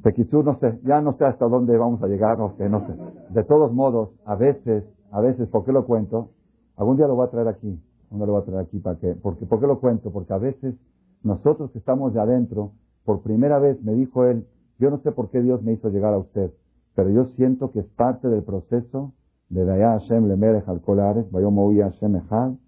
Tequizú, 0.02 0.42
no 0.42 0.58
sé, 0.58 0.80
ya 0.84 1.00
no 1.00 1.16
sé 1.16 1.24
hasta 1.24 1.46
dónde 1.46 1.78
vamos 1.78 2.02
a 2.02 2.08
llegar, 2.08 2.38
no 2.38 2.54
sé, 2.58 2.68
no 2.68 2.86
sé. 2.86 2.94
De 3.32 3.44
todos 3.44 3.72
modos, 3.72 4.10
a 4.24 4.34
veces, 4.34 4.84
a 5.12 5.20
veces, 5.20 5.48
¿por 5.48 5.64
qué 5.64 5.72
lo 5.72 5.86
cuento? 5.86 6.30
Algún 6.76 6.96
día 6.96 7.06
lo 7.06 7.14
voy 7.14 7.26
a 7.26 7.30
traer 7.30 7.48
aquí. 7.48 7.80
Algún 8.10 8.26
lo 8.26 8.32
voy 8.32 8.42
a 8.42 8.44
traer 8.44 8.60
aquí 8.62 8.80
para 8.80 8.98
que, 8.98 9.14
porque, 9.14 9.46
¿por 9.46 9.60
qué 9.60 9.66
lo 9.68 9.78
cuento? 9.78 10.10
Porque 10.10 10.32
a 10.32 10.38
veces 10.38 10.74
nosotros 11.22 11.70
que 11.70 11.78
estamos 11.78 12.12
de 12.12 12.20
adentro, 12.20 12.72
por 13.04 13.22
primera 13.22 13.60
vez 13.60 13.80
me 13.82 13.94
dijo 13.94 14.24
él, 14.24 14.46
yo 14.78 14.90
no 14.90 14.98
sé 14.98 15.12
por 15.12 15.30
qué 15.30 15.40
Dios 15.40 15.62
me 15.62 15.72
hizo 15.72 15.88
llegar 15.88 16.12
a 16.14 16.18
usted, 16.18 16.52
pero 16.94 17.10
yo 17.10 17.26
siento 17.36 17.72
que 17.72 17.80
es 17.80 17.86
parte 17.86 18.28
del 18.28 18.42
proceso 18.42 19.12
de 19.48 19.64
Daya 19.64 19.98
Hashem 19.98 20.26
Lemerech 20.28 20.68
al 20.68 20.80
Kolares, 20.80 21.26
Hashem 21.32 22.16
Echal, 22.16 22.58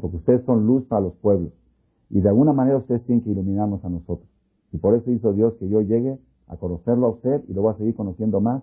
porque 0.00 0.16
ustedes 0.16 0.44
son 0.44 0.66
luz 0.66 0.84
para 0.86 1.02
los 1.02 1.14
pueblos. 1.14 1.52
Y 2.10 2.20
de 2.20 2.28
alguna 2.28 2.52
manera 2.52 2.78
ustedes 2.78 3.04
tienen 3.04 3.24
que 3.24 3.30
iluminarnos 3.30 3.84
a 3.84 3.88
nosotros. 3.88 4.28
Y 4.72 4.78
por 4.78 4.94
eso 4.94 5.10
hizo 5.10 5.32
Dios 5.32 5.54
que 5.54 5.68
yo 5.68 5.80
llegue 5.80 6.18
a 6.48 6.56
conocerlo 6.56 7.06
a 7.06 7.10
usted 7.10 7.42
y 7.48 7.54
lo 7.54 7.62
voy 7.62 7.74
a 7.74 7.76
seguir 7.76 7.94
conociendo 7.94 8.40
más. 8.40 8.62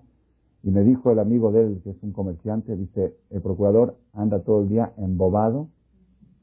Y 0.64 0.70
me 0.70 0.84
dijo 0.84 1.12
el 1.12 1.20
amigo 1.20 1.52
de 1.52 1.62
él, 1.62 1.82
que 1.84 1.92
es 1.92 2.04
un 2.04 2.12
comerciante, 2.12 2.76
dice, 2.76 3.16
el 3.30 3.42
procurador 3.42 3.96
anda 4.14 4.40
todo 4.40 4.62
el 4.62 4.70
día 4.70 4.94
embobado, 4.98 5.70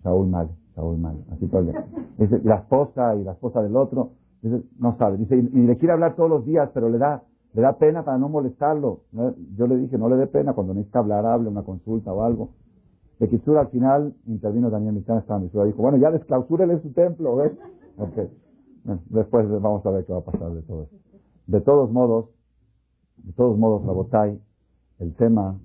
Saúl 0.03 0.29
Mal. 0.29 0.51
Así 1.33 1.47
todo 1.47 1.65
Dice, 2.19 2.41
la 2.45 2.57
esposa 2.57 3.15
y 3.17 3.25
la 3.25 3.33
esposa 3.33 3.63
del 3.63 3.77
otro, 3.77 4.13
no 4.79 4.97
sabe. 4.97 5.19
Dice, 5.19 5.37
y, 5.37 5.43
le 5.43 5.77
quiere 5.77 5.93
hablar 5.93 6.17
todos 6.17 6.31
los 6.31 6.45
días, 6.45 6.71
pero 6.73 6.89
le 6.89 6.99
da, 6.99 7.23
le 7.55 7.63
da 7.63 7.79
pena 7.79 8.05
para 8.05 8.19
no 8.19 8.29
molestarlo. 8.29 9.01
Yo 9.57 9.67
le 9.67 9.77
dije, 9.77 9.99
no 9.99 10.09
le 10.09 10.17
dé 10.17 10.27
pena 10.27 10.53
cuando 10.53 10.75
necesita 10.75 11.01
hablar, 11.01 11.27
hable, 11.27 11.49
una 11.49 11.63
consulta 11.63 12.13
o 12.13 12.23
algo. 12.23 12.51
De 13.19 13.29
Kitsura 13.29 13.63
al 13.63 13.69
final 13.69 14.15
intervino 14.27 14.71
Daniel 14.71 14.95
Michan, 14.95 15.19
estaba 15.19 15.41
en 15.41 15.49
dijo, 15.49 15.83
bueno, 15.83 15.99
ya 15.99 16.11
desclausúrele 16.11 16.81
su 16.81 16.93
templo, 16.93 17.37
¿ves? 17.37 17.53
Okay. 18.01 18.31
después 19.11 19.51
vamos 19.61 19.85
a 19.85 19.91
ver 19.91 20.05
qué 20.05 20.13
va 20.13 20.21
a 20.21 20.25
pasar 20.25 20.53
de 20.53 20.63
todo 20.63 20.85
eso. 20.85 20.97
De 21.49 21.61
todos 21.61 21.91
modos, 21.91 22.27
de 23.17 23.33
todos 23.33 23.59
modos, 23.59 23.85
Rabotay, 23.85 24.41
el 25.01 25.15
tema, 25.17 25.59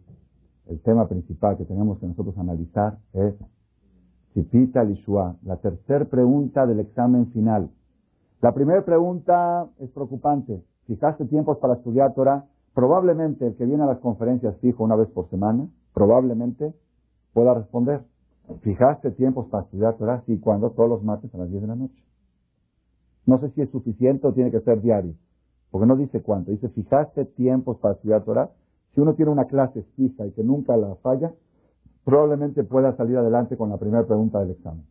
el 0.66 0.82
tema 0.82 1.08
principal 1.08 1.56
que 1.58 1.66
tenemos 1.66 2.00
que 2.00 2.08
nosotros 2.08 2.36
analizar 2.40 2.98
es 3.14 3.36
Sipita 4.34 4.84
Lishua, 4.84 5.38
la 5.44 5.58
tercera 5.58 6.06
pregunta 6.06 6.66
del 6.66 6.80
examen 6.80 7.32
final. 7.34 7.70
La 8.42 8.52
primera 8.52 8.84
pregunta 8.84 9.70
es 9.78 9.92
preocupante. 9.92 10.64
¿Fijaste 10.88 11.26
tiempos 11.26 11.58
para 11.60 11.76
estudiar 11.76 12.14
Torah? 12.14 12.46
Probablemente 12.74 13.48
el 13.48 13.56
que 13.56 13.66
viene 13.66 13.84
a 13.84 13.88
las 13.88 14.00
conferencias 14.00 14.58
fijo 14.58 14.84
una 14.84 14.96
vez 14.96 15.08
por 15.10 15.30
semana, 15.30 15.68
probablemente 15.94 16.74
pueda 17.34 17.54
responder. 17.54 18.02
¿Fijaste 18.62 19.12
tiempos 19.12 19.48
para 19.48 19.64
estudiar 19.64 19.96
Torah? 19.98 20.24
Sí, 20.26 20.40
cuando 20.40 20.72
todos 20.72 20.90
los 20.90 21.04
martes 21.04 21.34
a 21.34 21.38
las 21.38 21.50
10 21.50 21.62
de 21.62 21.68
la 21.68 21.76
noche. 21.76 22.04
No 23.26 23.38
sé 23.40 23.50
si 23.52 23.62
es 23.62 23.70
suficiente 23.70 24.28
o 24.28 24.34
tiene 24.34 24.52
que 24.52 24.60
ser 24.62 24.82
diario, 24.82 25.14
porque 25.72 25.88
no 25.88 25.96
dice 25.96 26.22
cuánto. 26.22 26.52
Dice, 26.52 26.68
¿fijaste 26.70 27.26
tiempos 27.26 27.78
para 27.78 27.94
estudiar 27.94 28.24
Torah? 28.24 28.50
Si 28.94 29.02
uno 29.02 29.14
tiene 29.14 29.32
una 29.32 29.46
clase 29.46 29.84
fija 29.96 30.26
y 30.26 30.32
que 30.32 30.44
nunca 30.44 30.76
la 30.76 30.96
falla, 30.96 31.32
probablemente 32.04 32.64
pueda 32.64 32.96
salir 32.98 33.18
adelante 33.18 33.56
con 33.56 33.70
la 33.70 33.78
primera 33.78 34.06
pregunta 34.06 34.40
del 34.40 34.52
examen. 34.52 34.86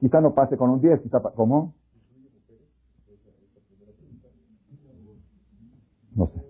Quizá 0.00 0.20
no 0.20 0.34
pase 0.34 0.56
con 0.56 0.70
un 0.70 0.80
10, 0.80 1.00
quizá, 1.02 1.20
¿cómo? 1.20 1.74
No 6.16 6.26
sé. 6.28 6.42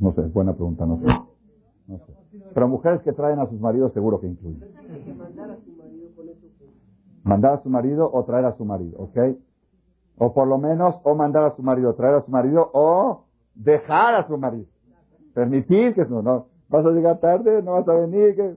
No 0.00 0.12
sé, 0.14 0.22
buena 0.22 0.54
pregunta, 0.54 0.86
no 0.86 0.98
sé. 0.98 1.06
No 1.88 1.98
sé. 1.98 2.12
Pero 2.54 2.68
mujeres 2.68 3.02
que 3.02 3.12
traen 3.12 3.38
a 3.40 3.46
sus 3.46 3.60
maridos 3.60 3.92
seguro 3.92 4.20
que 4.20 4.28
incluyen. 4.28 4.62
Mandar 7.24 7.54
a 7.54 7.62
su 7.62 7.68
marido 7.68 8.10
o 8.12 8.24
traer 8.24 8.46
a 8.46 8.56
su 8.56 8.64
marido, 8.64 8.98
¿ok? 8.98 9.18
O 10.18 10.32
por 10.32 10.46
lo 10.46 10.58
menos, 10.58 10.96
o 11.02 11.14
mandar 11.14 11.44
a 11.44 11.56
su 11.56 11.62
marido, 11.62 11.94
traer 11.94 12.16
a 12.16 12.24
su 12.24 12.30
marido, 12.30 12.70
o 12.72 13.24
dejar 13.54 14.14
a 14.14 14.26
su 14.26 14.36
marido. 14.38 14.66
Permitir 15.34 15.94
que 15.94 16.04
no, 16.04 16.22
no. 16.22 16.46
Vas 16.68 16.86
a 16.86 16.90
llegar 16.90 17.20
tarde, 17.20 17.62
no 17.62 17.72
vas 17.72 17.88
a 17.88 17.94
venir, 17.94 18.34
que 18.34 18.56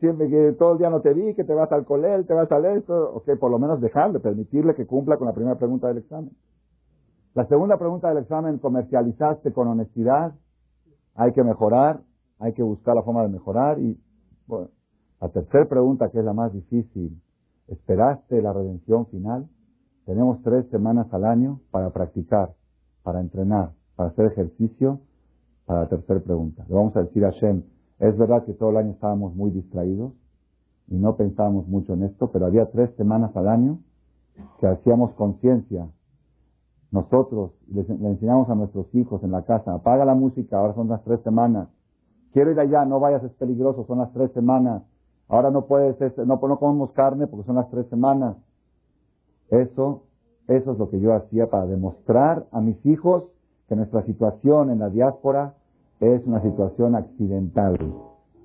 siempre 0.00 0.28
que 0.28 0.52
todo 0.52 0.72
el 0.72 0.78
día 0.78 0.90
no 0.90 1.00
te 1.00 1.14
vi, 1.14 1.34
que 1.34 1.44
te 1.44 1.54
vas 1.54 1.70
al 1.72 1.84
colegio, 1.84 2.24
te 2.24 2.34
vas 2.34 2.50
al 2.52 2.64
esto, 2.64 3.12
o 3.14 3.22
que 3.22 3.36
por 3.36 3.50
lo 3.50 3.58
menos 3.58 3.80
dejarle, 3.80 4.20
permitirle 4.20 4.74
que 4.74 4.86
cumpla 4.86 5.16
con 5.16 5.26
la 5.26 5.34
primera 5.34 5.56
pregunta 5.56 5.88
del 5.88 5.98
examen. 5.98 6.30
La 7.36 7.46
segunda 7.48 7.76
pregunta 7.76 8.08
del 8.08 8.22
examen, 8.22 8.56
comercializaste 8.56 9.52
con 9.52 9.68
honestidad, 9.68 10.32
hay 11.14 11.32
que 11.32 11.44
mejorar, 11.44 12.00
hay 12.38 12.54
que 12.54 12.62
buscar 12.62 12.94
la 12.94 13.02
forma 13.02 13.24
de 13.24 13.28
mejorar 13.28 13.78
y, 13.78 14.00
bueno, 14.46 14.68
la 15.20 15.28
tercera 15.28 15.66
pregunta 15.66 16.08
que 16.08 16.20
es 16.20 16.24
la 16.24 16.32
más 16.32 16.50
difícil, 16.54 17.20
¿esperaste 17.68 18.40
la 18.40 18.54
redención 18.54 19.04
final? 19.08 19.50
Tenemos 20.06 20.40
tres 20.44 20.66
semanas 20.70 21.12
al 21.12 21.26
año 21.26 21.60
para 21.70 21.90
practicar, 21.90 22.54
para 23.02 23.20
entrenar, 23.20 23.72
para 23.96 24.08
hacer 24.08 24.32
ejercicio, 24.32 25.00
para 25.66 25.80
la 25.80 25.88
tercera 25.90 26.20
pregunta. 26.20 26.64
Le 26.70 26.74
vamos 26.74 26.96
a 26.96 27.02
decir 27.02 27.22
a 27.26 27.32
Shem, 27.32 27.64
es 27.98 28.16
verdad 28.16 28.46
que 28.46 28.54
todo 28.54 28.70
el 28.70 28.78
año 28.78 28.92
estábamos 28.92 29.34
muy 29.34 29.50
distraídos 29.50 30.14
y 30.88 30.96
no 30.96 31.16
pensábamos 31.16 31.68
mucho 31.68 31.92
en 31.92 32.04
esto, 32.04 32.30
pero 32.32 32.46
había 32.46 32.64
tres 32.70 32.94
semanas 32.96 33.36
al 33.36 33.48
año 33.48 33.80
que 34.58 34.68
hacíamos 34.68 35.12
conciencia. 35.16 35.86
Nosotros 36.96 37.52
les, 37.68 37.88
le 37.88 38.08
enseñamos 38.08 38.48
a 38.48 38.54
nuestros 38.54 38.92
hijos 38.94 39.22
en 39.22 39.30
la 39.30 39.42
casa, 39.42 39.74
apaga 39.74 40.04
la 40.04 40.14
música, 40.14 40.58
ahora 40.58 40.74
son 40.74 40.88
las 40.88 41.04
tres 41.04 41.20
semanas. 41.20 41.68
Quiero 42.32 42.50
ir 42.50 42.58
allá, 42.58 42.84
no 42.84 43.00
vayas, 43.00 43.22
es 43.22 43.32
peligroso, 43.32 43.84
son 43.86 43.98
las 43.98 44.12
tres 44.12 44.32
semanas. 44.32 44.82
Ahora 45.28 45.50
no 45.50 45.66
puedes, 45.66 45.96
no, 46.18 46.40
no 46.40 46.58
comemos 46.58 46.92
carne 46.92 47.26
porque 47.26 47.46
son 47.46 47.56
las 47.56 47.70
tres 47.70 47.86
semanas. 47.88 48.36
Eso, 49.50 50.04
eso 50.48 50.72
es 50.72 50.78
lo 50.78 50.88
que 50.88 51.00
yo 51.00 51.14
hacía 51.14 51.50
para 51.50 51.66
demostrar 51.66 52.46
a 52.50 52.60
mis 52.60 52.84
hijos 52.86 53.24
que 53.68 53.76
nuestra 53.76 54.02
situación 54.04 54.70
en 54.70 54.78
la 54.78 54.88
diáspora 54.88 55.54
es 56.00 56.24
una 56.26 56.40
situación 56.42 56.94
accidental, 56.94 57.78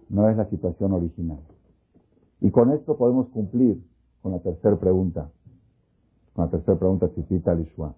no 0.10 0.30
es 0.30 0.36
la 0.36 0.46
situación 0.50 0.94
original. 0.94 1.40
Y 2.42 2.52
con 2.52 2.72
esto 2.72 2.98
podemos 2.98 3.28
cumplir 3.30 3.82
con 4.22 4.34
la 4.34 4.40
tercera 4.40 4.76
pregunta, 4.78 5.30
con 6.34 6.46
la 6.46 6.52
tercera 6.52 6.78
pregunta 6.78 7.10
que 7.16 7.24
cita 7.24 7.54
Lishua. 7.54 7.94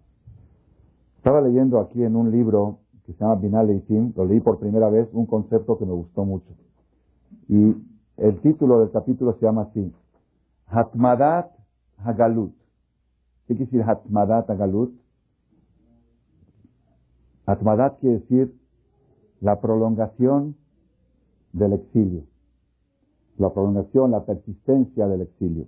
Estaba 1.24 1.39
leyendo 1.39 1.80
aquí 1.80 2.03
en 2.03 2.17
un 2.17 2.32
libro 2.32 2.80
que 3.05 3.13
se 3.13 3.19
llama 3.19 3.36
Binal 3.36 3.69
Eitim, 3.69 4.11
lo 4.13 4.26
leí 4.26 4.41
por 4.41 4.59
primera 4.59 4.89
vez, 4.89 5.07
un 5.13 5.26
concepto 5.26 5.78
que 5.78 5.86
me 5.86 5.93
gustó 5.93 6.26
mucho. 6.26 6.53
Y 7.47 7.78
el 8.17 8.41
título 8.41 8.82
del 8.82 8.91
capítulo 8.91 9.32
se 9.39 9.45
llama 9.45 9.61
así, 9.61 9.89
Hatmadat 10.67 11.49
Hagalut. 12.03 12.53
¿Qué 13.47 13.55
quiere 13.55 13.71
decir 13.71 13.84
Hatmadat 13.84 14.49
Hagalut? 14.49 14.99
Hatmadat 17.45 17.99
quiere 18.01 18.19
decir 18.19 18.53
la 19.39 19.61
prolongación 19.61 20.57
del 21.53 21.71
exilio. 21.71 22.24
La 23.38 23.53
prolongación, 23.53 24.11
la 24.11 24.26
persistencia 24.26 25.07
del 25.07 25.21
exilio. 25.21 25.67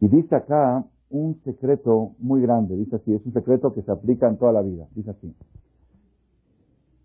Y 0.00 0.08
dice 0.08 0.34
acá 0.34 0.86
un 1.12 1.40
secreto 1.44 2.14
muy 2.18 2.40
grande, 2.40 2.74
dice 2.76 2.96
así, 2.96 3.14
es 3.14 3.24
un 3.24 3.32
secreto 3.32 3.72
que 3.74 3.82
se 3.82 3.92
aplica 3.92 4.28
en 4.28 4.38
toda 4.38 4.52
la 4.52 4.62
vida, 4.62 4.88
dice 4.94 5.10
así. 5.10 5.34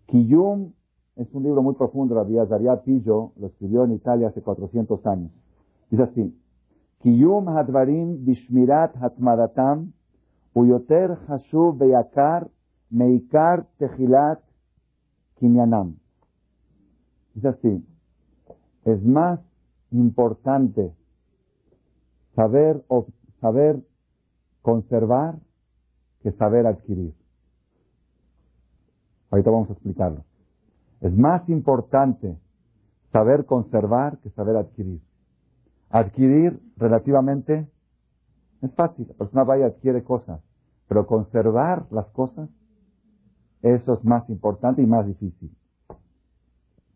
Kiyum 0.06 0.72
es 1.16 1.32
un 1.34 1.42
libro 1.42 1.62
muy 1.62 1.74
profundo, 1.74 2.14
la 2.14 2.46
Zaria 2.46 2.82
Pillo 2.82 3.32
lo 3.36 3.48
escribió 3.48 3.84
en 3.84 3.92
Italia 3.92 4.28
hace 4.28 4.40
400 4.40 5.06
años. 5.06 5.30
Dice 5.90 6.02
así, 6.02 6.34
Kiyum 7.02 7.48
hadvarim 7.48 8.24
bishmirat 8.24 8.96
hatmadatam 8.96 9.92
uyoter 10.54 11.18
hashuv 11.28 11.76
beyakar 11.76 12.48
meikar 12.90 13.66
tejilat 13.78 14.40
kinyanam. 15.38 15.96
Dice 17.34 17.48
así, 17.48 17.84
es 18.84 19.04
más 19.04 19.40
importante 19.90 20.92
saber, 22.34 22.82
saber 23.40 23.82
conservar 24.68 25.38
que 26.20 26.30
saber 26.32 26.66
adquirir. 26.66 27.14
Ahorita 29.30 29.50
vamos 29.50 29.70
a 29.70 29.72
explicarlo. 29.72 30.24
Es 31.00 31.16
más 31.16 31.48
importante 31.48 32.36
saber 33.10 33.46
conservar 33.46 34.18
que 34.18 34.28
saber 34.28 34.56
adquirir. 34.56 35.00
Adquirir 35.88 36.60
relativamente 36.76 37.66
es 38.60 38.74
fácil. 38.74 39.06
La 39.08 39.14
persona 39.14 39.44
vaya 39.44 39.68
y 39.68 39.70
adquiere 39.70 40.04
cosas. 40.04 40.42
Pero 40.86 41.06
conservar 41.06 41.86
las 41.90 42.08
cosas, 42.08 42.50
eso 43.62 43.94
es 43.94 44.04
más 44.04 44.28
importante 44.28 44.82
y 44.82 44.86
más 44.86 45.06
difícil. 45.06 45.50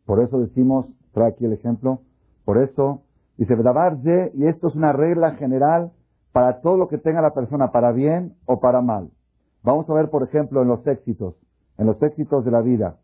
Por 0.05 0.21
eso 0.21 0.41
decimos, 0.41 0.85
trae 1.13 1.31
aquí 1.31 1.47
el 1.47 1.55
ejemplo, 1.55 2.03
por 2.45 2.59
eso 2.59 3.01
dice, 3.39 3.55
y 4.35 4.45
esto 4.45 4.69
es 4.69 4.75
una 4.75 4.93
regla 4.93 5.37
general 5.37 5.91
para 6.33 6.61
todo 6.61 6.77
lo 6.77 6.89
que 6.89 6.99
tenga 6.99 7.21
la 7.21 7.35
persona, 7.35 7.71
para 7.71 7.93
bien 7.93 8.35
o 8.47 8.61
para 8.61 8.81
mal. 8.81 9.11
Vamos 9.63 9.89
a 9.89 9.95
ver, 9.95 10.11
por 10.11 10.23
ejemplo, 10.23 10.63
en 10.63 10.69
los 10.69 10.87
éxitos 10.87 11.35
en 11.79 11.87
los 11.87 12.03
éxitos 12.03 12.45
de 12.45 12.51
la 12.51 12.61
vida. 12.61 12.99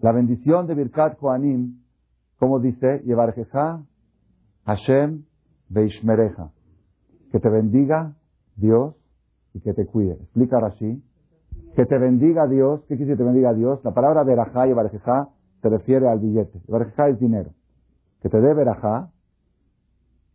La 0.00 0.12
bendición 0.12 0.66
de 0.66 0.74
Birkat 0.74 1.18
Koanim, 1.18 1.80
como 2.38 2.60
dice, 2.60 3.02
Yevarjeja 3.04 3.82
Hashem 4.66 5.24
Beishmereja. 5.68 6.50
Que 7.32 7.40
te 7.40 7.48
bendiga 7.48 8.14
Dios 8.56 8.94
y 9.54 9.60
que 9.60 9.72
te 9.72 9.86
cuide. 9.86 10.14
Explica 10.14 10.60
Rashi. 10.60 11.02
Que 11.74 11.86
te 11.86 11.98
bendiga 11.98 12.46
Dios. 12.46 12.80
¿Qué 12.82 12.96
quiere 12.96 13.12
decir 13.12 13.18
te 13.18 13.24
bendiga 13.24 13.52
Dios? 13.52 13.80
La 13.84 13.92
palabra 13.92 14.22
Berajá 14.24 14.66
y 14.66 14.70
Yevarjeja 14.70 15.30
se 15.62 15.68
refiere 15.68 16.08
al 16.08 16.20
billete. 16.20 16.60
Yevarjeja 16.66 17.08
es 17.08 17.18
dinero. 17.18 17.50
Que 18.20 18.28
te 18.28 18.40
dé 18.40 18.54
Berajá, 18.54 19.10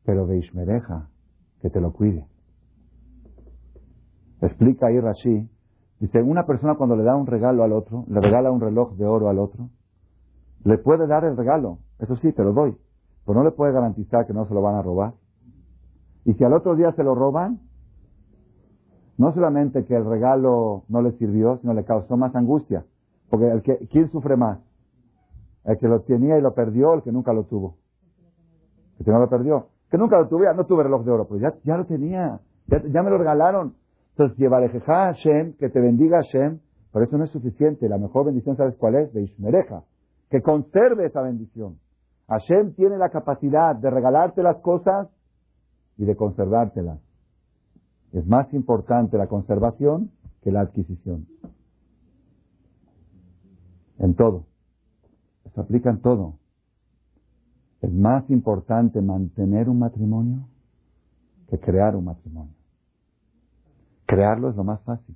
pero 0.03 0.27
Beishmereja, 0.27 1.08
que 1.61 1.69
te 1.69 1.81
lo 1.81 1.91
cuide. 1.93 2.27
Explica 4.41 4.87
ahí 4.87 4.99
Rashi 4.99 5.49
Dice, 5.99 6.21
una 6.21 6.45
persona 6.45 6.75
cuando 6.75 6.95
le 6.95 7.03
da 7.03 7.15
un 7.15 7.27
regalo 7.27 7.63
al 7.63 7.73
otro, 7.73 8.05
le 8.07 8.21
regala 8.21 8.51
un 8.51 8.61
reloj 8.61 8.95
de 8.95 9.05
oro 9.05 9.27
al 9.27 9.37
otro, 9.37 9.69
le 10.63 10.77
puede 10.77 11.07
dar 11.07 11.25
el 11.25 11.35
regalo, 11.35 11.79
eso 11.99 12.15
sí, 12.17 12.31
te 12.31 12.43
lo 12.43 12.53
doy, 12.53 12.77
pero 13.25 13.39
no 13.39 13.43
le 13.43 13.51
puede 13.51 13.73
garantizar 13.73 14.25
que 14.25 14.33
no 14.33 14.47
se 14.47 14.53
lo 14.53 14.61
van 14.61 14.75
a 14.75 14.81
robar. 14.81 15.13
Y 16.23 16.33
si 16.35 16.43
al 16.43 16.53
otro 16.53 16.75
día 16.75 16.93
se 16.93 17.03
lo 17.03 17.15
roban, 17.15 17.59
no 19.17 19.33
solamente 19.33 19.83
que 19.83 19.95
el 19.95 20.05
regalo 20.05 20.83
no 20.87 21.01
le 21.01 21.11
sirvió, 21.17 21.57
sino 21.57 21.73
le 21.73 21.83
causó 21.83 22.15
más 22.15 22.33
angustia. 22.33 22.85
Porque 23.29 23.49
el 23.49 23.61
que, 23.61 23.87
¿quién 23.89 24.09
sufre 24.09 24.37
más? 24.37 24.59
El 25.65 25.77
que 25.77 25.87
lo 25.89 26.01
tenía 26.01 26.37
y 26.37 26.41
lo 26.41 26.53
perdió, 26.53 26.91
o 26.91 26.93
el 26.95 27.03
que 27.03 27.11
nunca 27.11 27.33
lo 27.33 27.43
tuvo. 27.43 27.75
El 28.99 29.05
que 29.05 29.11
no 29.11 29.19
lo 29.19 29.29
perdió. 29.29 29.67
Que 29.89 29.97
nunca 29.97 30.17
lo 30.17 30.27
tuve, 30.27 30.53
no 30.55 30.65
tuve 30.65 30.83
reloj 30.83 31.03
de 31.03 31.11
oro, 31.11 31.27
pero 31.27 31.39
ya, 31.39 31.53
ya 31.63 31.77
lo 31.77 31.85
tenía. 31.85 32.39
Ya, 32.67 32.81
ya 32.83 33.01
me 33.01 33.09
lo 33.09 33.17
regalaron. 33.17 33.75
Entonces, 34.11 34.37
llevarejeja 34.37 35.13
Hashem, 35.13 35.53
que 35.53 35.69
te 35.69 35.79
bendiga 35.79 36.21
Hashem, 36.21 36.59
pero 36.91 37.05
eso 37.05 37.17
no 37.17 37.23
es 37.23 37.31
suficiente. 37.31 37.87
La 37.89 37.97
mejor 37.97 38.25
bendición, 38.25 38.57
¿sabes 38.57 38.75
cuál 38.75 38.95
es? 38.95 39.13
De 39.13 39.23
Ishmereja. 39.23 39.83
Que 40.29 40.41
conserve 40.41 41.05
esa 41.05 41.21
bendición. 41.21 41.77
Hashem 42.27 42.73
tiene 42.75 42.97
la 42.97 43.09
capacidad 43.09 43.75
de 43.75 43.89
regalarte 43.89 44.43
las 44.43 44.57
cosas 44.57 45.07
y 45.97 46.05
de 46.05 46.15
conservártelas. 46.15 46.99
Es 48.13 48.25
más 48.25 48.51
importante 48.53 49.17
la 49.17 49.27
conservación 49.27 50.11
que 50.41 50.51
la 50.51 50.61
adquisición. 50.61 51.27
En 53.97 54.15
todo. 54.15 54.45
Se 55.53 55.61
aplica 55.61 55.89
en 55.89 56.01
todo. 56.01 56.38
Es 57.81 57.93
más 57.93 58.29
importante 58.29 59.01
mantener 59.01 59.69
un 59.69 59.79
matrimonio 59.79 60.39
que 61.49 61.59
crear 61.59 61.95
un 61.95 62.05
matrimonio. 62.05 62.53
Crearlo 64.05 64.49
es 64.49 64.55
lo 64.55 64.63
más 64.63 64.81
fácil. 64.81 65.15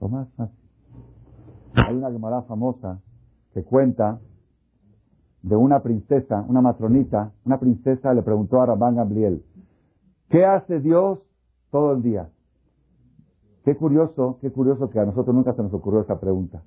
Lo 0.00 0.08
más 0.08 0.28
fácil. 0.36 0.56
Hay 1.74 1.96
una 1.96 2.10
Gemara 2.10 2.42
famosa 2.42 3.00
que 3.52 3.64
cuenta 3.64 4.20
de 5.42 5.56
una 5.56 5.82
princesa, 5.82 6.44
una 6.48 6.60
matronita, 6.60 7.32
una 7.44 7.58
princesa 7.58 8.12
le 8.14 8.22
preguntó 8.22 8.60
a 8.60 8.66
Rabban 8.66 8.96
Gabriel, 8.96 9.42
¿qué 10.28 10.44
hace 10.44 10.80
Dios 10.80 11.18
todo 11.70 11.92
el 11.92 12.02
día? 12.02 12.28
Qué 13.64 13.76
curioso, 13.76 14.38
qué 14.40 14.50
curioso 14.50 14.90
que 14.90 15.00
a 15.00 15.06
nosotros 15.06 15.34
nunca 15.34 15.54
se 15.54 15.62
nos 15.62 15.72
ocurrió 15.72 16.00
esa 16.02 16.20
pregunta. 16.20 16.62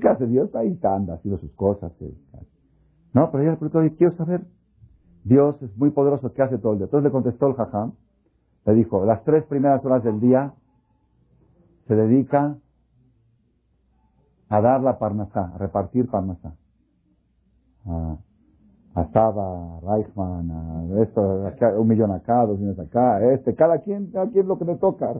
¿Qué 0.00 0.08
hace 0.08 0.26
Dios? 0.26 0.54
Ahí 0.54 0.72
está, 0.72 0.94
anda, 0.94 1.14
haciendo 1.14 1.38
sus 1.38 1.52
cosas. 1.52 1.92
No, 3.12 3.30
pero 3.30 3.42
ella 3.42 3.52
le 3.52 3.58
preguntó, 3.58 3.96
quiero 3.96 4.16
saber. 4.16 4.42
Dios 5.24 5.60
es 5.62 5.76
muy 5.76 5.90
poderoso, 5.90 6.32
¿qué 6.32 6.42
hace 6.42 6.58
todo 6.58 6.72
el 6.72 6.78
día? 6.78 6.84
Entonces 6.86 7.04
le 7.04 7.10
contestó 7.10 7.48
el 7.48 7.54
jajam, 7.54 7.92
le 8.64 8.74
dijo, 8.74 9.04
las 9.04 9.22
tres 9.24 9.44
primeras 9.44 9.84
horas 9.84 10.02
del 10.02 10.20
día 10.20 10.54
se 11.86 11.94
dedica 11.94 12.56
a 14.48 14.60
dar 14.60 14.80
la 14.82 14.98
parnasá, 14.98 15.52
a 15.54 15.58
repartir 15.58 16.08
parnasá. 16.08 16.54
A, 17.86 18.16
a 18.94 19.06
Saba, 19.12 19.76
a 19.76 19.80
Reichman, 19.80 20.50
a 20.50 21.02
esto, 21.02 21.50
un 21.78 21.88
millón 21.88 22.12
acá, 22.12 22.46
dos 22.46 22.58
millones 22.58 22.78
acá, 22.78 23.22
este, 23.32 23.54
cada 23.54 23.78
quien, 23.78 24.10
cada 24.10 24.28
quien 24.28 24.48
lo 24.48 24.58
que 24.58 24.64
le 24.64 24.76
toca. 24.76 25.14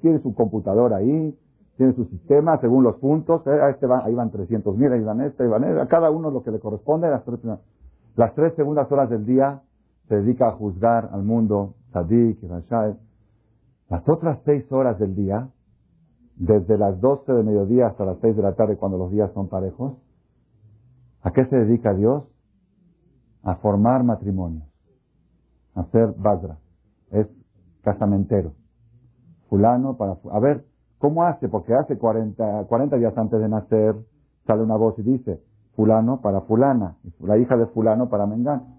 tiene 0.00 0.20
su 0.20 0.34
computadora 0.34 0.96
ahí, 0.96 1.36
tiene 1.76 1.94
su 1.94 2.04
sistema 2.06 2.58
según 2.60 2.84
los 2.84 2.96
puntos, 2.96 3.46
eh, 3.46 3.58
este 3.70 3.86
ahí 3.86 4.14
van 4.14 4.30
300 4.30 4.76
mil, 4.76 4.92
ahí 4.92 5.02
van 5.02 5.20
este, 5.22 5.44
ahí 5.44 5.48
van 5.48 5.64
este, 5.64 5.80
a 5.80 5.86
cada 5.86 6.10
uno 6.10 6.30
lo 6.30 6.42
que 6.42 6.50
le 6.50 6.60
corresponde, 6.60 7.08
las 7.08 7.24
tres, 7.24 7.40
las 8.16 8.34
tres 8.34 8.54
segundas 8.54 8.90
horas 8.92 9.08
del 9.10 9.24
día 9.24 9.62
se 10.08 10.16
dedica 10.16 10.48
a 10.48 10.52
juzgar 10.52 11.10
al 11.12 11.22
mundo, 11.22 11.74
Sadik 11.92 12.42
y 12.42 12.46
Las 12.46 14.08
otras 14.08 14.40
seis 14.44 14.70
horas 14.70 14.98
del 14.98 15.14
día, 15.14 15.48
desde 16.36 16.76
las 16.78 17.00
12 17.00 17.32
de 17.32 17.42
mediodía 17.42 17.86
hasta 17.88 18.04
las 18.04 18.18
6 18.20 18.36
de 18.36 18.42
la 18.42 18.54
tarde, 18.54 18.76
cuando 18.76 18.98
los 18.98 19.10
días 19.10 19.30
son 19.32 19.48
parejos, 19.48 19.94
¿a 21.22 21.30
qué 21.30 21.44
se 21.46 21.56
dedica 21.56 21.94
Dios? 21.94 22.24
A 23.42 23.56
formar 23.56 24.02
matrimonios, 24.02 24.64
a 25.74 25.80
hacer 25.82 26.14
badra. 26.16 26.58
Es 27.10 27.26
casamentero. 27.82 28.52
Fulano 29.48 29.96
para... 29.96 30.16
A 30.30 30.40
ver, 30.40 30.64
¿cómo 31.02 31.24
hace? 31.24 31.48
Porque 31.48 31.74
hace 31.74 31.98
40, 31.98 32.66
40 32.68 32.96
días 32.96 33.18
antes 33.18 33.40
de 33.40 33.48
nacer, 33.48 33.96
sale 34.46 34.62
una 34.62 34.76
voz 34.76 34.96
y 35.00 35.02
dice, 35.02 35.40
fulano 35.74 36.20
para 36.20 36.42
fulana, 36.42 36.94
la 37.20 37.36
hija 37.38 37.56
de 37.56 37.66
fulano 37.66 38.08
para 38.08 38.24
mengano. 38.24 38.78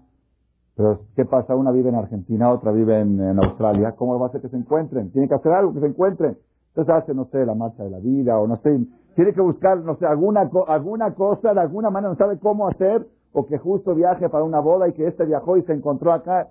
Pero, 0.74 1.00
¿qué 1.14 1.26
pasa? 1.26 1.54
Una 1.54 1.70
vive 1.70 1.90
en 1.90 1.96
Argentina, 1.96 2.50
otra 2.50 2.72
vive 2.72 2.98
en, 2.98 3.38
Australia. 3.38 3.92
¿Cómo 3.92 4.18
va 4.18 4.26
a 4.26 4.28
hacer 4.30 4.40
que 4.40 4.48
se 4.48 4.56
encuentren? 4.56 5.12
Tiene 5.12 5.28
que 5.28 5.34
hacer 5.34 5.52
algo 5.52 5.74
que 5.74 5.80
se 5.80 5.86
encuentren. 5.86 6.36
Entonces 6.68 6.94
hace, 6.94 7.14
no 7.14 7.26
sé, 7.26 7.44
la 7.44 7.54
marcha 7.54 7.84
de 7.84 7.90
la 7.90 7.98
vida, 7.98 8.38
o 8.40 8.48
no 8.48 8.56
sé, 8.56 8.80
tiene 9.14 9.32
que 9.34 9.42
buscar, 9.42 9.78
no 9.78 9.96
sé, 9.96 10.06
alguna, 10.06 10.50
alguna 10.66 11.14
cosa, 11.14 11.52
de 11.52 11.60
alguna 11.60 11.90
manera 11.90 12.10
no 12.10 12.16
sabe 12.16 12.38
cómo 12.38 12.66
hacer, 12.66 13.06
o 13.32 13.46
que 13.46 13.58
justo 13.58 13.94
viaje 13.94 14.28
para 14.30 14.44
una 14.44 14.60
boda 14.60 14.88
y 14.88 14.92
que 14.94 15.06
este 15.06 15.26
viajó 15.26 15.58
y 15.58 15.62
se 15.62 15.74
encontró 15.74 16.12
acá. 16.12 16.48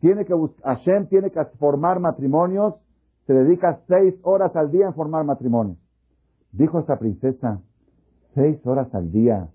Tiene 0.00 0.24
que 0.24 0.34
buscar, 0.34 0.76
Hashem 0.76 1.06
tiene 1.06 1.30
que 1.30 1.42
formar 1.58 2.00
matrimonios, 2.00 2.74
se 3.26 3.32
dedica 3.32 3.80
seis 3.88 4.14
horas 4.22 4.54
al 4.56 4.70
día 4.70 4.86
en 4.86 4.94
formar 4.94 5.24
matrimonios. 5.24 5.78
Dijo 6.52 6.78
esta 6.78 6.98
princesa, 6.98 7.60
seis 8.34 8.58
horas 8.66 8.94
al 8.94 9.10
día, 9.12 9.48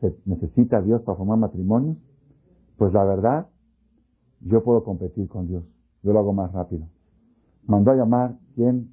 ¿se 0.00 0.14
necesita 0.26 0.80
Dios 0.82 1.02
para 1.02 1.16
formar 1.16 1.38
matrimonios? 1.38 1.96
Pues 2.76 2.92
la 2.92 3.04
verdad, 3.04 3.46
yo 4.40 4.62
puedo 4.62 4.84
competir 4.84 5.28
con 5.28 5.46
Dios, 5.46 5.64
yo 6.02 6.12
lo 6.12 6.18
hago 6.18 6.32
más 6.32 6.52
rápido 6.52 6.86
mandó 7.66 7.90
a 7.90 7.96
llamar 7.96 8.34
100 8.54 8.88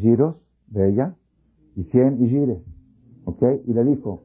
giros 0.00 0.36
de 0.68 0.90
ella 0.90 1.14
y 1.76 1.84
100 1.84 2.18
gires, 2.28 2.62
¿ok? 3.24 3.42
Y 3.66 3.72
le 3.72 3.84
dijo, 3.84 4.24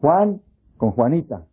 Juan 0.00 0.40
con 0.76 0.92
Juanita, 0.92 1.46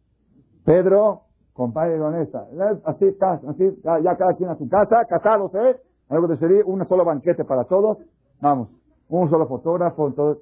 Pedro 0.64 1.24
con 1.54 1.72
padre 1.72 1.98
con 1.98 2.16
esta, 2.16 2.48
así, 2.86 3.16
así, 3.48 3.82
ya 3.84 4.18
cada 4.18 4.34
quien 4.34 4.50
a 4.50 4.58
su 4.58 4.68
casa, 4.68 5.06
casados, 5.08 5.54
¿eh? 5.56 5.78
Algo 6.10 6.28
de 6.28 6.38
sería 6.38 6.64
un 6.66 6.88
solo 6.88 7.04
banquete 7.04 7.44
para 7.46 7.64
todos, 7.66 7.98
vamos, 8.42 8.70
un 9.10 9.30
solo 9.30 9.48
fotógrafo, 9.48 10.12
todo. 10.12 10.42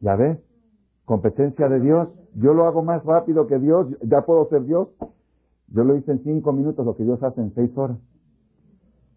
¿Ya 0.00 0.16
ves? 0.16 0.38
Competencia 1.04 1.68
de 1.68 1.80
Dios. 1.80 2.08
Yo 2.34 2.54
lo 2.54 2.66
hago 2.66 2.82
más 2.82 3.04
rápido 3.04 3.46
que 3.46 3.58
Dios, 3.58 3.88
ya 4.02 4.24
puedo 4.24 4.48
ser 4.48 4.64
Dios. 4.64 4.88
Yo 5.68 5.84
lo 5.84 5.96
hice 5.96 6.12
en 6.12 6.22
cinco 6.22 6.52
minutos, 6.52 6.84
lo 6.84 6.96
que 6.96 7.04
Dios 7.04 7.22
hace 7.22 7.40
en 7.40 7.54
seis 7.54 7.76
horas. 7.76 7.96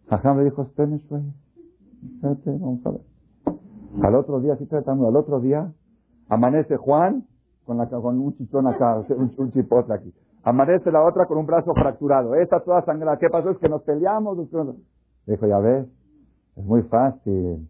Jajam 0.10 0.38
le 0.38 0.46
dijo, 0.46 0.64
espérate, 0.64 1.02
vamos 2.46 2.86
a 2.86 2.92
ver. 2.92 3.02
Al 4.02 4.16
otro 4.16 4.40
día, 4.40 4.54
así 4.54 4.66
tratando, 4.66 5.08
al 5.08 5.16
otro 5.16 5.40
día, 5.40 5.72
amanece 6.30 6.78
Juan 6.78 7.26
con, 7.66 7.78
la, 7.78 7.88
con 7.88 8.20
un 8.20 8.36
chichón 8.38 8.68
acá, 8.68 9.04
un, 9.10 9.32
un 9.38 9.52
chipote 9.52 9.94
aquí. 9.94 10.14
Amanece 10.44 10.92
la 10.92 11.04
otra 11.04 11.26
con 11.26 11.38
un 11.38 11.46
brazo 11.46 11.74
fracturado. 11.74 12.36
Esta 12.36 12.60
toda 12.60 12.84
sangrada. 12.84 13.18
¿Qué 13.18 13.30
pasó? 13.30 13.52
Es 13.52 13.58
que 13.58 13.70
nos 13.70 13.82
peleamos. 13.84 14.38
Dijo, 15.26 15.48
ya 15.48 15.60
ves, 15.60 15.88
es 16.58 16.66
muy 16.66 16.82
fácil, 16.84 17.68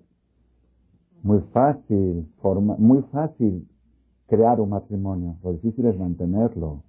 muy 1.22 1.40
fácil, 1.54 2.28
forma, 2.42 2.76
muy 2.80 3.04
fácil 3.12 3.68
crear 4.28 4.60
un 4.60 4.70
matrimonio. 4.70 5.36
Lo 5.44 5.54
difícil 5.54 5.86
es 5.86 5.98
mantenerlo. 6.00 6.82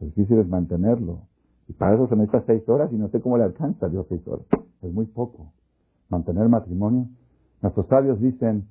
Lo 0.00 0.06
difícil 0.06 0.38
es 0.38 0.48
mantenerlo. 0.48 1.20
Y 1.68 1.74
para 1.74 1.94
eso 1.94 2.08
se 2.08 2.16
necesita 2.16 2.42
seis 2.46 2.68
horas 2.68 2.92
y 2.92 2.96
no 2.96 3.08
sé 3.08 3.20
cómo 3.20 3.38
le 3.38 3.44
alcanza 3.44 3.88
Dios 3.88 4.06
seis 4.08 4.26
horas. 4.26 4.46
Es 4.82 4.92
muy 4.92 5.06
poco. 5.06 5.52
Mantener 6.08 6.48
matrimonio. 6.48 7.06
Nuestros 7.62 7.86
sabios 7.86 8.20
dicen, 8.20 8.66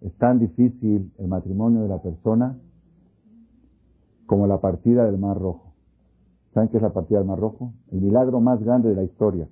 es 0.00 0.18
tan 0.18 0.38
difícil 0.38 1.12
el 1.18 1.28
matrimonio 1.28 1.82
de 1.82 1.88
la 1.88 2.02
persona 2.02 2.58
como 4.26 4.46
la 4.46 4.58
partida 4.58 5.04
del 5.04 5.18
Mar 5.18 5.38
Rojo. 5.38 5.72
¿Saben 6.52 6.68
qué 6.68 6.76
es 6.76 6.82
la 6.82 6.92
partida 6.92 7.18
del 7.18 7.28
Mar 7.28 7.38
Rojo? 7.38 7.72
El 7.90 8.00
milagro 8.00 8.40
más 8.40 8.62
grande 8.62 8.90
de 8.90 8.96
la 8.96 9.02
historia. 9.02 9.48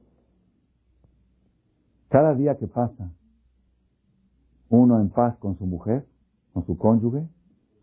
Cada 2.09 2.35
día 2.35 2.57
que 2.57 2.67
pasa, 2.67 3.11
uno 4.69 5.01
en 5.01 5.09
paz 5.11 5.37
con 5.39 5.57
su 5.59 5.67
mujer, 5.67 6.07
con 6.53 6.65
su 6.67 6.77
cónyuge, 6.77 7.27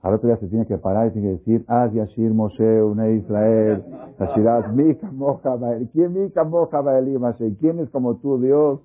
al 0.02 0.14
otro 0.14 0.28
día 0.28 0.38
se 0.38 0.48
tiene 0.48 0.66
que 0.66 0.78
parar 0.78 1.08
y 1.08 1.12
tiene 1.12 1.28
que 1.28 1.38
decir, 1.40 1.66
Az 1.68 1.92
Yashir 1.94 2.34
Moshe, 2.34 2.82
Une 2.82 3.16
Israel, 3.16 3.84
Hashirat, 4.18 4.72
Mika 4.74 5.12
Moja 5.12 5.58
¿Quién 5.92 6.14
Mika 6.14 6.44
Moja 6.46 6.82
¿Quién 7.60 7.80
es 7.80 7.90
como 7.90 8.16
tú, 8.16 8.40
Dios? 8.40 8.80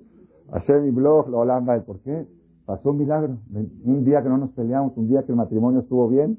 Hashem 0.50 0.86
y 0.86 0.90
Blog, 0.90 1.32
Olam 1.32 1.66
¿Por 1.82 2.00
qué? 2.00 2.26
Pasó 2.66 2.90
un 2.90 2.98
milagro. 2.98 3.36
Un 3.84 4.04
día 4.04 4.22
que 4.22 4.28
no 4.28 4.38
nos 4.38 4.50
peleamos, 4.50 4.96
un 4.96 5.08
día 5.08 5.22
que 5.22 5.32
el 5.32 5.36
matrimonio 5.36 5.80
estuvo 5.80 6.08
bien. 6.08 6.38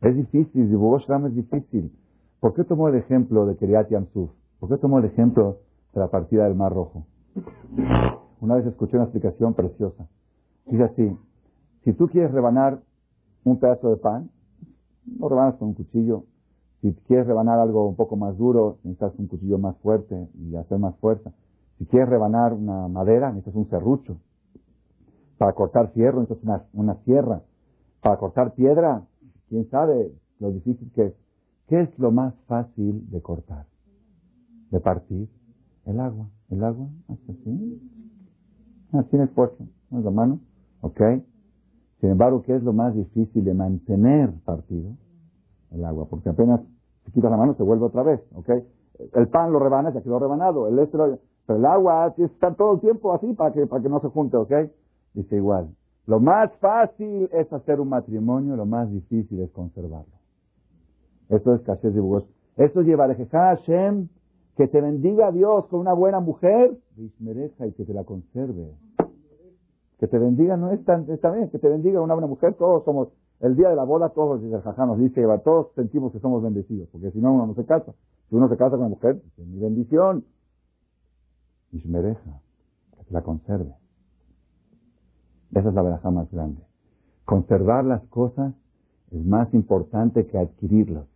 Es 0.00 0.14
difícil, 0.14 0.70
Dibujo 0.70 0.98
es 0.98 1.34
difícil. 1.34 1.92
¿Por 2.40 2.54
qué 2.54 2.62
tomó 2.62 2.88
el 2.88 2.94
ejemplo 2.94 3.46
de 3.46 3.56
Kiryat 3.56 3.90
Yamsuf? 3.90 4.30
¿Por 4.60 4.68
qué 4.68 4.76
tomó 4.76 4.98
el 4.98 5.06
ejemplo 5.06 5.58
de 5.92 6.00
la 6.00 6.08
partida 6.08 6.44
del 6.44 6.54
Mar 6.54 6.72
Rojo? 6.72 7.04
Una 8.40 8.54
vez 8.54 8.66
escuché 8.66 8.96
una 8.96 9.04
explicación 9.04 9.54
preciosa. 9.54 10.06
Dice 10.66 10.84
así, 10.84 11.16
si 11.82 11.92
tú 11.94 12.08
quieres 12.08 12.30
rebanar 12.30 12.80
un 13.42 13.58
pedazo 13.58 13.90
de 13.90 13.96
pan, 13.96 14.30
lo 15.18 15.28
rebanas 15.28 15.56
con 15.56 15.68
un 15.68 15.74
cuchillo. 15.74 16.24
Si 16.80 16.92
quieres 17.08 17.26
rebanar 17.26 17.58
algo 17.58 17.88
un 17.88 17.96
poco 17.96 18.14
más 18.16 18.36
duro, 18.38 18.78
necesitas 18.84 19.18
un 19.18 19.26
cuchillo 19.26 19.58
más 19.58 19.76
fuerte 19.78 20.28
y 20.34 20.54
hacer 20.54 20.78
más 20.78 20.94
fuerza. 20.98 21.32
Si 21.78 21.86
quieres 21.86 22.08
rebanar 22.08 22.52
una 22.52 22.86
madera, 22.86 23.30
necesitas 23.32 23.56
un 23.56 23.68
serrucho. 23.68 24.16
Para 25.38 25.54
cortar 25.54 25.90
fierro, 25.92 26.20
necesitas 26.20 26.44
una, 26.44 26.62
una 26.72 26.94
sierra. 27.04 27.42
Para 28.00 28.16
cortar 28.18 28.54
piedra, 28.54 29.02
quién 29.48 29.68
sabe 29.70 30.12
lo 30.38 30.52
difícil 30.52 30.90
que 30.94 31.06
es. 31.06 31.14
¿Qué 31.68 31.80
es 31.82 31.98
lo 31.98 32.10
más 32.10 32.34
fácil 32.46 33.10
de 33.10 33.20
cortar? 33.20 33.66
De 34.70 34.80
partir. 34.80 35.28
El 35.84 36.00
agua. 36.00 36.28
El 36.50 36.64
agua, 36.64 36.88
así. 37.08 37.82
Así 38.92 39.16
en 39.16 39.22
el 39.22 39.28
puerto. 39.28 39.64
la 39.90 40.10
mano. 40.10 40.40
¿Ok? 40.80 41.00
Sin 42.00 42.10
embargo, 42.10 42.42
¿qué 42.42 42.54
es 42.54 42.62
lo 42.62 42.72
más 42.72 42.94
difícil 42.94 43.44
de 43.44 43.54
mantener 43.54 44.32
partido? 44.44 44.92
El 45.72 45.84
agua, 45.84 46.06
porque 46.08 46.28
apenas 46.28 46.60
se 47.04 47.12
quita 47.12 47.28
la 47.28 47.36
mano 47.36 47.54
se 47.54 47.62
vuelve 47.62 47.86
otra 47.86 48.02
vez, 48.02 48.20
¿ok? 48.34 48.50
El 49.14 49.28
pan 49.28 49.52
lo 49.52 49.58
rebanas, 49.58 49.94
ya 49.94 50.02
quedó 50.02 50.18
rebanado, 50.18 50.68
el 50.68 50.78
estro, 50.78 51.18
pero 51.46 51.58
el 51.58 51.66
agua 51.66 52.14
está 52.18 52.54
todo 52.54 52.74
el 52.74 52.80
tiempo 52.80 53.12
así 53.12 53.32
para 53.34 53.52
que, 53.52 53.66
para 53.66 53.82
que 53.82 53.88
no 53.88 54.00
se 54.00 54.08
junte, 54.08 54.36
¿ok? 54.36 54.52
Dice 55.14 55.36
igual, 55.36 55.70
lo 56.08 56.20
más 56.20 56.50
fácil 56.56 57.28
es 57.32 57.52
hacer 57.52 57.78
un 57.82 57.90
matrimonio, 57.90 58.56
lo 58.56 58.64
más 58.64 58.90
difícil 58.90 59.40
es 59.42 59.50
conservarlo. 59.50 60.14
Esto 61.28 61.54
es 61.54 61.60
Kasher 61.60 61.92
Bugos. 61.92 62.24
Esto 62.56 62.80
lleva 62.80 63.04
a 63.04 63.14
Hashem, 63.14 64.08
que 64.56 64.68
te 64.68 64.80
bendiga 64.80 65.30
Dios 65.32 65.66
con 65.66 65.80
una 65.80 65.92
buena 65.92 66.20
mujer, 66.20 66.78
y 66.96 67.10
que 67.10 67.84
te 67.84 67.92
la 67.92 68.04
conserve. 68.04 68.72
Que 69.98 70.06
te 70.06 70.18
bendiga 70.18 70.56
no 70.56 70.70
es 70.72 70.82
tan, 70.86 71.10
está 71.10 71.30
bien, 71.30 71.50
que 71.50 71.58
te 71.58 71.68
bendiga 71.68 72.00
una 72.00 72.14
buena 72.14 72.26
mujer, 72.26 72.54
todos 72.54 72.84
somos, 72.86 73.08
el 73.40 73.54
día 73.54 73.68
de 73.68 73.76
la 73.76 73.84
boda, 73.84 74.08
todos, 74.08 74.42
el 74.42 74.62
jajá 74.62 74.86
nos 74.86 74.98
dice, 74.98 75.22
todos 75.44 75.74
sentimos 75.74 76.12
que 76.12 76.20
somos 76.20 76.42
bendecidos, 76.42 76.88
porque 76.88 77.10
si 77.10 77.20
no 77.20 77.34
uno 77.34 77.48
no 77.48 77.54
se 77.54 77.66
casa. 77.66 77.92
Si 78.30 78.34
uno 78.34 78.48
se 78.48 78.56
casa 78.56 78.70
con 78.70 78.86
una 78.86 78.88
mujer, 78.88 79.20
es 79.36 79.46
mi 79.46 79.58
bendición. 79.58 80.24
Y 81.70 81.80
su 81.80 81.88
mereja, 81.90 82.40
que 83.06 83.12
la 83.12 83.20
conserve. 83.20 83.74
Esa 85.54 85.68
es 85.68 85.74
la 85.74 85.82
verajá 85.82 86.10
más 86.10 86.30
grande. 86.30 86.62
Conservar 87.24 87.84
las 87.84 88.02
cosas 88.04 88.54
es 89.10 89.24
más 89.24 89.52
importante 89.54 90.26
que 90.26 90.38
adquirirlas. 90.38 91.06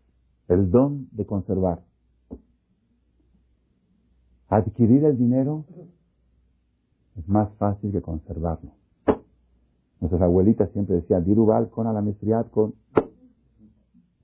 El 0.48 0.70
don 0.70 1.08
de 1.12 1.26
conservar. 1.26 1.80
Adquirir 4.48 5.04
el 5.04 5.16
dinero 5.16 5.64
es 7.16 7.28
más 7.28 7.50
fácil 7.54 7.92
que 7.92 8.02
conservarlo. 8.02 8.70
Nuestras 10.00 10.22
abuelitas 10.22 10.70
siempre 10.72 10.96
decían, 10.96 11.24
dirubal 11.24 11.70
con 11.70 11.86
a 11.86 11.92
la 11.92 12.02
mestriat 12.02 12.50
con. 12.50 12.74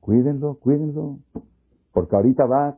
Cuídenlo, 0.01 0.59
cuídenlo. 0.59 1.19
Porque 1.93 2.17
ahorita 2.17 2.47
vas, 2.47 2.77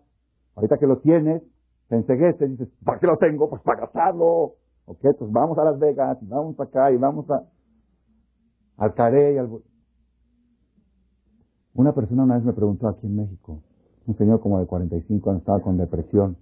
ahorita 0.55 0.78
que 0.78 0.87
lo 0.87 0.99
tienes, 0.99 1.43
te 1.89 1.97
enseguece, 1.97 2.47
dices, 2.47 2.68
¿para 2.85 3.01
qué 3.01 3.07
lo 3.07 3.16
tengo? 3.16 3.49
Pues 3.49 3.62
para 3.62 3.81
gastarlo. 3.81 4.55
Ok, 4.87 5.01
pues 5.18 5.31
vamos 5.31 5.57
a 5.59 5.64
Las 5.64 5.78
Vegas, 5.78 6.18
vamos 6.22 6.59
acá 6.59 6.91
y 6.91 6.97
vamos 6.97 7.28
a, 7.31 7.45
al 8.76 8.95
Carey, 8.95 9.39
al... 9.39 9.49
Una 11.74 11.95
persona 11.95 12.24
una 12.24 12.37
vez 12.37 12.45
me 12.45 12.53
preguntó 12.53 12.89
aquí 12.89 13.07
en 13.07 13.16
México, 13.16 13.62
un 14.07 14.16
señor 14.16 14.41
como 14.41 14.59
de 14.59 14.66
45 14.66 15.31
años, 15.31 15.43
estaba 15.43 15.61
con 15.61 15.76
depresión. 15.76 16.37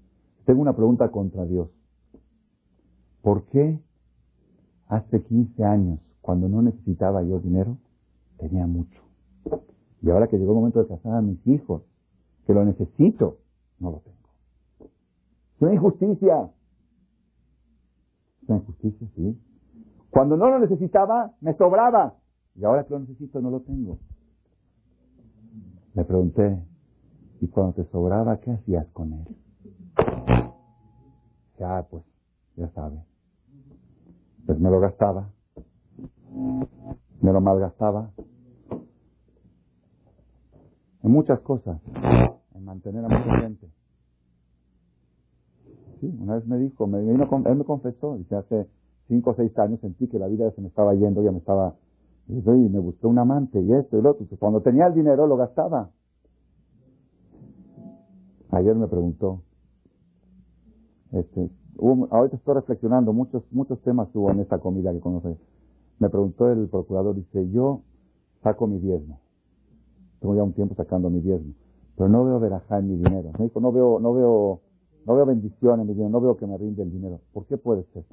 Tengo 0.47 0.62
una 0.62 0.74
pregunta 0.74 1.11
contra 1.11 1.45
Dios. 1.45 1.68
¿Por 3.20 3.45
qué 3.47 3.78
hace 4.86 5.22
15 5.22 5.64
años, 5.64 6.01
cuando 6.22 6.49
no 6.49 6.62
necesitaba 6.62 7.22
yo 7.22 7.41
dinero, 7.41 7.76
tenía 8.39 8.66
mucho? 8.66 9.03
Y 10.01 10.11
ahora 10.11 10.28
que 10.28 10.39
llegó 10.39 10.53
el 10.53 10.59
momento 10.59 10.80
de 10.80 10.89
casar 10.89 11.14
a 11.14 11.20
mis 11.20 11.45
hijos, 11.47 11.82
que 12.47 12.55
lo 12.55 12.64
necesito, 12.64 13.39
no 13.78 13.91
lo 13.91 13.99
tengo. 13.99 14.16
Es 15.57 15.62
una 15.62 15.74
injusticia. 15.74 16.51
Una 18.49 18.59
injusticia, 18.59 19.09
sí. 19.14 19.40
Cuando 20.11 20.36
no 20.36 20.51
lo 20.51 20.59
necesitaba, 20.59 21.32
me 21.40 21.55
sobraba. 21.55 22.16
Y 22.57 22.64
ahora 22.64 22.84
que 22.84 22.94
lo 22.94 23.01
necesito, 23.01 23.40
no 23.40 23.51
lo 23.51 23.61
tengo. 23.61 23.99
Le 25.94 26.05
pregunté, 26.05 26.61
¿y 27.40 27.46
cuando 27.49 27.74
te 27.74 27.84
sobraba, 27.90 28.40
qué 28.40 28.51
hacías 28.51 28.88
con 28.88 29.12
él? 29.12 29.36
Ya, 31.59 31.86
pues, 31.88 32.05
ya 32.57 32.68
sabes 32.70 33.09
pues 34.49 34.59
me 34.61 34.70
lo 34.70 34.80
gastaba, 34.80 35.28
me 37.20 37.32
lo 37.34 37.40
malgastaba, 37.42 38.12
en 41.03 41.11
muchas 41.12 41.40
cosas, 41.40 41.78
en 42.55 42.64
mantener 42.64 43.05
a 43.05 43.09
mucha 43.09 43.40
gente. 43.42 43.68
Sí, 46.01 46.14
una 46.20 46.36
vez 46.36 46.46
me 46.46 46.59
dijo, 46.59 46.86
me 46.86 46.99
él 47.01 47.16
me 47.57 47.64
confesó, 47.64 48.16
dice, 48.16 48.36
hace 48.36 48.66
cinco 49.09 49.30
o 49.30 49.34
seis 49.34 49.57
años 49.59 49.80
sentí 49.80 50.07
que 50.09 50.18
la 50.18 50.28
vida 50.28 50.51
se 50.53 50.61
me 50.61 50.68
estaba 50.68 50.94
yendo, 50.94 51.22
ya 51.22 51.32
me 51.32 51.38
estaba, 51.38 51.74
y 52.28 52.32
me 52.32 52.78
busqué 52.78 53.07
un 53.07 53.18
amante 53.18 53.61
y 53.61 53.72
esto 53.72 53.99
y 53.99 54.03
lo 54.03 54.11
otro. 54.11 54.26
Cuando 54.38 54.61
tenía 54.61 54.86
el 54.86 54.94
dinero 54.94 55.26
lo 55.26 55.36
gastaba. 55.36 55.90
Ayer 58.51 58.74
me 58.76 58.86
preguntó, 58.86 59.42
este, 61.12 61.51
ahorita 62.11 62.36
estoy 62.36 62.55
reflexionando, 62.55 63.12
muchos, 63.12 63.42
muchos 63.51 63.80
temas 63.82 64.09
hubo 64.14 64.30
en 64.30 64.40
esta 64.40 64.59
comida 64.59 64.92
que 64.92 65.01
conoce. 65.01 65.36
Me 65.99 66.09
preguntó 66.09 66.51
el 66.51 66.68
procurador, 66.68 67.14
dice, 67.14 67.51
yo 67.51 67.82
saco 68.42 68.66
mi 68.66 68.78
diezmo. 68.78 69.20
Tengo 70.20 70.34
ya 70.34 70.42
un 70.42 70.53
tiempo 70.53 70.74
sacando 70.74 71.11
mi 71.11 71.20
diezmo. 71.20 71.55
Pero 71.96 72.09
no 72.09 72.24
veo 72.24 72.40
verajá 72.40 72.78
en 72.78 72.88
mi 72.88 72.96
dinero. 72.96 73.32
Me 73.38 73.46
dijo, 73.46 73.61
no 73.61 73.72
veo, 73.72 73.99
no 74.01 74.14
veo, 74.14 74.61
no 75.09 75.14
veo 75.14 75.24
bendición 75.24 75.80
en 75.80 76.12
no 76.12 76.20
veo 76.20 76.36
que 76.36 76.46
me 76.46 76.59
rinde 76.59 76.82
el 76.82 76.92
dinero. 76.92 77.18
¿Por 77.32 77.46
qué 77.46 77.56
puede 77.56 77.82
ser? 77.94 78.04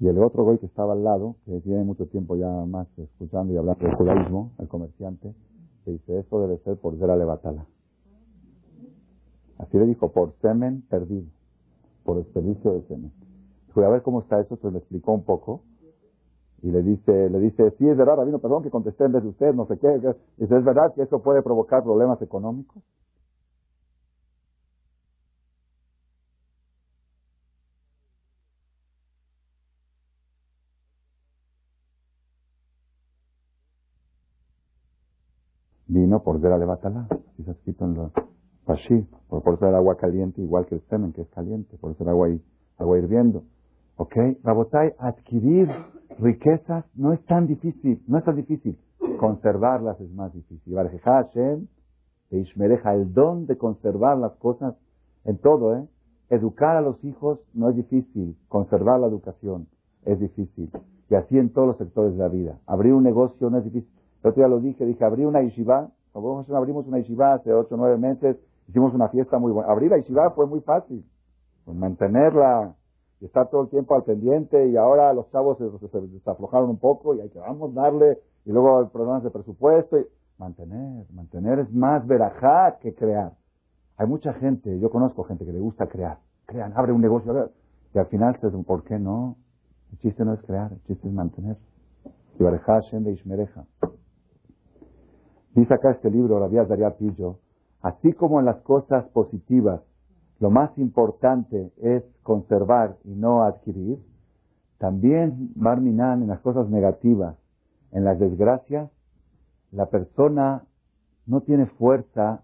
Y 0.00 0.08
el 0.08 0.16
otro 0.22 0.42
güey 0.42 0.56
que 0.56 0.64
estaba 0.64 0.94
al 0.94 1.04
lado, 1.04 1.36
que 1.44 1.60
tiene 1.60 1.84
mucho 1.84 2.06
tiempo 2.06 2.36
ya 2.36 2.48
más 2.64 2.88
escuchando 2.96 3.52
y 3.52 3.58
hablando 3.58 3.84
del 3.84 3.94
judaísmo, 3.94 4.52
el 4.58 4.66
comerciante, 4.66 5.34
se 5.84 5.90
dice, 5.90 6.20
eso 6.20 6.40
debe 6.40 6.56
ser 6.64 6.78
por 6.78 6.98
ser 6.98 7.10
alevatala. 7.10 7.66
Así 9.58 9.76
le 9.76 9.84
dijo, 9.84 10.10
por 10.10 10.32
semen 10.40 10.84
perdido, 10.88 11.26
por 12.02 12.16
desperdicio 12.16 12.72
de 12.72 12.82
semen. 12.84 13.12
Dijo, 13.66 13.82
a 13.82 13.90
ver 13.90 14.00
cómo 14.02 14.22
está 14.22 14.40
eso, 14.40 14.56
se 14.56 14.70
le 14.70 14.78
explicó 14.78 15.12
un 15.12 15.24
poco. 15.24 15.60
Y 16.62 16.70
le 16.70 16.82
dice, 16.82 17.28
le 17.28 17.40
dice, 17.40 17.72
sí, 17.76 17.86
es 17.86 17.96
verdad, 17.96 18.16
Rabino, 18.16 18.38
perdón 18.38 18.62
que 18.62 18.70
contesté 18.70 19.04
en 19.04 19.12
vez 19.12 19.22
de 19.22 19.28
usted, 19.28 19.54
no 19.54 19.66
sé 19.66 19.78
qué. 19.78 19.88
Dice, 19.96 20.16
¿es 20.38 20.64
verdad 20.64 20.94
que 20.94 21.02
eso 21.02 21.20
puede 21.20 21.42
provocar 21.42 21.82
problemas 21.82 22.22
económicos? 22.22 22.82
Vino 36.28 36.32
por 36.32 36.40
ver 36.40 36.52
a 36.52 36.58
Levatalá, 36.58 37.06
así 37.10 37.40
está 37.40 37.52
escrito 37.52 37.84
en 37.86 37.94
los 37.94 38.12
Pashi, 38.66 39.06
por, 39.28 39.42
por 39.42 39.58
ser 39.58 39.74
agua 39.74 39.96
caliente, 39.96 40.42
igual 40.42 40.66
que 40.66 40.74
el 40.74 40.82
semen, 40.82 41.14
que 41.14 41.22
es 41.22 41.28
caliente, 41.28 41.78
por 41.78 41.96
ser 41.96 42.06
agua, 42.06 42.28
agua 42.76 42.98
hirviendo. 42.98 43.44
¿Ok? 43.96 44.14
Rabotai, 44.44 44.92
adquirir 44.98 45.70
riquezas 46.18 46.84
no 46.94 47.14
es 47.14 47.24
tan 47.24 47.46
difícil, 47.46 48.02
no 48.06 48.18
es 48.18 48.24
tan 48.24 48.36
difícil. 48.36 48.76
Conservarlas 49.18 49.98
es 50.00 50.10
más 50.10 50.32
difícil. 50.34 50.76
Hashem, 50.76 51.66
Ishmereja, 52.30 52.94
el 52.94 53.14
don 53.14 53.46
de 53.46 53.56
conservar 53.56 54.18
las 54.18 54.32
cosas 54.34 54.74
en 55.24 55.38
todo, 55.38 55.76
¿eh? 55.76 55.88
Educar 56.28 56.76
a 56.76 56.82
los 56.82 57.02
hijos 57.04 57.40
no 57.54 57.70
es 57.70 57.76
difícil, 57.76 58.36
conservar 58.48 59.00
la 59.00 59.06
educación 59.06 59.66
es 60.04 60.20
difícil. 60.20 60.70
Y 61.08 61.14
así 61.14 61.38
en 61.38 61.54
todos 61.54 61.68
los 61.68 61.78
sectores 61.78 62.12
de 62.12 62.18
la 62.18 62.28
vida. 62.28 62.58
Abrir 62.66 62.92
un 62.92 63.02
negocio 63.02 63.48
no 63.48 63.56
es 63.56 63.64
difícil. 63.64 63.90
El 64.22 64.30
otro 64.30 64.42
día 64.42 64.48
lo 64.48 64.60
dije, 64.60 64.84
dije, 64.84 65.04
abrir 65.04 65.26
una 65.26 65.40
yeshiva, 65.40 65.90
abrimos 66.54 66.86
una 66.86 66.98
yeshiva 66.98 67.34
hace 67.34 67.52
ocho 67.52 67.74
o 67.74 67.78
nueve 67.78 67.98
meses, 67.98 68.36
hicimos 68.68 68.94
una 68.94 69.08
fiesta 69.08 69.38
muy 69.38 69.52
buena. 69.52 69.70
Abrir 69.70 69.90
la 69.90 69.98
yeshiva 69.98 70.30
fue 70.30 70.46
muy 70.46 70.60
fácil. 70.60 71.04
Pues 71.64 71.76
mantenerla, 71.76 72.74
y 73.20 73.26
estar 73.26 73.48
todo 73.50 73.62
el 73.62 73.68
tiempo 73.68 73.94
al 73.94 74.04
pendiente 74.04 74.68
y 74.68 74.76
ahora 74.76 75.12
los 75.12 75.30
chavos 75.30 75.58
se, 75.58 76.00
desaflojaron 76.00 76.70
un 76.70 76.78
poco 76.78 77.14
y 77.14 77.20
hay 77.20 77.28
que 77.30 77.38
vamos 77.38 77.74
darle 77.74 78.18
y 78.44 78.52
luego 78.52 78.88
problemas 78.90 79.24
de 79.24 79.30
presupuesto 79.30 79.98
y 79.98 80.06
mantener, 80.38 81.04
mantener 81.12 81.58
es 81.58 81.72
más 81.72 82.06
verajá 82.06 82.78
que 82.80 82.94
crear. 82.94 83.32
Hay 83.96 84.06
mucha 84.06 84.32
gente, 84.34 84.78
yo 84.78 84.90
conozco 84.90 85.24
gente 85.24 85.44
que 85.44 85.52
le 85.52 85.58
gusta 85.58 85.88
crear, 85.88 86.18
crean, 86.46 86.72
abre 86.76 86.92
un 86.92 87.00
negocio 87.00 87.50
y 87.92 87.98
al 87.98 88.06
final 88.06 88.38
se 88.40 88.48
¿por 88.50 88.84
qué 88.84 88.98
no? 88.98 89.36
El 89.90 89.98
chiste 89.98 90.24
no 90.24 90.34
es 90.34 90.42
crear, 90.42 90.70
el 90.72 90.82
chiste 90.84 91.08
es 91.08 91.12
mantener. 91.12 91.56
Y 92.38 92.44
Dice 95.54 95.74
acá 95.74 95.90
este 95.90 96.10
libro, 96.10 96.38
Rabia 96.38 96.64
Daria 96.64 96.96
Pillo, 96.96 97.38
así 97.82 98.12
como 98.12 98.38
en 98.40 98.46
las 98.46 98.56
cosas 98.62 99.04
positivas 99.08 99.80
lo 100.40 100.50
más 100.50 100.76
importante 100.78 101.72
es 101.78 102.04
conservar 102.22 102.96
y 103.04 103.10
no 103.10 103.42
adquirir, 103.42 103.98
también 104.78 105.50
Marminan 105.56 106.22
en 106.22 106.28
las 106.28 106.40
cosas 106.40 106.68
negativas, 106.68 107.36
en 107.90 108.04
las 108.04 108.18
desgracias, 108.20 108.90
la 109.72 109.86
persona 109.86 110.62
no 111.26 111.40
tiene 111.40 111.66
fuerza 111.66 112.42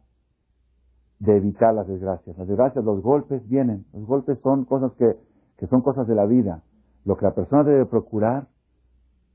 de 1.21 1.37
evitar 1.37 1.73
las 1.73 1.87
desgracias. 1.87 2.37
Las 2.37 2.49
desgracias, 2.49 2.85
los 2.85 3.01
golpes 3.01 3.49
vienen. 3.49 3.87
Los 3.93 4.05
golpes 4.07 4.39
son 4.43 4.65
cosas 4.65 4.93
que 4.93 5.67
son 5.69 5.81
cosas 5.81 6.09
de 6.09 6.15
la 6.15 6.27
vida. 6.27 6.63
Lo 7.05 7.17
que 7.17 7.25
la 7.25 7.35
persona 7.35 7.63
debe 7.63 7.87
procurar, 7.87 8.49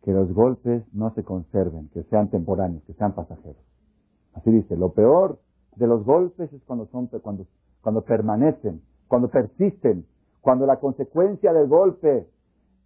que 0.03 0.13
los 0.13 0.31
golpes 0.33 0.83
no 0.93 1.13
se 1.13 1.23
conserven, 1.23 1.89
que 1.89 2.03
sean 2.03 2.29
temporáneos, 2.29 2.83
que 2.83 2.93
sean 2.93 3.13
pasajeros. 3.13 3.61
Así 4.33 4.51
dice, 4.51 4.75
lo 4.77 4.93
peor 4.93 5.39
de 5.75 5.87
los 5.87 6.03
golpes 6.05 6.51
es 6.53 6.61
cuando 6.63 6.87
son, 6.87 7.07
cuando 7.07 7.45
cuando 7.81 8.01
permanecen, 8.01 8.81
cuando 9.07 9.29
persisten, 9.29 10.05
cuando 10.41 10.65
la 10.65 10.77
consecuencia 10.77 11.53
del 11.53 11.67
golpe 11.67 12.27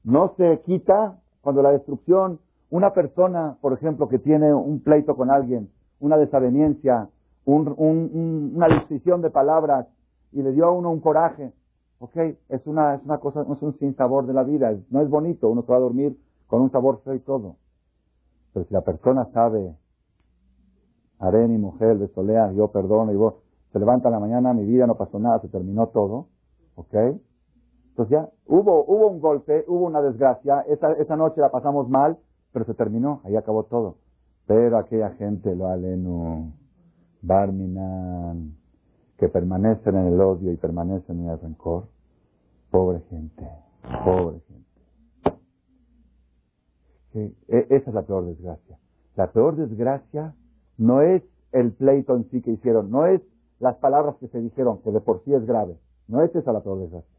no 0.04 0.34
se 0.38 0.62
quita, 0.66 1.20
cuando 1.42 1.62
la 1.62 1.72
destrucción, 1.72 2.40
una 2.70 2.94
persona, 2.94 3.58
por 3.62 3.74
ejemplo, 3.74 4.08
que 4.08 4.20
tiene 4.20 4.54
un 4.54 4.82
pleito 4.82 5.16
con 5.16 5.30
alguien, 5.30 5.70
una 6.00 6.18
desaveniencia, 6.18 7.10
una 7.46 8.68
decisión 8.68 9.22
de 9.22 9.30
palabras 9.30 9.88
y 10.32 10.42
le 10.42 10.52
dio 10.52 10.66
a 10.66 10.72
uno 10.72 10.92
un 10.92 11.00
coraje, 11.00 11.52
ok, 12.00 12.16
es 12.50 12.66
una, 12.66 12.96
es 12.96 13.04
una 13.04 13.20
cosa, 13.20 13.42
es 13.42 13.62
un 13.62 13.78
sinsabor 13.78 14.26
de 14.26 14.34
la 14.34 14.44
vida, 14.44 14.74
no 14.90 15.02
es 15.02 15.10
bonito, 15.10 15.50
uno 15.50 15.62
se 15.64 15.72
va 15.72 15.78
a 15.78 15.82
dormir 15.82 16.18
con 16.54 16.62
un 16.62 16.72
sabor 16.72 17.02
feo 17.04 17.16
y 17.16 17.20
todo. 17.20 17.56
Pero 18.54 18.68
si 18.68 18.74
la 18.76 18.82
persona 18.82 19.26
sabe, 19.34 19.76
haré 21.18 21.48
mi 21.48 21.58
mujer, 21.58 21.98
besolea, 21.98 22.52
yo 22.52 22.68
perdono 22.68 23.12
y 23.12 23.16
vos, 23.16 23.34
se 23.72 23.80
levanta 23.80 24.10
en 24.10 24.14
la 24.14 24.20
mañana, 24.20 24.54
mi 24.54 24.64
vida 24.64 24.86
no 24.86 24.94
pasó 24.94 25.18
nada, 25.18 25.40
se 25.40 25.48
terminó 25.48 25.88
todo, 25.88 26.28
¿ok? 26.76 26.94
Entonces 26.94 28.12
ya, 28.12 28.30
hubo, 28.46 28.86
hubo 28.86 29.08
un 29.08 29.20
golpe, 29.20 29.66
hubo 29.68 29.88
una 29.88 30.04
desgracia, 30.04 30.60
esa, 30.68 30.92
esa 30.92 31.16
noche 31.16 31.42
la 31.42 31.50
pasamos 31.50 31.90
mal, 31.90 32.20
pero 32.52 32.66
se 32.66 32.76
terminó, 32.76 33.22
ahí 33.24 33.36
acabó 33.36 33.64
todo. 33.64 33.96
Pero 34.46 34.78
aquella 34.78 35.10
gente, 35.14 35.56
lo 35.56 35.70
aleno, 35.70 36.54
Barminan, 37.24 38.58
que 39.18 39.28
permanecen 39.28 39.96
en 39.96 40.06
el 40.06 40.22
odio 40.22 40.52
y 40.52 40.58
permanecen 40.58 41.20
en 41.20 41.30
el 41.30 41.40
rencor, 41.40 41.88
pobre 42.70 43.00
gente, 43.10 43.50
pobre 44.06 44.40
gente. 44.42 44.63
E, 47.14 47.34
esa 47.48 47.90
es 47.90 47.94
la 47.94 48.04
peor 48.04 48.26
desgracia. 48.26 48.78
La 49.16 49.32
peor 49.32 49.56
desgracia 49.56 50.34
no 50.78 51.02
es 51.02 51.24
el 51.52 51.72
pleito 51.72 52.16
en 52.16 52.30
sí 52.30 52.42
que 52.42 52.52
hicieron, 52.52 52.90
no 52.90 53.06
es 53.06 53.22
las 53.60 53.76
palabras 53.78 54.16
que 54.18 54.28
se 54.28 54.42
dijeron, 54.42 54.82
que 54.82 54.92
de 54.92 55.00
por 55.00 55.24
sí 55.24 55.34
es 55.34 55.46
grave. 55.46 55.78
No 56.08 56.22
es 56.24 56.36
esa 56.36 56.52
la 56.52 56.62
peor 56.62 56.80
desgracia. 56.80 57.18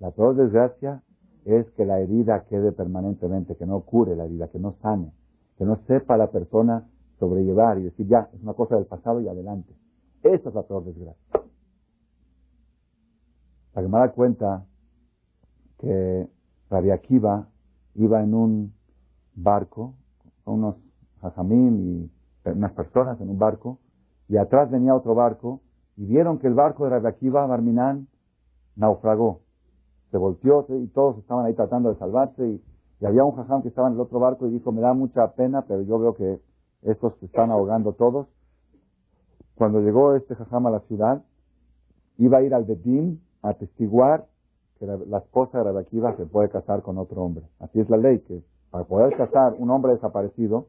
La 0.00 0.10
peor 0.10 0.34
desgracia 0.34 1.02
es 1.44 1.70
que 1.70 1.86
la 1.86 2.00
herida 2.00 2.44
quede 2.48 2.72
permanentemente, 2.72 3.56
que 3.56 3.66
no 3.66 3.80
cure 3.80 4.16
la 4.16 4.24
herida, 4.24 4.48
que 4.48 4.58
no 4.58 4.74
sane, 4.82 5.12
que 5.56 5.64
no 5.64 5.76
sepa 5.86 6.16
la 6.16 6.30
persona 6.30 6.88
sobrellevar 7.18 7.78
y 7.78 7.84
decir, 7.84 8.06
ya, 8.08 8.28
es 8.34 8.42
una 8.42 8.54
cosa 8.54 8.76
del 8.76 8.86
pasado 8.86 9.20
y 9.20 9.28
adelante. 9.28 9.72
Esa 10.22 10.48
es 10.48 10.54
la 10.54 10.62
peor 10.64 10.84
desgracia. 10.84 11.40
La 13.74 13.82
que 13.82 13.88
me 13.88 13.98
da 13.98 14.10
cuenta 14.12 14.66
que 15.78 16.28
Rabia 16.68 16.94
Akiva 16.94 17.48
iba 17.94 18.22
en 18.22 18.34
un 18.34 18.72
barco 19.36 19.94
con 20.44 20.54
unos 20.54 20.76
jajamín 21.20 22.10
y 22.44 22.50
unas 22.50 22.72
personas 22.72 23.20
en 23.20 23.30
un 23.30 23.38
barco 23.38 23.78
y 24.28 24.36
atrás 24.36 24.70
venía 24.70 24.94
otro 24.94 25.14
barco 25.14 25.60
y 25.96 26.04
vieron 26.06 26.38
que 26.38 26.46
el 26.46 26.54
barco 26.54 26.84
de 26.84 26.90
Rabbi 26.90 27.06
Akiva, 27.06 27.46
Barminán, 27.46 28.08
naufragó. 28.74 29.40
Se 30.10 30.18
volteó 30.18 30.66
y 30.68 30.86
todos 30.88 31.18
estaban 31.18 31.46
ahí 31.46 31.54
tratando 31.54 31.92
de 31.92 31.98
salvarse 31.98 32.46
y, 32.46 32.62
había 33.04 33.24
un 33.24 33.36
jajam 33.36 33.60
que 33.60 33.68
estaba 33.68 33.88
en 33.88 33.94
el 33.94 34.00
otro 34.00 34.18
barco 34.18 34.46
y 34.46 34.50
dijo, 34.52 34.72
me 34.72 34.80
da 34.80 34.94
mucha 34.94 35.32
pena, 35.32 35.66
pero 35.68 35.82
yo 35.82 35.98
veo 35.98 36.14
que 36.14 36.40
estos 36.80 37.12
se 37.20 37.26
están 37.26 37.50
ahogando 37.50 37.92
todos. 37.92 38.26
Cuando 39.54 39.80
llegó 39.80 40.14
este 40.14 40.34
jajam 40.34 40.66
a 40.66 40.70
la 40.70 40.80
ciudad, 40.80 41.22
iba 42.16 42.38
a 42.38 42.42
ir 42.42 42.54
al 42.54 42.64
Bedín 42.64 43.20
a 43.42 43.50
atestiguar 43.50 44.26
que 44.78 44.86
la, 44.86 45.18
esposa 45.18 45.58
de 45.58 45.64
Rabbi 45.64 45.80
Akiva 45.80 46.16
se 46.16 46.24
puede 46.24 46.48
casar 46.48 46.80
con 46.80 46.96
otro 46.96 47.22
hombre. 47.22 47.44
Así 47.58 47.80
es 47.80 47.90
la 47.90 47.98
ley, 47.98 48.20
que 48.20 48.42
para 48.70 48.84
poder 48.84 49.16
casar 49.16 49.54
un 49.58 49.70
hombre 49.70 49.92
desaparecido, 49.92 50.68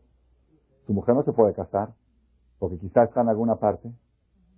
su 0.86 0.93
mujer 0.93 1.16
no 1.16 1.24
se 1.24 1.34
puede 1.34 1.54
casar, 1.54 1.93
porque 2.60 2.78
quizás 2.78 3.10
está 3.10 3.22
en 3.22 3.30
alguna 3.30 3.56
parte, 3.58 3.91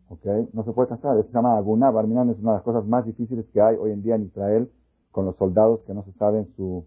¿okay? 0.10 0.50
No 0.54 0.64
se 0.64 0.72
puede 0.72 0.90
casar. 0.90 1.18
Eso 1.18 1.28
se 1.28 1.34
llama 1.34 1.58
Aguna. 1.58 1.92
Barminan 1.92 2.30
es 2.30 2.40
una 2.40 2.52
de 2.52 2.58
las 2.58 2.64
cosas 2.64 2.86
más 2.86 3.06
difíciles 3.06 3.46
que 3.54 3.62
hay 3.62 3.76
hoy 3.76 3.92
en 3.92 4.02
día 4.02 4.16
en 4.16 4.24
Israel 4.24 4.72
con 5.12 5.26
los 5.26 5.36
soldados 5.38 5.82
que 5.82 5.94
no 5.94 6.04
se 6.04 6.14
sabe 6.14 6.46
su, 6.56 6.86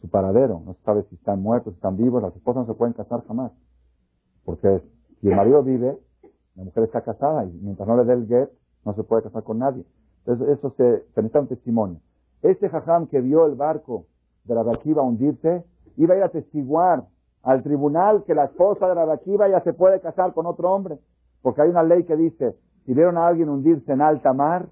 su 0.00 0.08
paradero. 0.08 0.62
No 0.64 0.74
se 0.74 0.82
sabe 0.82 1.04
si 1.08 1.14
están 1.14 1.42
muertos, 1.42 1.72
si 1.72 1.76
están 1.76 1.96
vivos. 1.96 2.22
Las 2.22 2.34
esposas 2.36 2.66
no 2.66 2.72
se 2.72 2.78
pueden 2.78 2.94
casar 2.94 3.24
jamás. 3.26 3.52
Porque 4.44 4.82
si 5.20 5.28
el 5.28 5.36
marido 5.36 5.62
vive, 5.62 5.98
la 6.56 6.64
mujer 6.64 6.84
está 6.84 7.02
casada 7.02 7.44
y 7.44 7.52
mientras 7.62 7.88
no 7.88 7.96
le 7.96 8.04
dé 8.04 8.12
el 8.12 8.26
get, 8.26 8.50
no 8.84 8.94
se 8.94 9.02
puede 9.04 9.22
casar 9.22 9.42
con 9.42 9.58
nadie. 9.58 9.84
Entonces, 10.24 10.58
eso 10.58 10.70
se, 10.76 11.04
se 11.14 11.22
necesita 11.22 11.40
un 11.40 11.48
testimonio. 11.48 12.00
Este 12.42 12.68
jajam 12.68 13.06
que 13.06 13.20
vio 13.20 13.46
el 13.46 13.54
barco 13.54 14.06
de 14.44 14.54
la 14.54 14.62
Rakiva 14.62 15.02
hundirse, 15.02 15.64
iba 15.96 16.14
a 16.14 16.18
ir 16.18 16.22
a 16.22 16.28
testiguar 16.28 17.04
al 17.42 17.62
tribunal 17.62 18.24
que 18.24 18.34
la 18.34 18.44
esposa 18.44 18.86
de 18.88 18.94
la 18.94 19.04
Rakiva 19.04 19.48
ya 19.48 19.60
se 19.62 19.72
puede 19.72 20.00
casar 20.00 20.32
con 20.32 20.46
otro 20.46 20.70
hombre. 20.72 20.98
Porque 21.42 21.62
hay 21.62 21.70
una 21.70 21.82
ley 21.82 22.04
que 22.04 22.16
dice, 22.16 22.56
si 22.86 22.94
vieron 22.94 23.18
a 23.18 23.26
alguien 23.26 23.48
hundirse 23.48 23.92
en 23.92 24.00
alta 24.00 24.32
mar, 24.32 24.68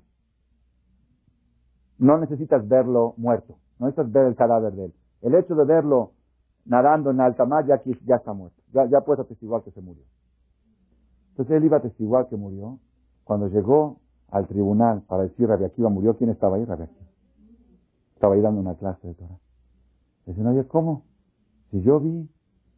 no 1.99 2.19
necesitas 2.19 2.67
verlo 2.67 3.15
muerto, 3.17 3.57
no 3.79 3.87
necesitas 3.87 4.13
ver 4.13 4.27
el 4.27 4.37
cadáver 4.37 4.73
de 4.73 4.85
él. 4.87 4.95
El 5.23 5.35
hecho 5.35 5.55
de 5.55 5.65
verlo 5.65 6.13
nadando 6.65 7.11
en 7.11 7.21
alta 7.21 7.45
mar 7.45 7.67
ya, 7.67 7.83
ya 8.07 8.17
está 8.17 8.33
muerto, 8.33 8.63
ya, 8.73 8.87
ya 8.87 9.01
puedes 9.03 9.21
atestiguar 9.21 9.63
que 9.63 9.71
se 9.73 9.81
murió. 9.81 10.05
Entonces 11.31 11.57
él 11.57 11.65
iba 11.65 11.77
a 11.77 11.81
atestiguar 11.81 12.29
que 12.29 12.37
murió. 12.37 12.79
Cuando 13.25 13.49
llegó 13.49 13.99
al 14.31 14.47
tribunal 14.47 15.03
para 15.03 15.25
decir 15.25 15.49
Rabbi 15.49 15.65
Akiva 15.65 15.89
murió, 15.89 16.17
¿quién 16.17 16.31
estaba 16.31 16.57
ahí? 16.57 16.65
Rabbi 16.65 16.85
Akiva. 16.85 17.07
Estaba 18.15 18.35
ahí 18.35 18.41
dando 18.41 18.61
una 18.61 18.75
clase 18.75 19.09
de 19.09 19.15
Torah. 19.15 19.39
Dice, 20.27 20.41
no, 20.43 20.69
¿cómo? 20.69 21.05
Si 21.71 21.83
yo 21.83 22.01
vi 22.01 22.29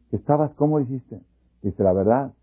que 0.09 0.17
estabas, 0.17 0.53
¿cómo 0.55 0.79
hiciste? 0.79 1.21
Dice, 1.61 1.83
la 1.83 1.93
verdad, 1.93 2.33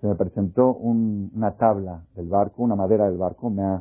se 0.00 0.06
me 0.06 0.14
presentó 0.14 0.72
una 0.72 1.52
tabla 1.56 2.04
del 2.14 2.28
barco, 2.28 2.62
una 2.62 2.76
madera 2.76 3.08
del 3.08 3.18
barco, 3.18 3.50
me, 3.50 3.80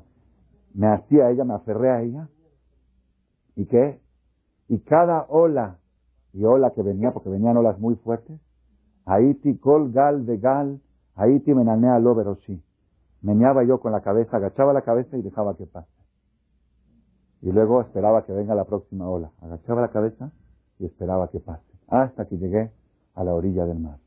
me 0.74 0.88
hacía 0.88 1.26
a 1.26 1.32
ella, 1.32 1.43
me 1.43 1.53
aferré 1.53 1.89
a 1.89 2.01
ella. 2.01 2.30
¿Y 3.55 3.66
qué? 3.66 4.01
Y 4.68 4.80
cada 4.80 5.26
ola 5.30 5.80
y 6.34 6.43
ola 6.45 6.72
que 6.72 6.82
venía, 6.82 7.12
porque 7.12 7.30
venían 7.30 7.57
olas 7.57 7.80
muy 7.80 7.95
fuertes, 7.95 8.39
Haiti 9.05 9.57
col 9.57 9.91
gal 9.91 10.26
de 10.26 10.38
gal, 10.38 10.80
Haiti 11.16 11.53
menanea 11.53 11.99
lo 11.99 12.16
veroshi. 12.16 12.62
Meneaba 13.22 13.64
yo 13.64 13.80
con 13.80 13.91
la 13.91 14.01
cabeza, 14.01 14.38
agachaba 14.38 14.74
la 14.74 14.82
cabeza 14.82 15.18
y 15.18 15.22
dejaba 15.22 15.55
que 15.55 15.66
pase. 15.66 15.89
Y 17.41 17.51
luego 17.51 17.82
esperaba 17.82 18.26
que 18.26 18.34
venga 18.34 18.55
la 18.55 18.66
próxima 18.66 19.09
ola. 19.09 19.32
Agachaba 19.41 19.82
la 19.82 19.89
cabeza 19.89 20.32
y 20.80 20.86
esperaba 20.86 21.30
que 21.30 21.39
pase. 21.39 21.70
Hasta 21.91 22.25
que 22.25 22.37
llegué 22.37 22.71
a 23.15 23.23
la 23.23 23.35
orilla 23.35 23.65
del 23.65 23.79
mar. 23.79 23.97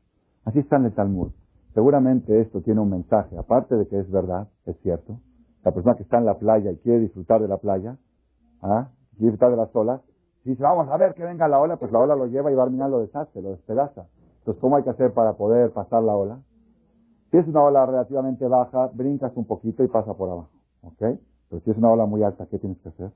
Así 0.43 0.59
está 0.59 0.77
el 0.77 0.91
Talmud. 0.93 1.31
Seguramente 1.73 2.41
esto 2.41 2.61
tiene 2.61 2.81
un 2.81 2.89
mensaje, 2.89 3.37
aparte 3.37 3.75
de 3.75 3.87
que 3.87 3.99
es 3.99 4.09
verdad, 4.09 4.47
es 4.65 4.75
cierto. 4.81 5.19
La 5.63 5.71
persona 5.71 5.95
que 5.95 6.03
está 6.03 6.17
en 6.17 6.25
la 6.25 6.37
playa 6.37 6.71
y 6.71 6.77
quiere 6.77 6.99
disfrutar 6.99 7.41
de 7.41 7.47
la 7.47 7.57
playa, 7.57 7.97
¿ah? 8.61 8.89
quiere 9.17 9.31
disfrutar 9.31 9.51
de 9.51 9.57
las 9.57 9.75
olas, 9.75 10.01
si 10.43 10.51
dice, 10.51 10.63
vamos 10.63 10.87
a 10.89 10.97
ver 10.97 11.13
que 11.13 11.23
venga 11.23 11.47
la 11.47 11.59
ola, 11.59 11.77
pues 11.77 11.91
la 11.91 11.99
ola 11.99 12.15
lo 12.15 12.27
lleva 12.27 12.51
y 12.51 12.55
Barminan 12.55 12.91
lo 12.91 12.99
deshace, 12.99 13.41
lo 13.41 13.51
despedaza. 13.51 14.05
Entonces, 14.39 14.61
¿cómo 14.61 14.77
hay 14.77 14.83
que 14.83 14.91
hacer 14.91 15.11
para 15.11 15.33
poder 15.33 15.71
pasar 15.71 16.03
la 16.03 16.15
ola? 16.15 16.39
Si 17.31 17.37
es 17.37 17.47
una 17.47 17.63
ola 17.63 17.85
relativamente 17.85 18.47
baja, 18.47 18.89
brincas 18.93 19.31
un 19.35 19.45
poquito 19.45 19.83
y 19.83 19.87
pasa 19.87 20.13
por 20.13 20.29
abajo, 20.29 20.49
¿ok? 20.83 21.19
Pero 21.49 21.61
si 21.63 21.71
es 21.71 21.77
una 21.77 21.91
ola 21.91 22.05
muy 22.05 22.23
alta, 22.23 22.45
¿qué 22.45 22.59
tienes 22.59 22.79
que 22.79 22.89
hacer? 22.89 23.11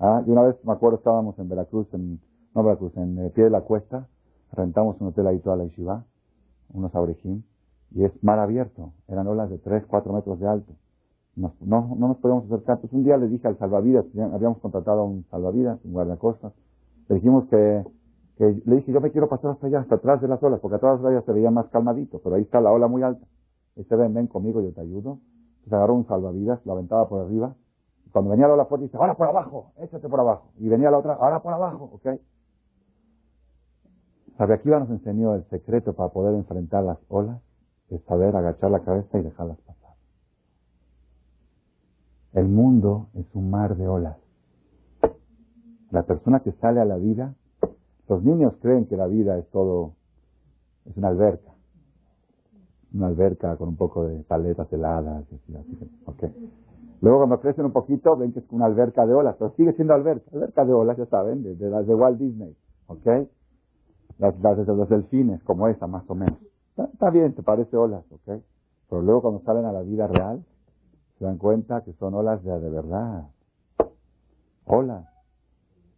Ah, 0.00 0.22
y 0.26 0.30
una 0.30 0.42
vez, 0.42 0.56
me 0.64 0.72
acuerdo, 0.72 0.96
estábamos 0.96 1.38
en 1.38 1.48
Veracruz, 1.48 1.86
en, 1.92 2.20
no 2.56 2.64
Veracruz, 2.64 2.96
en 2.96 3.18
el 3.18 3.30
pie 3.32 3.44
de 3.44 3.50
la 3.50 3.60
cuesta, 3.60 4.08
rentamos 4.52 4.98
un 5.00 5.08
hotel 5.08 5.26
ahí 5.26 5.38
toda 5.40 5.56
la 5.56 5.64
Ishiva, 5.64 6.04
unos 6.72 6.94
abrejim, 6.94 7.42
y 7.90 8.04
es 8.04 8.24
mar 8.24 8.38
abierto. 8.38 8.92
Eran 9.08 9.26
olas 9.26 9.50
de 9.50 9.58
3, 9.58 9.84
4 9.86 10.12
metros 10.12 10.40
de 10.40 10.48
alto. 10.48 10.72
no, 11.36 11.52
no 11.60 12.08
nos 12.08 12.16
podíamos 12.16 12.46
acercar. 12.46 12.76
Entonces 12.76 12.96
un 12.96 13.04
día 13.04 13.18
le 13.18 13.28
dije 13.28 13.46
al 13.46 13.58
salvavidas, 13.58 14.06
habíamos 14.32 14.58
contratado 14.58 15.00
a 15.00 15.04
un 15.04 15.24
salvavidas, 15.30 15.78
un 15.84 15.92
guardacostas, 15.92 16.54
le 17.08 17.16
dijimos 17.16 17.44
que, 17.48 17.84
le 18.38 18.76
dije, 18.76 18.90
yo 18.90 19.00
me 19.02 19.10
quiero 19.10 19.28
pasar 19.28 19.50
hasta 19.50 19.66
allá, 19.66 19.80
hasta 19.80 19.96
atrás 19.96 20.22
de 20.22 20.28
las 20.28 20.42
olas, 20.42 20.58
porque 20.60 20.76
atrás 20.76 20.98
de 20.98 21.04
las 21.04 21.12
olas 21.12 21.24
se 21.26 21.32
veía 21.32 21.50
más 21.50 21.68
calmadito, 21.68 22.20
pero 22.24 22.36
ahí 22.36 22.42
está 22.42 22.60
la 22.62 22.72
ola 22.72 22.88
muy 22.88 23.02
alta. 23.02 23.24
Ese 23.76 23.94
ven, 23.96 24.14
ven 24.14 24.28
conmigo, 24.28 24.62
yo 24.62 24.72
te 24.72 24.80
ayudo. 24.80 25.18
Entonces 25.56 25.72
agarró 25.74 25.94
un 25.94 26.06
salvavidas, 26.06 26.64
lo 26.64 26.72
aventaba 26.72 27.06
por 27.06 27.20
arriba. 27.20 27.54
cuando 28.12 28.30
venía 28.30 28.48
la 28.48 28.54
ola 28.54 28.64
fuerte, 28.64 28.86
dice, 28.86 28.96
ahora 28.96 29.14
por 29.14 29.28
abajo, 29.28 29.72
échate 29.78 30.08
por 30.08 30.20
abajo. 30.20 30.48
Y 30.58 30.68
venía 30.68 30.90
la 30.90 30.98
otra, 30.98 31.14
ahora 31.14 31.42
por 31.42 31.52
abajo, 31.52 31.90
¿ok? 31.92 32.18
Aquí 34.38 34.68
nos 34.68 34.90
enseñó 34.90 35.34
el 35.34 35.44
secreto 35.48 35.94
para 35.94 36.10
poder 36.10 36.34
enfrentar 36.34 36.84
las 36.84 36.98
olas 37.08 37.40
es 37.90 38.02
saber 38.04 38.34
agachar 38.36 38.70
la 38.70 38.80
cabeza 38.80 39.18
y 39.18 39.22
dejarlas 39.22 39.58
pasar. 39.58 39.94
El 42.34 42.48
mundo 42.48 43.08
es 43.14 43.26
un 43.34 43.50
mar 43.50 43.76
de 43.76 43.88
olas. 43.88 44.16
La 45.90 46.02
persona 46.02 46.40
que 46.40 46.52
sale 46.52 46.80
a 46.80 46.84
la 46.84 46.96
vida, 46.96 47.34
los 48.08 48.22
niños 48.22 48.54
creen 48.60 48.86
que 48.86 48.96
la 48.96 49.06
vida 49.06 49.38
es 49.38 49.48
todo, 49.50 49.92
es 50.84 50.96
una 50.96 51.08
alberca. 51.08 51.52
Una 52.92 53.06
alberca 53.06 53.56
con 53.56 53.68
un 53.68 53.76
poco 53.76 54.04
de 54.04 54.22
paletas 54.24 54.70
heladas. 54.72 55.24
Okay. 56.06 56.32
Luego 57.00 57.18
cuando 57.18 57.40
crecen 57.40 57.64
un 57.64 57.72
poquito 57.72 58.16
ven 58.16 58.32
que 58.32 58.40
es 58.40 58.44
una 58.50 58.66
alberca 58.66 59.06
de 59.06 59.14
olas, 59.14 59.36
pero 59.38 59.52
sigue 59.56 59.72
siendo 59.74 59.94
alberca. 59.94 60.30
Alberca 60.32 60.64
de 60.64 60.72
olas, 60.72 60.96
ya 60.96 61.06
saben, 61.06 61.42
de, 61.42 61.70
las 61.70 61.86
de 61.86 61.94
Walt 61.94 62.18
Disney. 62.18 62.56
¿Ok? 62.88 63.28
Las, 64.18 64.38
las 64.40 64.56
de 64.56 64.64
los 64.64 64.88
delfines, 64.88 65.42
como 65.44 65.68
esa 65.68 65.86
más 65.86 66.08
o 66.08 66.14
menos. 66.14 66.38
Está, 66.76 67.10
bien, 67.10 67.34
te 67.34 67.42
parece 67.42 67.76
olas, 67.76 68.04
¿ok? 68.10 68.40
Pero 68.88 69.02
luego 69.02 69.22
cuando 69.22 69.40
salen 69.42 69.64
a 69.64 69.72
la 69.72 69.82
vida 69.82 70.06
real, 70.06 70.44
se 71.18 71.24
dan 71.24 71.38
cuenta 71.38 71.82
que 71.82 71.92
son 71.94 72.14
olas 72.14 72.42
de, 72.44 72.58
de 72.60 72.70
verdad. 72.70 73.28
Olas. 74.66 75.06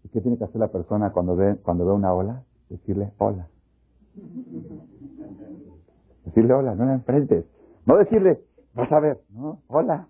¿Y 0.05 0.09
qué 0.09 0.21
tiene 0.21 0.39
que 0.39 0.45
hacer 0.45 0.61
la 0.61 0.69
persona 0.69 1.11
cuando 1.11 1.37
ve, 1.37 1.57
cuando 1.63 1.85
ve 1.85 1.93
una 1.93 2.15
ola? 2.15 2.45
Decirle 2.69 3.13
hola. 3.19 3.49
Decirle 6.25 6.55
hola, 6.55 6.75
no 6.75 6.85
la 6.85 6.95
enfrentes. 6.95 7.45
No 7.87 7.97
decirle, 7.97 8.43
vas 8.75 8.93
a 8.93 9.01
ver, 9.01 9.21
no, 9.31 9.61
hola. 9.69 10.07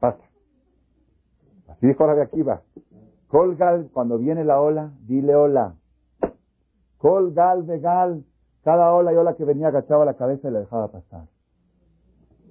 Basta. 0.00 0.24
Así 1.68 1.86
dijo 1.86 2.06
la 2.06 2.14
de 2.14 2.22
aquí 2.22 2.42
va. 2.42 2.62
Colgal, 3.28 3.90
cuando 3.92 4.18
viene 4.18 4.44
la 4.44 4.60
ola, 4.60 4.92
dile 5.06 5.34
hola. 5.34 5.74
De 7.00 7.78
gal, 7.78 8.24
cada 8.64 8.92
ola 8.92 9.12
y 9.12 9.16
ola 9.16 9.36
que 9.36 9.44
venía 9.44 9.68
agachaba 9.68 10.04
la 10.04 10.14
cabeza 10.14 10.48
y 10.48 10.50
la 10.50 10.60
dejaba 10.60 10.88
pasar. 10.88 11.26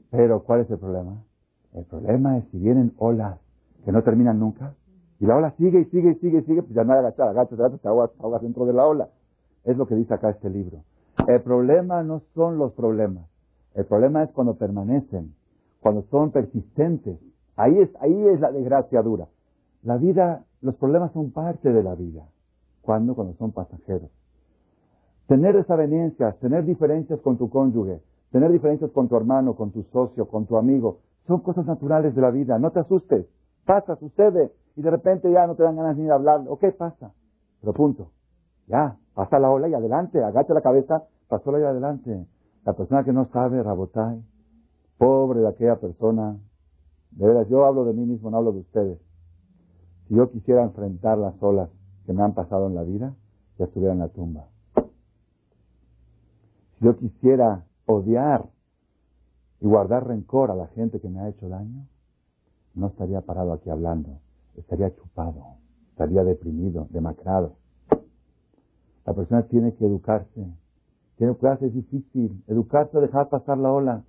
Pero, 0.09 0.43
¿cuál 0.43 0.61
es 0.61 0.71
el 0.71 0.79
problema? 0.79 1.21
El 1.73 1.83
problema 1.83 2.37
es 2.37 2.45
si 2.51 2.57
vienen 2.57 2.93
olas 2.97 3.39
que 3.83 3.91
no 3.91 4.03
terminan 4.03 4.39
nunca, 4.39 4.73
y 5.19 5.25
la 5.25 5.35
ola 5.35 5.51
sigue 5.57 5.81
y 5.81 5.85
sigue 5.85 6.11
y 6.11 6.15
sigue 6.15 6.39
y 6.39 6.43
sigue, 6.43 6.63
pues 6.63 6.73
ya 6.73 6.83
no 6.83 6.93
hay 6.93 6.99
agachar, 6.99 7.27
agachas, 7.27 7.59
agachas, 7.59 7.81
te 7.81 7.87
ahogas, 7.87 8.11
ahogas 8.19 8.41
dentro 8.41 8.65
de 8.65 8.73
la 8.73 8.85
ola. 8.85 9.09
Es 9.65 9.75
lo 9.75 9.85
que 9.85 9.95
dice 9.95 10.13
acá 10.13 10.29
este 10.29 10.49
libro. 10.49 10.83
El 11.27 11.41
problema 11.41 12.03
no 12.03 12.21
son 12.33 12.57
los 12.57 12.71
problemas. 12.73 13.25
El 13.73 13.85
problema 13.85 14.23
es 14.23 14.31
cuando 14.31 14.55
permanecen, 14.55 15.35
cuando 15.81 16.03
son 16.03 16.31
persistentes. 16.31 17.19
Ahí 17.57 17.77
es, 17.79 17.89
ahí 17.99 18.27
es 18.27 18.39
la 18.39 18.51
desgracia 18.51 19.01
dura. 19.01 19.27
La 19.83 19.97
vida, 19.97 20.45
los 20.61 20.75
problemas 20.75 21.11
son 21.11 21.31
parte 21.31 21.73
de 21.73 21.83
la 21.83 21.95
vida. 21.95 22.23
¿Cuándo? 22.81 23.13
Cuando 23.15 23.33
son 23.33 23.51
pasajeros. 23.51 24.09
Tener 25.27 25.55
desavenencias, 25.55 26.37
tener 26.39 26.65
diferencias 26.65 27.19
con 27.21 27.37
tu 27.37 27.49
cónyuge, 27.49 28.01
tener 28.31 28.51
diferencias 28.51 28.91
con 28.91 29.07
tu 29.07 29.15
hermano, 29.15 29.55
con 29.55 29.71
tu 29.71 29.83
socio, 29.91 30.27
con 30.27 30.45
tu 30.45 30.57
amigo, 30.57 30.99
son 31.27 31.41
cosas 31.41 31.65
naturales 31.65 32.15
de 32.15 32.21
la 32.21 32.31
vida. 32.31 32.57
No 32.57 32.71
te 32.71 32.79
asustes. 32.79 33.27
Pasa, 33.65 33.97
sucede. 33.97 34.53
Y 34.77 34.81
de 34.81 34.89
repente 34.89 35.29
ya 35.29 35.45
no 35.45 35.55
te 35.55 35.63
dan 35.63 35.75
ganas 35.75 35.97
ni 35.97 36.05
de 36.05 36.11
hablar. 36.11 36.41
¿O 36.47 36.57
qué 36.57 36.71
pasa? 36.71 37.11
Pero 37.59 37.73
punto. 37.73 38.11
Ya, 38.67 38.97
pasa 39.13 39.37
la 39.37 39.51
ola 39.51 39.67
y 39.67 39.73
adelante. 39.73 40.23
Agacha 40.23 40.53
la 40.53 40.61
cabeza, 40.61 41.03
pasó 41.27 41.51
la 41.51 41.59
y 41.59 41.63
adelante. 41.63 42.25
La 42.65 42.73
persona 42.73 43.03
que 43.03 43.11
no 43.11 43.25
sabe, 43.31 43.61
Rabotai, 43.61 44.23
pobre 44.97 45.41
de 45.41 45.49
aquella 45.49 45.75
persona. 45.75 46.37
De 47.11 47.27
veras, 47.27 47.47
yo 47.49 47.65
hablo 47.65 47.83
de 47.85 47.93
mí 47.93 48.05
mismo, 48.05 48.29
no 48.29 48.37
hablo 48.37 48.53
de 48.53 48.59
ustedes. 48.59 48.99
Si 50.07 50.15
yo 50.15 50.29
quisiera 50.31 50.63
enfrentar 50.63 51.17
las 51.17 51.41
olas 51.41 51.69
que 52.05 52.13
me 52.13 52.23
han 52.23 52.33
pasado 52.33 52.67
en 52.67 52.75
la 52.75 52.83
vida, 52.83 53.13
ya 53.57 53.65
estuviera 53.65 53.93
en 53.93 53.99
la 53.99 54.09
tumba. 54.09 54.47
Yo 56.79 56.95
quisiera 56.97 57.65
odiar 57.85 58.45
y 59.59 59.65
guardar 59.65 60.07
rencor 60.07 60.51
a 60.51 60.55
la 60.55 60.67
gente 60.67 60.99
que 60.99 61.09
me 61.09 61.19
ha 61.19 61.29
hecho 61.29 61.49
daño, 61.49 61.87
no 62.75 62.87
estaría 62.87 63.21
parado 63.21 63.53
aquí 63.53 63.69
hablando, 63.69 64.19
estaría 64.55 64.93
chupado, 64.95 65.57
estaría 65.89 66.23
deprimido, 66.23 66.87
demacrado. 66.91 67.53
La 69.05 69.13
persona 69.13 69.43
tiene 69.43 69.73
que 69.73 69.85
educarse. 69.85 70.27
Tiene 70.35 70.55
que 71.17 71.25
educarse, 71.25 71.67
es 71.67 71.73
difícil. 71.73 72.43
Educarse, 72.47 72.99
dejar 72.99 73.29
pasar 73.29 73.57
la 73.57 73.71
ola. 73.71 74.03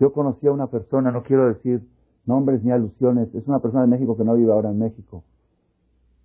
Yo 0.00 0.12
conocí 0.12 0.46
a 0.46 0.52
una 0.52 0.68
persona, 0.68 1.10
no 1.10 1.24
quiero 1.24 1.48
decir 1.48 1.86
nombres 2.24 2.62
ni 2.62 2.70
alusiones, 2.70 3.34
es 3.34 3.46
una 3.48 3.58
persona 3.58 3.82
de 3.82 3.88
México 3.88 4.16
que 4.16 4.24
no 4.24 4.34
vive 4.34 4.52
ahora 4.52 4.70
en 4.70 4.78
México, 4.78 5.24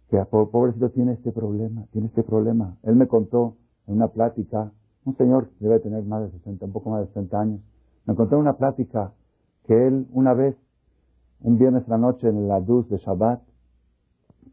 que 0.10 0.24
pobrecito 0.26 0.90
tiene 0.92 1.14
este 1.14 1.32
problema, 1.32 1.86
tiene 1.92 2.08
este 2.08 2.24
problema. 2.24 2.78
Él 2.84 2.96
me 2.96 3.08
contó 3.08 3.56
en 3.88 3.96
una 3.96 4.10
plática 4.10 4.72
un 5.06 5.16
señor 5.18 5.50
debe 5.60 5.80
tener 5.80 6.04
más 6.04 6.24
de 6.24 6.38
60, 6.38 6.66
un 6.66 6.72
poco 6.72 6.90
más 6.90 7.02
de 7.02 7.08
60 7.08 7.40
años, 7.40 7.62
me 8.06 8.14
encontré 8.14 8.38
una 8.38 8.54
plática 8.54 9.14
que 9.66 9.88
él 9.88 10.08
una 10.12 10.34
vez, 10.34 10.56
un 11.42 11.58
viernes 11.58 11.84
en 11.84 11.90
la 11.90 11.98
noche 11.98 12.28
en 12.28 12.48
la 12.48 12.60
luz 12.60 12.88
de 12.90 12.98
Shabbat, 12.98 13.42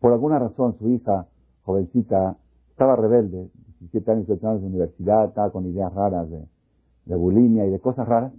por 0.01 0.12
alguna 0.12 0.38
razón 0.38 0.76
su 0.78 0.88
hija, 0.88 1.26
jovencita, 1.62 2.36
estaba 2.70 2.96
rebelde, 2.96 3.51
17 3.80 4.11
años, 4.11 4.26
18 4.26 4.48
años 4.48 4.61
de 4.62 4.66
universidad, 4.66 5.24
estaba 5.26 5.51
con 5.51 5.66
ideas 5.66 5.92
raras 5.94 6.28
de, 6.30 6.46
de 7.07 7.16
bulimia 7.16 7.66
y 7.66 7.70
de 7.70 7.80
cosas 7.80 8.07
raras, 8.09 8.32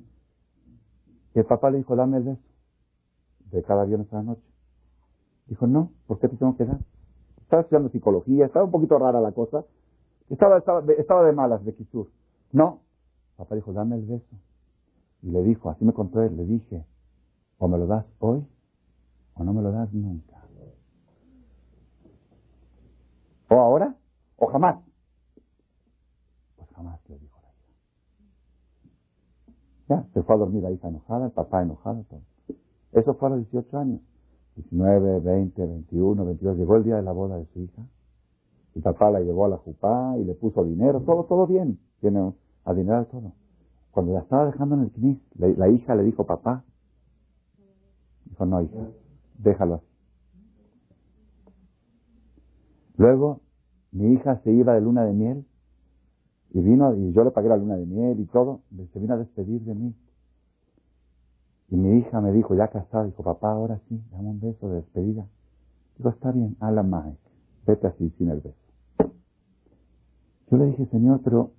y 1.33 1.39
el 1.39 1.45
papá 1.45 1.71
le 1.71 1.77
dijo, 1.77 1.95
dame 1.95 2.17
el 2.17 2.23
beso. 2.23 2.41
de 3.51 3.63
cada 3.63 3.85
viernes 3.85 4.11
a 4.13 4.17
la 4.17 4.23
noche. 4.23 4.43
Dijo, 5.47 5.67
no, 5.67 5.91
¿por 6.07 6.19
qué 6.19 6.27
te 6.27 6.37
tengo 6.37 6.55
que 6.55 6.65
dar? 6.65 6.79
Estaba 7.41 7.63
estudiando 7.63 7.89
psicología, 7.89 8.45
estaba 8.45 8.65
un 8.65 8.71
poquito 8.71 8.97
rara 8.97 9.19
la 9.19 9.31
cosa. 9.33 9.65
Estaba, 10.31 10.57
estaba, 10.57 10.81
estaba 10.93 11.25
de 11.25 11.33
malas, 11.33 11.63
de 11.65 11.75
Kisur. 11.75 12.07
No. 12.53 12.79
Papá 13.35 13.55
dijo, 13.55 13.73
dame 13.73 13.97
el 13.97 14.05
beso. 14.05 14.35
Y 15.21 15.29
le 15.29 15.43
dijo, 15.43 15.69
así 15.69 15.83
me 15.83 15.93
contó 15.93 16.21
él, 16.23 16.35
le 16.37 16.45
dije, 16.45 16.85
o 17.59 17.67
me 17.67 17.77
lo 17.77 17.85
das 17.85 18.05
hoy 18.19 18.45
o 19.35 19.43
no 19.43 19.53
me 19.53 19.61
lo 19.61 19.71
das 19.71 19.93
nunca. 19.93 20.41
O 23.49 23.55
ahora 23.55 23.95
o 24.37 24.47
jamás. 24.47 24.77
Pues 26.55 26.69
jamás 26.71 26.99
le 27.09 27.19
dijo 27.19 27.39
la 27.41 27.49
hija. 27.49 27.65
Ya, 29.89 30.13
se 30.13 30.23
fue 30.23 30.35
a 30.35 30.37
dormir 30.37 30.63
la 30.63 30.71
hija 30.71 30.87
enojada, 30.87 31.25
el 31.25 31.31
papá 31.31 31.61
enojado, 31.61 32.05
todo. 32.09 32.21
Eso 32.93 33.13
fue 33.15 33.27
a 33.27 33.31
los 33.31 33.39
18 33.51 33.77
años. 33.77 33.99
19, 34.55 35.19
20, 35.19 35.65
21, 35.65 36.25
22. 36.25 36.57
Llegó 36.57 36.77
el 36.77 36.83
día 36.83 36.95
de 36.95 37.03
la 37.03 37.11
boda 37.11 37.37
de 37.37 37.45
su 37.47 37.59
hija. 37.59 37.81
Y 38.75 38.81
papá 38.81 39.11
la 39.11 39.19
llevó 39.19 39.45
a 39.45 39.49
la 39.49 39.57
jupá 39.57 40.15
y 40.17 40.23
le 40.23 40.33
puso 40.33 40.63
dinero, 40.63 41.01
todo, 41.01 41.25
todo 41.25 41.47
bien. 41.47 41.79
Tiene 41.99 42.33
adinerar 42.65 43.05
todo. 43.05 43.33
Cuando 43.91 44.13
la 44.13 44.19
estaba 44.19 44.45
dejando 44.45 44.75
en 44.75 44.81
el 44.81 44.91
knis, 44.91 45.17
la, 45.35 45.67
hija 45.69 45.95
le 45.95 46.03
dijo, 46.03 46.25
papá. 46.25 46.63
Dijo, 48.25 48.45
no, 48.45 48.61
hija, 48.61 48.87
déjalo 49.39 49.75
así. 49.75 49.85
Luego, 52.97 53.41
mi 53.91 54.13
hija 54.13 54.39
se 54.43 54.51
iba 54.51 54.73
de 54.73 54.81
luna 54.81 55.03
de 55.03 55.13
miel 55.13 55.45
y 56.53 56.61
vino, 56.61 56.95
y 56.95 57.11
yo 57.13 57.23
le 57.23 57.31
pagué 57.31 57.49
la 57.49 57.57
luna 57.57 57.75
de 57.75 57.85
miel 57.85 58.19
y 58.19 58.25
todo, 58.25 58.61
se 58.93 58.99
vino 58.99 59.15
a 59.15 59.17
despedir 59.17 59.61
de 59.61 59.73
mí. 59.73 59.95
Y 61.69 61.75
mi 61.77 61.99
hija 61.99 62.19
me 62.21 62.31
dijo, 62.31 62.53
ya 62.53 62.67
casada, 62.67 63.05
dijo, 63.05 63.23
papá, 63.23 63.51
ahora 63.51 63.79
sí, 63.87 64.01
dame 64.11 64.29
un 64.29 64.39
beso 64.39 64.69
de 64.69 64.75
despedida. 64.75 65.25
Digo, 65.97 66.09
está 66.09 66.31
bien, 66.31 66.57
a 66.59 66.71
la 66.71 66.83
vete 67.65 67.87
así 67.87 68.09
sin 68.17 68.29
el 68.29 68.41
beso. 68.41 68.60
Yo 70.51 70.57
le 70.57 70.65
dije, 70.65 70.85
Señor, 70.87 71.21
pero 71.23 71.51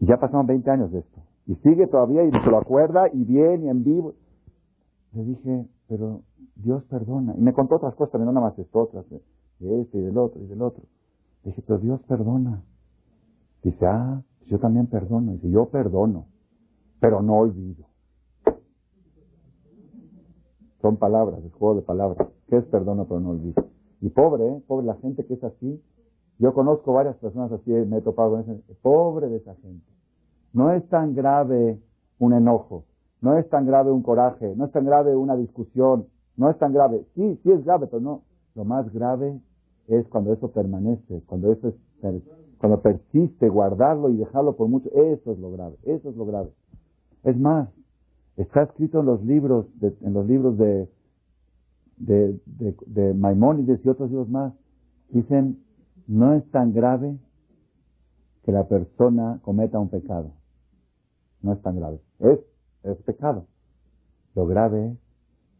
ya 0.00 0.18
pasaron 0.18 0.46
20 0.46 0.70
años 0.70 0.92
de 0.92 0.98
esto. 0.98 1.22
Y 1.46 1.54
sigue 1.56 1.86
todavía 1.86 2.24
y 2.24 2.30
se 2.30 2.50
lo 2.50 2.58
acuerda 2.58 3.08
y 3.12 3.24
bien 3.24 3.64
y 3.64 3.68
en 3.70 3.82
vivo. 3.82 4.14
Le 5.12 5.24
dije, 5.24 5.66
pero 5.88 6.20
Dios 6.56 6.84
perdona. 6.84 7.34
Y 7.36 7.40
me 7.40 7.54
contó 7.54 7.76
otras 7.76 7.94
cosas, 7.94 8.20
no 8.20 8.32
nada 8.32 8.48
más 8.48 8.58
esto, 8.58 8.80
otras, 8.80 9.06
de 9.08 9.80
este 9.80 9.98
y 9.98 10.02
del 10.02 10.18
otro 10.18 10.42
y 10.42 10.46
del 10.46 10.60
otro. 10.60 10.82
Le 11.42 11.50
dije, 11.50 11.62
pero 11.66 11.78
Dios 11.78 12.00
perdona. 12.02 12.62
Dice, 13.62 13.86
ah, 13.86 14.22
yo 14.46 14.58
también 14.58 14.88
perdono. 14.88 15.32
Dice, 15.32 15.50
yo 15.50 15.66
perdono, 15.70 16.26
pero 17.00 17.22
no 17.22 17.38
olvido. 17.38 17.84
Son 20.82 20.98
palabras, 20.98 21.42
es 21.42 21.52
juego 21.54 21.76
de 21.76 21.82
palabras. 21.82 22.28
¿Qué 22.48 22.58
es 22.58 22.64
perdono 22.66 23.06
pero 23.06 23.20
no 23.20 23.30
olvido? 23.30 23.64
Y 24.02 24.10
pobre, 24.10 24.46
¿eh? 24.46 24.62
pobre 24.66 24.84
la 24.84 24.96
gente 24.96 25.24
que 25.24 25.32
es 25.32 25.44
así. 25.44 25.82
Yo 26.38 26.52
conozco 26.52 26.92
varias 26.92 27.16
personas 27.16 27.52
así, 27.52 27.70
me 27.70 27.98
he 27.98 28.00
topado 28.00 28.32
con 28.32 28.40
ese. 28.40 28.62
Pobre 28.82 29.28
de 29.28 29.36
esa 29.36 29.54
gente. 29.56 29.86
No 30.52 30.72
es 30.72 30.86
tan 30.88 31.14
grave 31.14 31.80
un 32.18 32.32
enojo, 32.32 32.84
no 33.20 33.36
es 33.38 33.48
tan 33.48 33.66
grave 33.66 33.90
un 33.90 34.02
coraje, 34.02 34.54
no 34.56 34.66
es 34.66 34.72
tan 34.72 34.84
grave 34.84 35.16
una 35.16 35.36
discusión, 35.36 36.06
no 36.36 36.50
es 36.50 36.58
tan 36.58 36.72
grave. 36.72 37.04
Sí, 37.14 37.40
sí 37.42 37.50
es 37.50 37.64
grave, 37.64 37.86
pero 37.86 38.00
no. 38.00 38.22
Lo 38.54 38.64
más 38.64 38.92
grave 38.92 39.40
es 39.88 40.06
cuando 40.08 40.32
eso 40.32 40.50
permanece, 40.50 41.22
cuando 41.26 41.52
eso 41.52 41.68
es, 41.68 41.74
cuando 42.58 42.80
persiste, 42.80 43.48
guardarlo 43.48 44.10
y 44.10 44.16
dejarlo 44.16 44.56
por 44.56 44.68
mucho. 44.68 44.90
Eso 44.92 45.32
es 45.32 45.38
lo 45.38 45.50
grave, 45.50 45.76
eso 45.84 46.10
es 46.10 46.16
lo 46.16 46.26
grave. 46.26 46.50
Es 47.24 47.36
más, 47.38 47.68
Está 48.36 48.62
escrito 48.62 49.00
en 49.00 49.06
los 49.06 49.24
libros, 49.24 49.66
de, 49.78 49.94
en 50.00 50.12
los 50.12 50.26
libros 50.26 50.58
de, 50.58 50.88
de, 51.98 52.40
de, 52.86 53.14
Maimónides 53.14 53.80
y 53.84 53.88
otros 53.88 54.10
libros 54.10 54.28
más. 54.28 54.52
Dicen, 55.10 55.62
no 56.06 56.34
es 56.34 56.50
tan 56.50 56.72
grave 56.72 57.18
que 58.44 58.52
la 58.52 58.64
persona 58.68 59.40
cometa 59.42 59.78
un 59.78 59.88
pecado. 59.88 60.32
No 61.42 61.52
es 61.52 61.62
tan 61.62 61.76
grave. 61.76 62.00
Es, 62.18 62.38
es 62.82 62.96
pecado. 63.02 63.46
Lo 64.34 64.46
grave 64.46 64.88
es 64.88 64.98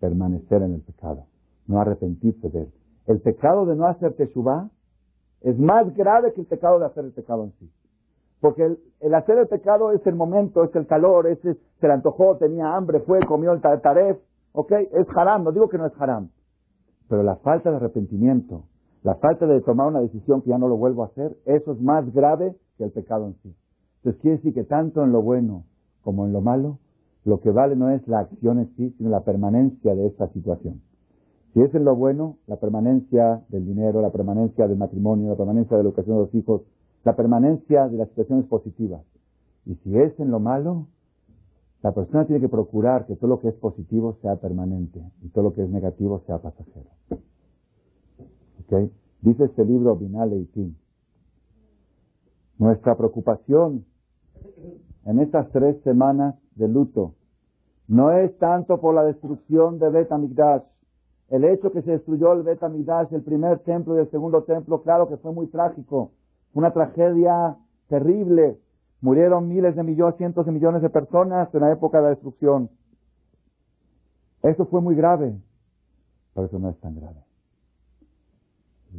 permanecer 0.00 0.62
en 0.62 0.74
el 0.74 0.82
pecado, 0.82 1.26
no 1.66 1.80
arrepentirse 1.80 2.50
de 2.50 2.62
él. 2.62 2.72
El 3.06 3.20
pecado 3.20 3.66
de 3.66 3.76
no 3.76 3.86
hacer 3.86 4.14
teshuvah 4.14 4.68
es 5.40 5.58
más 5.58 5.94
grave 5.94 6.32
que 6.32 6.40
el 6.40 6.46
pecado 6.46 6.78
de 6.78 6.86
hacer 6.86 7.04
el 7.04 7.12
pecado 7.12 7.44
en 7.44 7.52
sí. 7.52 7.70
Porque 8.40 8.76
el, 9.00 9.14
hacer 9.14 9.38
el 9.38 9.48
pecado 9.48 9.92
es 9.92 10.06
el 10.06 10.14
momento, 10.14 10.64
es 10.64 10.74
el 10.74 10.86
calor, 10.86 11.26
es, 11.26 11.38
se 11.40 11.86
le 11.86 11.92
antojó, 11.92 12.36
tenía 12.36 12.76
hambre, 12.76 13.00
fue, 13.00 13.20
comió 13.20 13.52
el 13.52 13.60
taref, 13.60 14.18
¿ok? 14.52 14.72
Es 14.92 15.06
haram, 15.16 15.44
no 15.44 15.52
digo 15.52 15.68
que 15.68 15.78
no 15.78 15.86
es 15.86 15.92
haram. 15.98 16.28
Pero 17.08 17.22
la 17.22 17.36
falta 17.36 17.70
de 17.70 17.76
arrepentimiento, 17.76 18.64
la 19.04 19.16
falta 19.16 19.46
de 19.46 19.60
tomar 19.60 19.88
una 19.88 20.00
decisión 20.00 20.40
que 20.40 20.48
ya 20.48 20.56
no 20.56 20.66
lo 20.66 20.78
vuelvo 20.78 21.02
a 21.02 21.08
hacer, 21.08 21.36
eso 21.44 21.72
es 21.72 21.80
más 21.80 22.10
grave 22.14 22.56
que 22.78 22.84
el 22.84 22.90
pecado 22.90 23.26
en 23.26 23.34
sí. 23.42 23.54
Entonces 23.98 24.20
quiere 24.22 24.36
decir 24.38 24.54
que 24.54 24.64
tanto 24.64 25.04
en 25.04 25.12
lo 25.12 25.20
bueno 25.20 25.64
como 26.02 26.26
en 26.26 26.32
lo 26.32 26.40
malo, 26.40 26.78
lo 27.24 27.40
que 27.40 27.50
vale 27.50 27.76
no 27.76 27.90
es 27.90 28.06
la 28.08 28.20
acción 28.20 28.60
en 28.60 28.74
sí, 28.76 28.94
sino 28.96 29.10
la 29.10 29.20
permanencia 29.20 29.94
de 29.94 30.06
esa 30.06 30.28
situación. 30.28 30.80
Si 31.52 31.60
es 31.60 31.74
en 31.74 31.84
lo 31.84 31.94
bueno, 31.94 32.38
la 32.46 32.56
permanencia 32.56 33.42
del 33.50 33.66
dinero, 33.66 34.00
la 34.00 34.10
permanencia 34.10 34.66
del 34.66 34.78
matrimonio, 34.78 35.28
la 35.28 35.36
permanencia 35.36 35.76
de 35.76 35.82
la 35.82 35.88
educación 35.90 36.16
de 36.16 36.22
los 36.22 36.34
hijos, 36.34 36.62
la 37.04 37.14
permanencia 37.14 37.88
de 37.88 37.98
las 37.98 38.08
situaciones 38.08 38.46
positivas. 38.46 39.02
Y 39.66 39.74
si 39.76 39.98
es 39.98 40.18
en 40.18 40.30
lo 40.30 40.40
malo, 40.40 40.86
la 41.82 41.92
persona 41.92 42.24
tiene 42.24 42.40
que 42.40 42.48
procurar 42.48 43.04
que 43.04 43.16
todo 43.16 43.28
lo 43.28 43.40
que 43.40 43.48
es 43.48 43.54
positivo 43.54 44.16
sea 44.22 44.36
permanente 44.36 45.02
y 45.22 45.28
todo 45.28 45.44
lo 45.44 45.52
que 45.52 45.62
es 45.62 45.68
negativo 45.68 46.22
sea 46.26 46.38
pasajero. 46.38 46.88
Dice 48.68 49.44
este 49.44 49.64
libro 49.64 49.96
Binal 49.96 50.32
Eitim. 50.32 50.74
Nuestra 52.58 52.96
preocupación 52.96 53.84
en 55.04 55.18
estas 55.18 55.50
tres 55.50 55.80
semanas 55.82 56.36
de 56.54 56.68
luto 56.68 57.14
no 57.88 58.12
es 58.12 58.36
tanto 58.38 58.80
por 58.80 58.94
la 58.94 59.04
destrucción 59.04 59.78
de 59.78 59.90
Bet 59.90 60.08
El 61.28 61.44
hecho 61.44 61.72
que 61.72 61.82
se 61.82 61.90
destruyó 61.92 62.32
el 62.32 62.42
Bet 62.42 62.62
el 62.62 63.22
primer 63.22 63.58
templo 63.60 63.96
y 63.96 64.00
el 64.00 64.10
segundo 64.10 64.44
templo, 64.44 64.82
claro 64.82 65.08
que 65.08 65.18
fue 65.18 65.32
muy 65.32 65.46
trágico 65.48 66.12
una 66.54 66.72
tragedia 66.72 67.56
terrible. 67.88 68.58
Murieron 69.00 69.48
miles 69.48 69.76
de 69.76 69.82
millones, 69.82 70.16
cientos 70.16 70.46
de 70.46 70.52
millones 70.52 70.80
de 70.80 70.88
personas 70.88 71.54
en 71.54 71.60
la 71.60 71.72
época 71.72 71.98
de 71.98 72.04
la 72.04 72.10
destrucción. 72.10 72.70
Eso 74.42 74.64
fue 74.66 74.80
muy 74.80 74.94
grave, 74.94 75.34
pero 76.32 76.46
eso 76.46 76.58
no 76.58 76.70
es 76.70 76.78
tan 76.80 76.94
grave. 76.94 77.23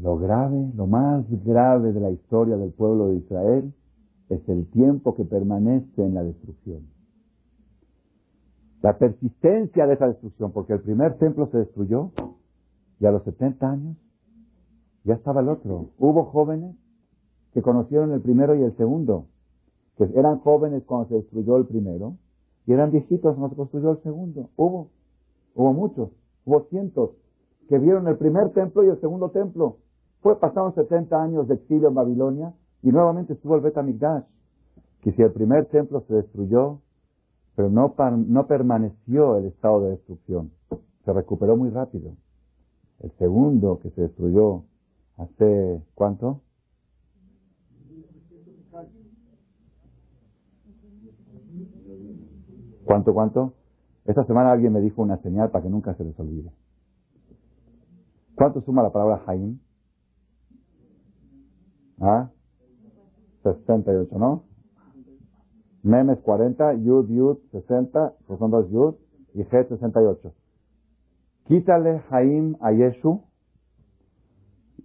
Lo 0.02 0.18
grave, 0.18 0.72
lo 0.76 0.88
más 0.88 1.26
grave 1.46 1.94
de 1.94 2.00
la 2.00 2.12
historia 2.12 2.58
del 2.58 2.72
pueblo 2.72 3.08
de 3.08 3.18
Israel 3.18 3.74
es 4.30 4.48
el 4.50 4.70
tiempo 4.72 5.16
que 5.16 5.24
permanece 5.24 6.04
en 6.04 6.14
la 6.14 6.24
destrucción. 6.24 6.88
La 8.82 8.98
persistencia 8.98 9.88
de 9.88 9.94
esa 9.94 10.08
destrucción, 10.08 10.52
porque 10.52 10.74
el 10.74 10.82
primer 10.82 11.18
templo 11.18 11.48
se 11.52 11.60
destruyó 11.60 12.12
y 13.00 13.06
a 13.06 13.12
los 13.12 13.24
70 13.24 13.70
años 13.70 13.98
ya 15.06 15.14
estaba 15.14 15.42
el 15.42 15.50
otro. 15.50 15.92
Hubo 15.98 16.26
jóvenes 16.26 16.76
que 17.54 17.62
conocieron 17.62 18.12
el 18.12 18.22
primero 18.22 18.56
y 18.56 18.64
el 18.64 18.76
segundo. 18.76 19.28
Pues 19.98 20.14
eran 20.16 20.40
jóvenes 20.40 20.84
cuando 20.84 21.08
se 21.08 21.16
destruyó 21.16 21.56
el 21.58 21.68
primero 21.68 22.18
y 22.68 22.74
eran 22.74 22.92
viejitos 22.92 23.36
cuando 23.36 23.50
se 23.50 23.56
construyó 23.56 23.92
el 23.92 24.04
segundo. 24.04 24.50
Hubo, 24.58 24.90
hubo 25.54 25.74
muchos, 25.74 26.10
hubo 26.44 26.66
cientos 26.70 27.12
que 27.70 27.80
vieron 27.80 28.08
el 28.08 28.18
primer 28.18 28.52
templo 28.52 28.84
y 28.84 28.90
el 28.90 29.00
segundo 29.00 29.30
templo. 29.30 29.78
Fue, 30.26 30.40
pasaron 30.40 30.74
70 30.74 31.22
años 31.22 31.48
de 31.48 31.54
exilio 31.54 31.90
en 31.90 31.94
Babilonia 31.94 32.52
y 32.82 32.90
nuevamente 32.90 33.34
estuvo 33.34 33.54
el 33.54 33.62
Betamigdash. 33.62 34.24
Que 35.02 35.12
si 35.12 35.22
el 35.22 35.32
primer 35.32 35.68
templo 35.68 36.04
se 36.08 36.16
destruyó, 36.16 36.80
pero 37.56 37.70
no, 37.70 37.94
no 38.26 38.48
permaneció 38.48 39.38
el 39.38 39.46
estado 39.46 39.82
de 39.82 39.92
destrucción, 39.92 40.50
se 41.06 41.14
recuperó 41.14 41.56
muy 41.56 41.70
rápido. 41.70 42.16
El 43.02 43.12
segundo 43.20 43.80
que 43.84 43.92
se 43.92 44.02
destruyó 44.02 44.64
hace, 45.18 45.84
¿cuánto? 45.94 46.42
¿Cuánto, 52.84 53.14
cuánto? 53.14 53.54
Esta 54.06 54.26
semana 54.26 54.54
alguien 54.54 54.74
me 54.74 54.82
dijo 54.82 55.04
una 55.04 55.18
señal 55.18 55.52
para 55.52 55.62
que 55.66 55.70
nunca 55.70 55.94
se 55.94 56.04
les 56.04 56.20
olvide. 56.20 56.50
¿Cuánto 58.34 58.62
suma 58.62 58.82
la 58.82 58.92
palabra 58.92 59.22
Jaim? 59.28 59.60
¿Ah? 62.00 62.30
68, 63.44 64.18
¿no? 64.18 64.44
Memes 65.84 66.20
40, 66.20 66.74
Yud, 66.76 67.10
Yud 67.10 67.38
60, 67.52 68.14
pues 68.28 68.40
son 68.40 68.52
dos 68.52 68.70
Yud, 68.72 68.96
y 69.34 69.44
G 69.44 69.68
68. 69.68 70.34
Quítale 71.48 72.00
Jaim 72.10 72.56
a 72.60 72.72
Yeshu, 72.72 73.22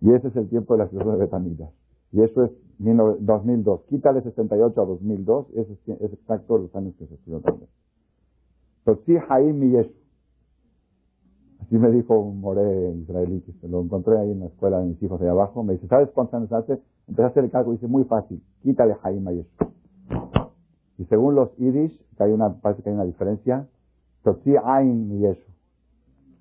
y 0.03 0.13
ese 0.13 0.29
es 0.29 0.37
el 0.37 0.49
tiempo 0.49 0.75
de 0.75 0.79
la 0.79 0.89
situación 0.89 1.15
de 1.15 1.25
Betamigdash. 1.25 1.73
Y 2.13 2.23
eso 2.23 2.45
es 2.45 2.51
2002. 2.79 3.83
Quítale 3.89 4.23
68 4.23 4.81
a 4.81 4.85
2002, 4.85 5.47
ese 5.55 5.73
es, 5.73 6.13
exacto 6.13 6.59
los 6.59 6.75
años 6.75 6.95
que 6.97 7.07
se 7.07 7.15
estudió 7.15 7.41
también. 7.41 7.69
Así 8.87 9.17
Así 11.61 11.79
me 11.79 11.91
dijo 11.91 12.19
un 12.19 12.41
moré 12.41 12.93
israelí, 12.97 13.43
que 13.61 13.69
lo 13.69 13.81
encontré 13.83 14.19
ahí 14.19 14.33
en 14.33 14.41
la 14.41 14.47
escuela 14.47 14.81
de 14.81 14.87
mis 14.87 15.03
hijos 15.03 15.21
de 15.21 15.29
abajo. 15.29 15.63
Me 15.63 15.75
dice, 15.75 15.87
¿sabes 15.87 16.11
cuántos 16.11 16.35
años 16.35 16.53
hace? 16.53 16.83
Empecé 17.11 17.41
a 17.41 17.43
el 17.43 17.51
cálculo 17.51 17.75
y 17.75 17.77
dice, 17.77 17.89
muy 17.89 18.05
fácil, 18.05 18.43
quítale 18.63 18.95
Jaim 18.95 19.27
Y 20.97 21.05
según 21.05 21.35
los 21.35 21.55
Yiddish, 21.57 21.99
que 22.17 22.23
hay 22.23 22.33
una, 22.33 22.55
parece 22.55 22.83
que 22.83 22.89
hay 22.89 22.95
una 22.95 23.05
diferencia, 23.05 23.69
Totzi 24.23 24.55
Ain 24.65 25.13
y 25.13 25.21
Yeshu. 25.21 25.51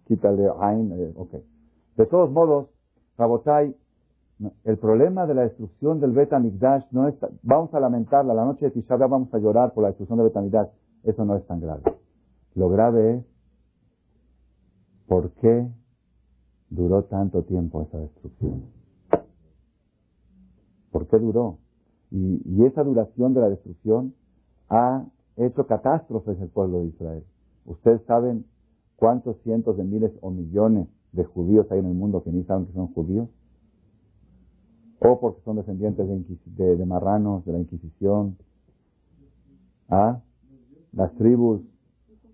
Quítale 0.06 0.50
Ain, 0.60 0.92
eh, 0.92 1.14
ok. 1.16 1.34
De 1.98 2.06
todos 2.06 2.32
modos, 2.32 2.68
Rabotai, 3.18 3.76
el 4.64 4.78
problema 4.78 5.28
de 5.28 5.34
la 5.34 5.42
destrucción 5.42 6.00
del 6.00 6.12
Bet 6.12 6.32
no 6.92 7.08
es, 7.08 7.16
vamos 7.44 7.74
a 7.74 7.80
lamentarla, 7.80 8.34
la 8.34 8.46
noche 8.46 8.66
de 8.66 8.72
Tisha 8.72 8.96
vamos 8.96 9.34
a 9.34 9.40
llorar 9.40 9.74
por 9.74 9.84
la 9.84 9.90
destrucción 9.90 10.20
del 10.20 10.50
Bet 10.50 10.70
eso 11.04 11.26
no 11.26 11.36
es 11.36 11.46
tan 11.46 11.60
grave. 11.60 11.82
Lo 12.56 12.70
grave 12.70 13.16
es 13.16 13.26
¿Por 15.10 15.32
qué 15.32 15.68
duró 16.70 17.04
tanto 17.06 17.42
tiempo 17.42 17.82
esa 17.82 17.98
destrucción? 17.98 18.59
¿Por 21.10 21.20
qué 21.20 21.26
duró? 21.26 21.58
Y, 22.12 22.64
esa 22.64 22.84
duración 22.84 23.34
de 23.34 23.42
la 23.42 23.50
destrucción 23.50 24.14
ha 24.70 25.06
hecho 25.38 25.66
catástrofes 25.66 26.38
en 26.38 26.44
el 26.44 26.50
pueblo 26.50 26.80
de 26.80 26.88
Israel. 26.88 27.24
Ustedes 27.66 28.02
saben 28.06 28.46
cuántos 28.96 29.38
cientos 29.44 29.78
de 29.78 29.84
miles 29.84 30.12
o 30.22 30.30
millones 30.30 30.88
de 31.12 31.24
judíos 31.24 31.66
hay 31.72 31.80
en 31.80 31.86
el 31.88 31.94
mundo 31.94 32.24
que 32.24 32.32
ni 32.32 32.44
saben 32.44 32.66
que 32.68 32.74
son 32.74 32.94
judíos. 32.94 33.28
O 35.00 35.20
porque 35.20 35.42
son 35.46 35.56
descendientes 35.56 36.08
de, 36.56 36.86
marranos, 36.86 37.46
de 37.46 37.54
la 37.54 37.60
Inquisición. 37.60 38.38
¿Ah? 39.88 40.20
Las 40.92 41.14
tribus. 41.16 41.62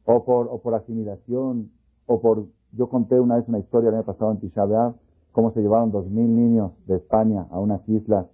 O 0.06 0.26
por, 0.26 0.48
o 0.50 0.60
por 0.60 0.74
asimilación. 0.74 1.72
O 2.08 2.20
por 2.20 2.48
yo 2.72 2.90
conté 2.90 3.20
una 3.20 3.36
vez 3.36 3.48
una 3.48 3.60
historia 3.60 3.90
el 3.90 3.96
año 3.96 4.06
pasado 4.06 4.32
en 4.32 4.40
Tisha 4.40 4.96
cómo 5.32 5.52
se 5.52 5.62
llevaron 5.62 5.92
dos 5.92 6.08
mil 6.08 6.36
niños 6.36 6.72
de 6.88 6.96
España 6.96 7.48
a 7.52 7.60
unas 7.60 7.88
islas 7.88 8.26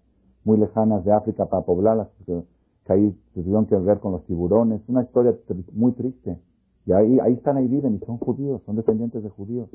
muy 0.43 0.57
lejanas 0.57 1.03
de 1.05 1.11
África 1.11 1.45
para 1.45 1.63
poblarlas, 1.63 2.07
que, 2.25 2.43
ahí 2.87 3.17
tuvieron 3.33 3.67
que 3.67 3.77
ver 3.77 3.99
con 3.99 4.11
los 4.11 4.25
tiburones. 4.25 4.81
Una 4.89 5.03
historia 5.03 5.33
muy 5.71 5.93
triste. 5.93 6.37
Y 6.85 6.91
ahí, 6.91 7.19
ahí 7.21 7.33
están, 7.33 7.55
ahí 7.55 7.67
viven 7.67 7.95
y 7.95 8.05
son 8.05 8.17
judíos, 8.17 8.61
son 8.65 8.75
descendientes 8.75 9.23
de 9.23 9.29
judíos. 9.29 9.69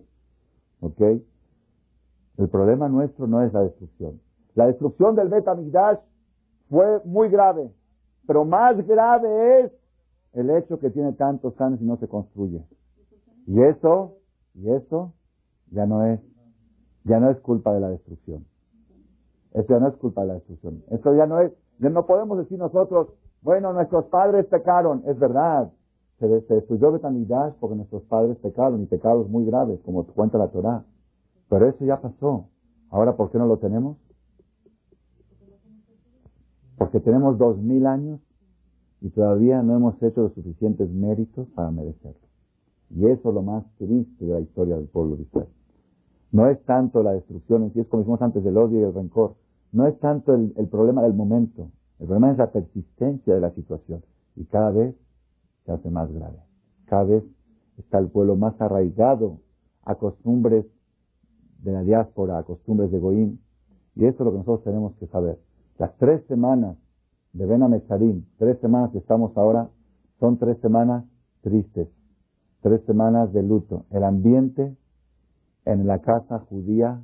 ¿Ok? 0.80 1.00
El 1.00 2.48
problema 2.50 2.88
nuestro 2.88 3.26
no 3.26 3.42
es 3.42 3.52
la 3.54 3.62
destrucción. 3.62 4.20
La 4.54 4.66
destrucción 4.66 5.14
del 5.14 5.28
Bet 5.28 5.46
fue 6.68 7.00
muy 7.04 7.28
grave, 7.28 7.70
pero 8.26 8.44
más 8.44 8.76
grave 8.86 9.60
es 9.60 9.72
el 10.32 10.50
hecho 10.50 10.78
que 10.78 10.90
tiene 10.90 11.12
tantos 11.12 11.58
años 11.60 11.80
y 11.80 11.84
no 11.84 11.96
se 11.96 12.08
construye. 12.08 12.62
Y 13.46 13.62
eso 13.62 14.16
y 14.56 14.70
eso 14.70 15.12
ya 15.70 15.86
no 15.86 16.04
es, 16.06 16.20
ya 17.04 17.20
no 17.20 17.30
es 17.30 17.38
culpa 17.40 17.74
de 17.74 17.80
la 17.80 17.90
destrucción. 17.90 18.46
Eso 19.56 19.68
ya 19.68 19.80
no 19.80 19.88
es 19.88 19.96
culpa 19.96 20.20
de 20.20 20.26
la 20.28 20.34
destrucción. 20.34 20.82
Eso 20.90 21.14
ya 21.14 21.26
no 21.26 21.40
es, 21.40 21.50
ya 21.78 21.88
no 21.88 22.04
podemos 22.04 22.36
decir 22.36 22.58
nosotros, 22.58 23.08
bueno, 23.40 23.72
nuestros 23.72 24.04
padres 24.06 24.44
pecaron. 24.46 25.02
Es 25.06 25.18
verdad. 25.18 25.72
Se, 26.18 26.28
se 26.42 26.54
destruyó 26.54 26.92
Betanidash 26.92 27.54
porque 27.58 27.74
nuestros 27.74 28.02
padres 28.02 28.36
pecaron 28.38 28.82
y 28.82 28.86
pecados 28.86 29.28
muy 29.30 29.46
graves, 29.46 29.80
como 29.80 30.06
cuenta 30.06 30.36
la 30.36 30.48
Torah. 30.48 30.84
Pero 31.48 31.68
eso 31.68 31.84
ya 31.86 32.00
pasó. 32.00 32.48
Ahora, 32.90 33.16
¿por 33.16 33.30
qué 33.30 33.38
no 33.38 33.46
lo 33.46 33.56
tenemos? 33.56 33.96
Porque 36.76 37.00
tenemos 37.00 37.38
dos 37.38 37.56
mil 37.56 37.86
años 37.86 38.20
y 39.00 39.08
todavía 39.08 39.62
no 39.62 39.74
hemos 39.74 40.02
hecho 40.02 40.20
los 40.22 40.34
suficientes 40.34 40.90
méritos 40.90 41.48
para 41.54 41.70
merecerlo. 41.70 42.26
Y 42.90 43.06
eso 43.06 43.30
es 43.30 43.34
lo 43.34 43.42
más 43.42 43.64
triste 43.78 44.24
de 44.24 44.34
la 44.34 44.40
historia 44.40 44.76
del 44.76 44.86
pueblo 44.88 45.16
de 45.16 45.22
Israel. 45.22 45.48
No 46.30 46.46
es 46.46 46.62
tanto 46.64 47.02
la 47.02 47.12
destrucción 47.12 47.62
en 47.62 47.72
sí, 47.72 47.80
es 47.80 47.86
como 47.86 48.02
dijimos 48.02 48.20
antes 48.20 48.44
del 48.44 48.58
odio 48.58 48.80
y 48.80 48.82
el 48.82 48.92
rencor. 48.92 49.34
No 49.72 49.86
es 49.86 49.98
tanto 50.00 50.34
el, 50.34 50.68
problema 50.70 51.02
del 51.02 51.14
momento. 51.14 51.70
El 51.98 52.06
problema 52.06 52.32
es 52.32 52.38
la 52.38 52.50
persistencia 52.50 53.34
de 53.34 53.40
la 53.40 53.50
situación. 53.52 54.02
Y 54.36 54.44
cada 54.44 54.70
vez 54.70 54.94
se 55.64 55.72
hace 55.72 55.90
más 55.90 56.12
grave. 56.12 56.38
Cada 56.86 57.04
vez 57.04 57.24
está 57.78 57.98
el 57.98 58.08
pueblo 58.08 58.36
más 58.36 58.60
arraigado 58.60 59.38
a 59.84 59.94
costumbres 59.96 60.66
de 61.62 61.72
la 61.72 61.82
diáspora, 61.82 62.38
a 62.38 62.42
costumbres 62.44 62.90
de 62.90 62.98
Goim. 62.98 63.38
Y 63.94 64.04
eso 64.04 64.18
es 64.22 64.24
lo 64.24 64.32
que 64.32 64.38
nosotros 64.38 64.64
tenemos 64.64 64.94
que 64.96 65.06
saber. 65.06 65.38
Las 65.78 65.96
tres 65.96 66.24
semanas 66.26 66.76
de 67.32 67.44
Ben 67.44 68.24
tres 68.38 68.58
semanas 68.60 68.90
que 68.92 68.98
estamos 68.98 69.36
ahora, 69.36 69.68
son 70.18 70.38
tres 70.38 70.58
semanas 70.60 71.04
tristes 71.42 71.88
tres 72.66 72.82
semanas 72.84 73.32
de 73.32 73.44
luto. 73.44 73.86
El 73.92 74.02
ambiente 74.02 74.76
en 75.64 75.86
la 75.86 76.00
casa 76.00 76.40
judía 76.40 77.00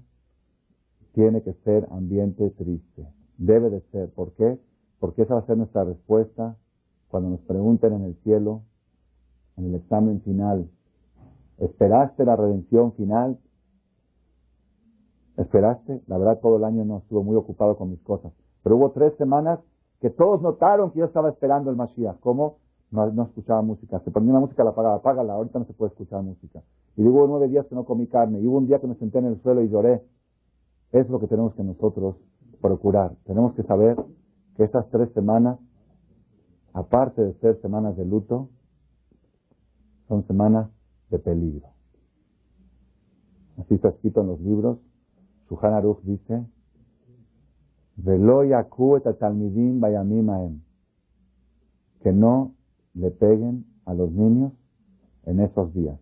tiene 1.12 1.42
que 1.42 1.52
ser 1.64 1.86
ambiente 1.90 2.50
triste. 2.50 3.06
Debe 3.38 3.70
de 3.70 3.80
ser. 3.92 4.10
¿Por 4.10 4.32
qué? 4.32 4.58
Porque 4.98 5.22
esa 5.22 5.34
va 5.34 5.40
a 5.40 5.46
ser 5.46 5.56
nuestra 5.56 5.84
respuesta 5.84 6.56
cuando 7.08 7.30
nos 7.30 7.40
pregunten 7.40 7.92
en 7.92 8.04
el 8.04 8.14
cielo, 8.22 8.62
en 9.56 9.66
el 9.66 9.74
examen 9.74 10.22
final, 10.22 10.70
¿esperaste 11.58 12.24
la 12.24 12.36
redención 12.36 12.92
final? 12.94 13.38
¿Esperaste? 15.36 16.00
La 16.06 16.18
verdad 16.18 16.40
todo 16.40 16.56
el 16.56 16.64
año 16.64 16.84
no 16.84 16.98
estuve 16.98 17.22
muy 17.22 17.36
ocupado 17.36 17.76
con 17.76 17.90
mis 17.90 18.00
cosas. 18.00 18.32
Pero 18.62 18.76
hubo 18.76 18.92
tres 18.92 19.14
semanas 19.18 19.60
que 20.00 20.10
todos 20.10 20.40
notaron 20.40 20.90
que 20.92 21.00
yo 21.00 21.04
estaba 21.04 21.28
esperando 21.28 21.70
el 21.70 21.76
Mashiach. 21.76 22.18
¿Cómo? 22.20 22.58
no, 22.92 23.22
escuchaba 23.24 23.62
música. 23.62 24.00
Se 24.00 24.10
ponía 24.10 24.30
una 24.30 24.40
música, 24.40 24.62
la 24.64 24.70
apagaba, 24.70 24.96
apágala, 24.96 25.32
ahorita 25.32 25.58
no 25.58 25.64
se 25.64 25.72
puede 25.72 25.92
escuchar 25.92 26.22
música. 26.22 26.62
Y 26.96 27.02
hubo 27.02 27.26
nueve 27.26 27.48
días 27.48 27.66
que 27.66 27.74
no 27.74 27.84
comí 27.84 28.06
carne, 28.06 28.40
y 28.40 28.46
hubo 28.46 28.58
un 28.58 28.66
día 28.66 28.80
que 28.80 28.86
me 28.86 28.94
senté 28.96 29.18
en 29.18 29.26
el 29.26 29.42
suelo 29.42 29.62
y 29.62 29.68
lloré. 29.68 30.02
Es 30.92 31.08
lo 31.08 31.18
que 31.20 31.26
tenemos 31.26 31.54
que 31.54 31.64
nosotros 31.64 32.16
procurar. 32.60 33.16
Tenemos 33.24 33.54
que 33.54 33.62
saber 33.62 33.96
que 34.56 34.64
esas 34.64 34.88
tres 34.90 35.10
semanas, 35.12 35.58
aparte 36.74 37.22
de 37.22 37.34
ser 37.40 37.60
semanas 37.60 37.96
de 37.96 38.04
luto, 38.04 38.50
son 40.08 40.26
semanas 40.26 40.70
de 41.10 41.18
peligro. 41.18 41.68
Así 43.58 43.74
está 43.74 43.88
escrito 43.88 44.20
en 44.20 44.28
los 44.28 44.40
libros. 44.40 44.78
Shuhan 45.48 45.74
Aruch 45.74 46.00
dice, 46.02 46.46
Velo 47.96 48.42
que 52.02 52.12
no 52.12 52.54
le 52.94 53.10
peguen 53.10 53.64
a 53.84 53.94
los 53.94 54.10
niños 54.10 54.52
en 55.24 55.40
esos 55.40 55.72
días. 55.72 55.98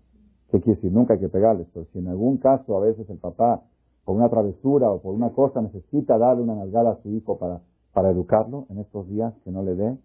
¿Qué 0.51 0.61
quiere 0.61 0.77
decir? 0.77 0.93
Nunca 0.93 1.15
hay 1.15 1.21
que 1.21 1.29
pegarles, 1.29 1.69
pero 1.73 1.87
si 1.93 1.99
en 1.99 2.09
algún 2.09 2.39
caso 2.39 2.77
a 2.77 2.81
veces 2.81 3.09
el 3.11 3.19
papá, 3.19 3.63
por 4.05 4.17
una 4.17 4.29
travesura 4.29 4.91
o 4.91 5.01
por 5.01 5.15
una 5.15 5.31
cosa, 5.31 5.61
necesita 5.61 6.19
darle 6.19 6.43
una 6.43 6.55
nalgada 6.55 6.93
a 6.93 7.03
su 7.03 7.11
hijo 7.11 7.39
para, 7.39 7.61
para 7.93 8.11
educarlo, 8.11 8.67
en 8.71 8.79
estos 8.79 9.09
días 9.09 9.35
que 9.45 9.51
no 9.51 9.63
le 9.63 9.75
dé 9.75 9.99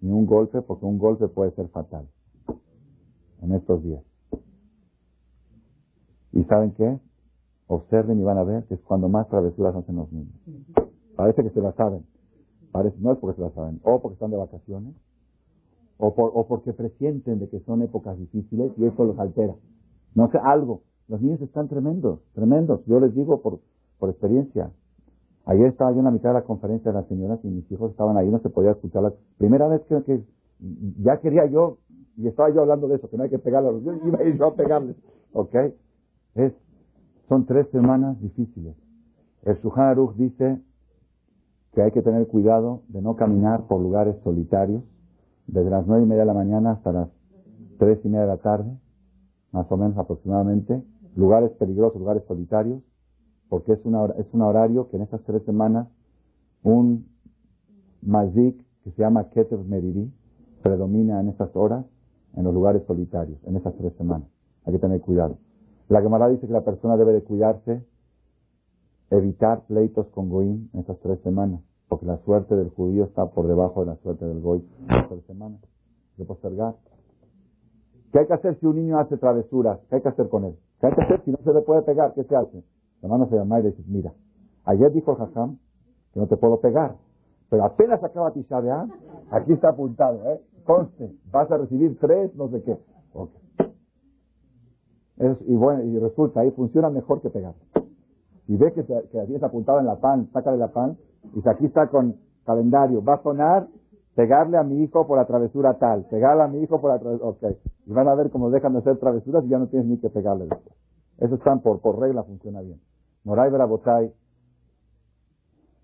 ni 0.00 0.10
un 0.10 0.26
golpe, 0.26 0.62
porque 0.62 0.84
un 0.84 0.98
golpe 0.98 1.28
puede 1.28 1.52
ser 1.52 1.68
fatal. 1.68 2.08
En 3.40 3.52
estos 3.52 3.82
días. 3.82 4.02
¿Y 6.32 6.44
saben 6.44 6.72
qué? 6.72 6.98
Observen 7.66 8.20
y 8.20 8.24
van 8.24 8.38
a 8.38 8.44
ver 8.44 8.64
que 8.64 8.74
es 8.74 8.80
cuando 8.80 9.08
más 9.08 9.28
travesuras 9.28 9.74
hacen 9.74 9.96
los 9.96 10.12
niños. 10.12 10.34
Parece 11.16 11.42
que 11.42 11.50
se 11.50 11.60
la 11.60 11.72
saben. 11.72 12.04
Parece, 12.72 12.96
no 13.00 13.12
es 13.12 13.18
porque 13.18 13.36
se 13.36 13.42
la 13.42 13.50
saben, 13.50 13.80
o 13.84 14.00
porque 14.00 14.14
están 14.14 14.30
de 14.30 14.38
vacaciones, 14.38 14.94
o, 15.98 16.14
por, 16.14 16.32
o 16.34 16.46
porque 16.46 16.72
presienten 16.72 17.38
de 17.38 17.48
que 17.48 17.60
son 17.60 17.82
épocas 17.82 18.18
difíciles 18.18 18.72
y 18.78 18.86
eso 18.86 19.04
los 19.04 19.18
altera. 19.18 19.54
No 20.14 20.30
sé, 20.30 20.38
algo. 20.42 20.82
Los 21.12 21.20
niños 21.20 21.42
están 21.42 21.68
tremendos, 21.68 22.20
tremendos. 22.32 22.80
Yo 22.86 22.98
les 22.98 23.14
digo 23.14 23.42
por, 23.42 23.60
por 23.98 24.08
experiencia. 24.08 24.70
Ayer 25.44 25.66
estaba 25.66 25.92
yo 25.92 25.98
en 25.98 26.06
la 26.06 26.10
mitad 26.10 26.30
de 26.30 26.36
la 26.36 26.44
conferencia 26.44 26.90
de 26.90 26.96
las 26.96 27.06
señoras 27.06 27.38
y 27.42 27.48
mis 27.48 27.70
hijos 27.70 27.90
estaban 27.90 28.16
ahí, 28.16 28.30
no 28.30 28.38
se 28.38 28.48
podía 28.48 28.70
escuchar. 28.70 29.02
La 29.02 29.12
primera 29.36 29.68
vez 29.68 29.82
que, 29.82 30.22
ya 31.02 31.18
quería 31.18 31.44
yo, 31.44 31.76
y 32.16 32.28
estaba 32.28 32.48
yo 32.48 32.62
hablando 32.62 32.88
de 32.88 32.96
eso, 32.96 33.10
que 33.10 33.18
no 33.18 33.24
hay 33.24 33.28
que 33.28 33.38
pegarle 33.38 33.68
a 33.68 33.72
los 33.72 33.82
niños, 33.82 34.00
iba 34.06 34.20
a 34.20 34.24
ir 34.24 34.38
yo 34.38 34.46
a 34.46 34.54
pegarles. 34.54 34.96
¿Ok? 35.34 35.54
Es, 36.34 36.54
son 37.28 37.44
tres 37.44 37.68
semanas 37.72 38.18
difíciles. 38.22 38.74
El 39.42 39.58
Aruch 39.76 40.16
dice 40.16 40.62
que 41.74 41.82
hay 41.82 41.90
que 41.90 42.00
tener 42.00 42.26
cuidado 42.26 42.84
de 42.88 43.02
no 43.02 43.16
caminar 43.16 43.66
por 43.66 43.82
lugares 43.82 44.16
solitarios, 44.24 44.82
desde 45.46 45.68
las 45.68 45.86
nueve 45.86 46.04
y 46.04 46.06
media 46.06 46.22
de 46.22 46.28
la 46.28 46.34
mañana 46.34 46.70
hasta 46.70 46.90
las 46.90 47.08
tres 47.78 47.98
y 48.02 48.08
media 48.08 48.22
de 48.22 48.28
la 48.28 48.38
tarde, 48.38 48.78
más 49.50 49.70
o 49.70 49.76
menos 49.76 49.98
aproximadamente, 49.98 50.82
lugares 51.16 51.50
peligrosos, 51.52 51.98
lugares 51.98 52.22
solitarios, 52.26 52.82
porque 53.48 53.72
es, 53.72 53.84
una, 53.84 54.06
es 54.18 54.26
un 54.32 54.42
horario 54.42 54.88
que 54.88 54.96
en 54.96 55.02
estas 55.02 55.22
tres 55.24 55.42
semanas 55.44 55.88
un 56.62 57.06
mazik 58.02 58.64
que 58.84 58.90
se 58.90 59.02
llama 59.02 59.28
Keter 59.30 59.58
Meriri 59.58 60.12
predomina 60.62 61.20
en 61.20 61.28
estas 61.28 61.54
horas 61.54 61.84
en 62.34 62.44
los 62.44 62.54
lugares 62.54 62.82
solitarios, 62.86 63.38
en 63.44 63.56
estas 63.56 63.74
tres 63.76 63.92
semanas. 63.94 64.28
Hay 64.64 64.72
que 64.72 64.78
tener 64.78 65.00
cuidado. 65.00 65.38
La 65.88 66.00
Gemara 66.00 66.28
dice 66.28 66.46
que 66.46 66.52
la 66.52 66.64
persona 66.64 66.96
debe 66.96 67.12
de 67.12 67.22
cuidarse, 67.22 67.84
evitar 69.10 69.66
pleitos 69.66 70.06
con 70.08 70.30
Goim 70.30 70.68
en 70.72 70.80
estas 70.80 70.98
tres 71.00 71.20
semanas 71.20 71.60
porque 71.92 72.06
la 72.06 72.16
suerte 72.24 72.56
del 72.56 72.70
judío 72.70 73.04
está 73.04 73.26
por 73.26 73.46
debajo 73.46 73.80
de 73.80 73.86
la 73.88 73.96
suerte 73.96 74.24
del 74.24 74.40
goy 74.40 74.66
por 75.10 75.22
semana. 75.26 75.58
De 76.16 76.24
postergar. 76.24 76.74
¿Qué 78.10 78.20
hay 78.20 78.26
que 78.26 78.32
hacer 78.32 78.58
si 78.60 78.66
un 78.66 78.76
niño 78.76 78.98
hace 78.98 79.18
travesuras? 79.18 79.78
¿Qué 79.90 79.96
hay 79.96 80.00
que 80.00 80.08
hacer 80.08 80.30
con 80.30 80.44
él? 80.44 80.56
¿Qué 80.82 80.88
hay 80.88 80.94
que 80.94 81.02
hacer 81.02 81.22
si 81.24 81.30
no 81.30 81.38
se 81.44 81.54
le 81.54 81.60
puede 81.60 81.82
pegar? 81.82 82.12
¿Qué 82.12 82.24
se 82.24 82.34
hace? 82.34 82.64
La 83.02 83.08
mano 83.08 83.28
se 83.28 83.36
llama 83.36 83.60
y 83.60 83.62
le 83.62 83.70
dice, 83.70 83.84
mira, 83.86 84.12
ayer 84.64 84.92
dijo 84.92 85.14
Jajam 85.14 85.58
que 86.12 86.18
no 86.18 86.26
te 86.26 86.36
puedo 86.36 86.60
pegar, 86.60 86.96
pero 87.48 87.64
apenas 87.64 88.02
acaba 88.02 88.32
Tisha 88.32 88.58
B'Av, 88.58 88.88
aquí 89.30 89.52
está 89.52 89.68
apuntado, 89.68 90.18
¿eh? 90.28 90.40
Conste, 90.64 91.12
vas 91.30 91.48
a 91.52 91.58
recibir 91.58 91.96
tres, 92.00 92.34
no 92.34 92.48
sé 92.48 92.64
qué. 92.64 92.76
y 95.46 95.54
bueno, 95.54 95.84
y 95.84 96.00
resulta, 96.00 96.40
ahí 96.40 96.50
funciona 96.50 96.90
mejor 96.90 97.20
que 97.20 97.30
pegar. 97.30 97.54
Y 98.48 98.56
ve 98.56 98.72
que, 98.72 98.84
que 98.84 99.20
así 99.20 99.36
es 99.36 99.42
apuntado 99.42 99.78
en 99.78 99.86
la 99.86 100.00
pan, 100.00 100.30
sácale 100.32 100.56
la 100.58 100.72
pan, 100.72 100.96
y 101.32 101.48
aquí 101.48 101.66
está 101.66 101.86
con 101.90 102.16
calendario, 102.44 103.04
va 103.04 103.14
a 103.14 103.22
sonar 103.22 103.68
pegarle 104.16 104.58
a 104.58 104.64
mi 104.64 104.82
hijo 104.82 105.06
por 105.06 105.16
la 105.16 105.26
travesura 105.26 105.74
tal, 105.74 106.06
pegarle 106.06 106.42
a 106.42 106.48
mi 106.48 106.60
hijo 106.60 106.80
por 106.80 106.90
la 106.90 106.98
travesura, 106.98 107.28
ok. 107.28 107.56
Y 107.86 107.92
van 107.92 108.08
a 108.08 108.14
ver 108.14 108.30
cómo 108.30 108.50
dejan 108.50 108.72
de 108.72 108.80
hacer 108.80 108.98
travesuras 108.98 109.44
y 109.44 109.48
ya 109.48 109.58
no 109.58 109.66
tienes 109.68 109.88
ni 109.88 109.98
que 109.98 110.10
pegarle 110.10 110.46
después. 110.46 110.76
Eso 111.18 111.34
están 111.34 111.60
por, 111.60 111.80
por 111.80 111.98
regla, 111.98 112.22
funciona 112.22 112.60
bien. 112.60 112.80
Moray 113.24 113.50
Verabotay, 113.50 114.12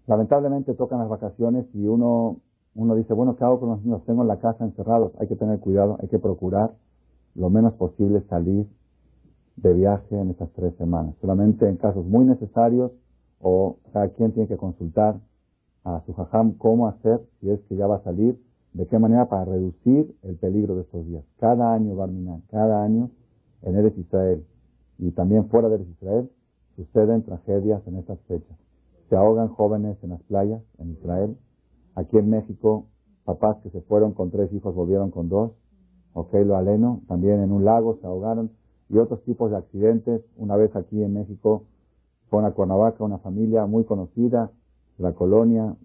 lamentablemente 0.06 0.74
tocan 0.74 0.98
las 0.98 1.08
vacaciones 1.08 1.66
y 1.74 1.86
uno, 1.86 2.38
uno 2.74 2.94
dice, 2.94 3.12
bueno, 3.14 3.36
¿qué 3.36 3.44
hago 3.44 3.60
con 3.60 3.70
los 3.70 3.82
niños? 3.84 4.04
Tengo 4.04 4.22
en 4.22 4.28
la 4.28 4.38
casa 4.38 4.64
encerrados, 4.64 5.12
hay 5.18 5.28
que 5.28 5.36
tener 5.36 5.60
cuidado, 5.60 5.96
hay 6.00 6.08
que 6.08 6.18
procurar 6.18 6.72
lo 7.34 7.50
menos 7.50 7.74
posible 7.74 8.22
salir 8.28 8.66
de 9.56 9.72
viaje 9.74 10.18
en 10.18 10.30
estas 10.30 10.50
tres 10.52 10.74
semanas. 10.76 11.14
Solamente 11.20 11.68
en 11.68 11.76
casos 11.76 12.04
muy 12.04 12.24
necesarios 12.24 12.92
o 13.40 13.76
cada 13.92 14.08
quien 14.08 14.32
tiene 14.32 14.48
que 14.48 14.56
consultar 14.56 15.20
a 15.84 16.02
su 16.06 16.12
jajam 16.14 16.54
cómo 16.54 16.88
hacer 16.88 17.20
si 17.40 17.50
es 17.50 17.60
que 17.68 17.76
ya 17.76 17.86
va 17.86 17.96
a 17.96 18.02
salir, 18.02 18.40
de 18.78 18.86
qué 18.86 18.96
manera 18.96 19.28
para 19.28 19.44
reducir 19.44 20.14
el 20.22 20.36
peligro 20.36 20.76
de 20.76 20.82
estos 20.82 21.04
días. 21.04 21.24
Cada 21.40 21.74
año, 21.74 21.96
Barminan, 21.96 22.42
cada 22.48 22.84
año 22.84 23.10
en 23.62 23.74
Eres 23.76 23.98
Israel 23.98 24.46
y 24.98 25.10
también 25.10 25.48
fuera 25.48 25.68
de 25.68 25.74
Eres 25.74 25.88
Israel 25.88 26.30
suceden 26.76 27.24
tragedias 27.24 27.84
en 27.88 27.96
estas 27.96 28.20
fechas. 28.28 28.56
Se 29.08 29.16
ahogan 29.16 29.48
jóvenes 29.48 29.98
en 30.04 30.10
las 30.10 30.22
playas 30.22 30.62
en 30.78 30.92
Israel. 30.92 31.36
Aquí 31.96 32.18
en 32.18 32.30
México, 32.30 32.86
papás 33.24 33.56
que 33.64 33.70
se 33.70 33.80
fueron 33.80 34.12
con 34.12 34.30
tres 34.30 34.52
hijos 34.52 34.72
volvieron 34.72 35.10
con 35.10 35.28
dos. 35.28 35.50
Ok, 36.12 36.32
lo 36.46 36.54
aleno. 36.54 37.00
También 37.08 37.42
en 37.42 37.50
un 37.50 37.64
lago 37.64 37.98
se 38.00 38.06
ahogaron. 38.06 38.52
Y 38.90 38.98
otros 38.98 39.24
tipos 39.24 39.50
de 39.50 39.56
accidentes. 39.56 40.22
Una 40.36 40.54
vez 40.54 40.76
aquí 40.76 41.02
en 41.02 41.14
México, 41.14 41.64
fue 42.30 42.46
a 42.46 42.52
Cuernavaca 42.52 43.02
una 43.02 43.18
familia 43.18 43.66
muy 43.66 43.82
conocida 43.82 44.52
la 44.98 45.14
colonia, 45.14 45.76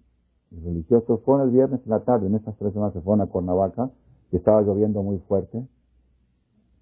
religiosos. 0.62 1.20
Fueron 1.22 1.48
el 1.48 1.54
viernes 1.54 1.80
en 1.84 1.90
la 1.90 2.00
tarde, 2.00 2.26
en 2.26 2.34
estas 2.34 2.56
tres 2.56 2.72
semanas 2.72 2.94
se 2.94 3.00
fueron 3.00 3.22
a 3.22 3.30
Cuernavaca 3.30 3.90
y 4.30 4.36
estaba 4.36 4.62
lloviendo 4.62 5.02
muy 5.02 5.18
fuerte. 5.20 5.66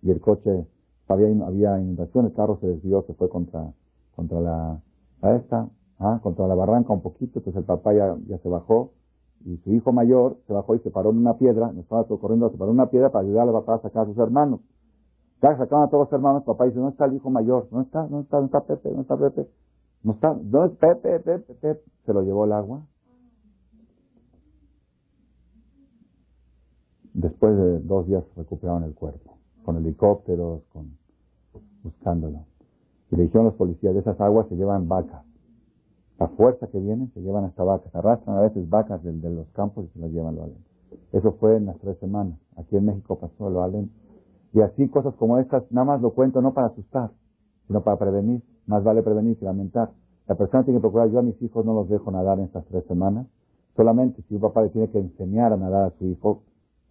Y 0.03 0.11
el 0.11 0.21
coche, 0.21 0.67
había, 1.09 1.29
había 1.47 1.81
inundación, 1.81 2.27
el 2.27 2.33
carro 2.33 2.59
se 2.61 2.67
desvió, 2.67 3.03
se 3.07 3.15
fue 3.15 3.29
contra, 3.29 3.73
contra 4.17 4.41
la, 4.41 4.81
a 5.23 5.35
esta, 5.37 5.69
¿ah? 5.99 6.21
contra 6.23 6.47
la 6.49 6.55
barranca 6.55 6.93
un 6.93 7.03
poquito, 7.03 7.39
entonces 7.39 7.57
el 7.61 7.65
papá 7.65 7.95
ya, 7.95 8.17
ya 8.27 8.39
se 8.39 8.49
bajó 8.49 8.91
y 9.45 9.57
su 9.59 9.73
hijo 9.73 9.93
mayor 9.93 10.37
se 10.47 10.53
bajó 10.53 10.75
y 10.75 10.81
se 10.81 10.91
paró 10.91 11.11
en 11.11 11.19
una 11.19 11.35
piedra, 11.37 11.73
no 11.73 11.81
estaba 11.81 12.05
corriendo, 12.05 12.51
se 12.51 12.57
paró 12.57 12.71
en 12.71 12.79
una 12.79 12.91
piedra 12.91 13.11
para 13.11 13.25
ayudar 13.25 13.49
al 13.49 13.55
papá 13.55 13.75
a 13.75 13.83
sacar 13.83 14.05
a 14.05 14.07
sus 14.07 14.19
hermanos. 14.19 14.61
Ya 15.41 15.57
sacaban 15.57 15.87
a 15.87 15.91
todos 15.91 16.07
los 16.07 16.13
hermanos, 16.13 16.45
papá 16.45 16.67
dice, 16.67 16.77
¿dónde 16.79 16.93
está 16.93 17.07
el 17.07 17.15
hijo 17.15 17.31
mayor? 17.31 17.69
¿Dónde 17.71 17.87
está? 17.87 18.03
¿Dónde 18.03 18.23
está? 18.23 18.37
¿Dónde 18.37 18.47
está 18.47 18.61
Pepe? 18.61 18.89
¿Dónde 18.89 19.03
está 19.03 19.17
Pepe? 19.17 19.49
No 20.05 20.13
está, 20.13 20.35
¿dónde 20.41 20.75
está 20.75 20.95
Pepe? 20.95 21.19
Pepe, 21.19 21.55
Pepe? 21.55 21.83
Se 22.07 22.13
lo 22.13 22.23
llevó 22.23 22.45
el 22.45 22.53
agua. 22.53 22.83
Después 27.15 27.57
de 27.57 27.81
dos 27.81 28.07
días 28.07 28.25
recuperaron 28.37 28.85
el 28.85 28.95
cuerpo, 28.95 29.37
con 29.65 29.77
helicópteros, 29.77 30.63
con 30.73 30.97
buscándolo. 31.83 32.47
Y 33.11 33.17
le 33.17 33.25
dijeron 33.25 33.47
los 33.47 33.55
policías, 33.55 33.93
de 33.93 34.01
esas 34.01 34.19
aguas 34.21 34.49
se 34.49 34.57
llevan 34.57 34.89
vacas. 34.89 35.23
La 36.19 36.29
fuerza 36.29 36.67
que 36.69 36.79
viene 36.79 37.09
se 37.15 37.21
llevan 37.21 37.45
hasta 37.45 37.65
vacas. 37.65 37.95
Arrastran 37.95 38.39
a 38.39 38.43
veces 38.43 38.69
vacas 38.71 39.03
de, 39.03 39.13
los 39.31 39.49
campos 39.49 39.85
y 39.85 39.89
se 39.89 39.99
las 39.99 40.11
llevan 40.11 40.37
lo 40.37 40.45
allen. 40.45 40.65
Eso 41.13 41.33
fue 41.33 41.57
en 41.57 41.67
las 41.67 41.79
tres 41.79 41.99
semanas. 41.99 42.39
Aquí 42.57 42.77
en 42.77 42.87
México 42.87 43.19
pasó 43.19 43.51
lo 43.51 43.63
allen. 43.63 43.91
Y 44.55 44.61
así 44.61 44.89
cosas 44.89 45.15
como 45.17 45.39
estas, 45.39 45.71
nada 45.71 45.85
más 45.85 46.01
lo 46.01 46.11
cuento 46.11 46.41
no 46.41 46.55
para 46.55 46.69
asustar, 46.69 47.11
sino 47.67 47.83
para 47.83 47.99
prevenir. 47.99 48.43
Más 48.67 48.85
vale 48.85 49.03
prevenir 49.03 49.37
que 49.37 49.45
lamentar. 49.45 49.91
La 50.29 50.37
persona 50.37 50.65
tiene 50.65 50.79
que 50.79 50.83
procurar, 50.83 51.11
yo 51.11 51.19
a 51.19 51.23
mis 51.23 51.41
hijos 51.43 51.65
no 51.67 51.75
los 51.75 51.89
dejo 51.89 52.11
nadar 52.11 52.39
en 52.39 52.45
estas 52.45 52.65
tres 52.67 52.85
semanas. 52.87 53.27
Solamente 53.77 54.23
si 54.29 54.37
un 54.37 54.41
papá 54.41 54.63
le 54.63 54.69
tiene 54.69 54.89
que 54.91 54.99
enseñar 54.99 55.53
a 55.53 55.57
nadar 55.57 55.85
a 55.87 55.99
su 55.99 56.07
hijo, 56.07 56.43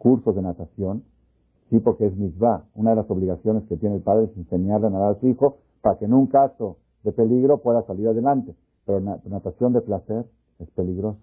cursos 0.01 0.35
de 0.35 0.41
natación, 0.41 1.03
sí, 1.69 1.79
porque 1.79 2.07
es 2.07 2.15
misbah. 2.15 2.65
Una 2.73 2.89
de 2.91 2.95
las 2.97 3.09
obligaciones 3.09 3.63
que 3.69 3.77
tiene 3.77 3.95
el 3.97 4.01
padre 4.01 4.25
es 4.25 4.35
enseñarle 4.35 4.87
a 4.87 4.89
nadar 4.89 5.15
a 5.15 5.19
su 5.19 5.27
hijo 5.27 5.59
para 5.81 5.99
que 5.99 6.05
en 6.05 6.13
un 6.13 6.25
caso 6.25 6.77
de 7.03 7.11
peligro 7.11 7.59
pueda 7.59 7.83
salir 7.83 8.07
adelante. 8.07 8.55
Pero 8.85 8.99
natación 8.99 9.73
de 9.73 9.81
placer 9.81 10.25
es 10.57 10.69
peligroso. 10.71 11.21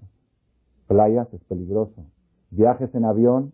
Playas 0.86 1.26
es 1.34 1.42
peligroso. 1.44 2.04
Viajes 2.50 2.94
en 2.94 3.04
avión, 3.04 3.52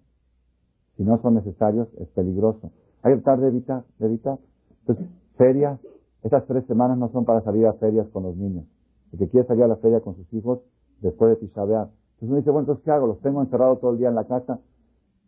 si 0.97 1.05
no 1.05 1.20
son 1.22 1.35
necesarios, 1.35 1.89
es 1.99 2.09
peligroso. 2.09 2.70
Hay 3.03 3.14
que 3.14 3.22
tratar 3.22 3.41
de 3.41 3.49
evitar, 3.49 3.85
de 3.99 4.07
evitar. 4.07 4.39
Entonces, 4.81 5.07
ferias, 5.37 5.81
esas 6.22 6.45
tres 6.47 6.66
semanas 6.66 6.99
no 6.99 7.11
son 7.12 7.25
para 7.25 7.41
salir 7.43 7.66
a 7.66 7.72
ferias 7.75 8.07
con 8.09 8.25
los 8.25 8.37
niños. 8.37 8.66
El 9.12 9.20
que 9.20 9.29
quiere 9.29 9.47
salir 9.47 9.64
a 9.64 9.68
la 9.68 9.77
feria 9.77 10.01
con 10.01 10.16
sus 10.16 10.31
hijos 10.35 10.61
después 11.01 11.31
de 11.31 11.47
Tisha 11.47 11.62
Entonces 11.62 11.89
uno 12.20 12.37
dice, 12.37 12.51
bueno, 12.51 12.61
entonces 12.61 12.85
¿qué 12.85 12.91
hago? 12.91 13.07
¿Los 13.07 13.20
tengo 13.20 13.41
encerrados 13.41 13.81
todo 13.81 13.93
el 13.93 13.99
día 13.99 14.09
en 14.09 14.14
la 14.14 14.25
casa? 14.25 14.61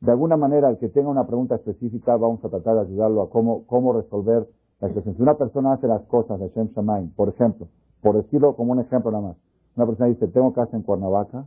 De 0.07 0.13
alguna 0.13 0.37
manera, 0.37 0.71
el 0.71 0.79
que 0.79 0.89
tenga 0.89 1.09
una 1.09 1.27
pregunta 1.27 1.57
específica, 1.57 2.17
vamos 2.17 2.39
a 2.45 2.49
tratar 2.49 2.77
de 2.77 2.81
ayudarlo 2.83 3.23
a 3.23 3.29
cómo, 3.29 3.67
cómo 3.67 3.93
resolver 3.93 4.49
la 4.81 4.87
situación. 4.87 5.17
Si 5.17 5.23
una 5.23 5.35
persona 5.35 5.73
hace 5.73 5.89
las 5.89 6.03
cosas 6.03 6.39
de 6.39 6.49
Shem 6.51 6.69
Shamaim, 6.77 7.11
por 7.11 7.29
ejemplo, 7.29 7.67
por 8.03 8.15
decirlo 8.15 8.55
como 8.55 8.71
un 8.71 8.79
ejemplo 8.79 9.11
nada 9.11 9.31
más, 9.31 9.37
una 9.75 9.85
persona 9.85 10.09
dice, 10.09 10.29
tengo 10.29 10.53
casa 10.53 10.77
en 10.77 10.85
Cuernavaca, 10.85 11.47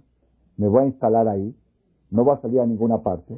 me 0.58 0.68
voy 0.68 0.82
a 0.82 0.86
instalar 0.88 1.30
ahí, 1.30 1.56
no 2.12 2.26
voy 2.26 2.34
a 2.34 2.42
salir 2.42 2.60
a 2.60 2.66
ninguna 2.66 2.98
parte, 2.98 3.34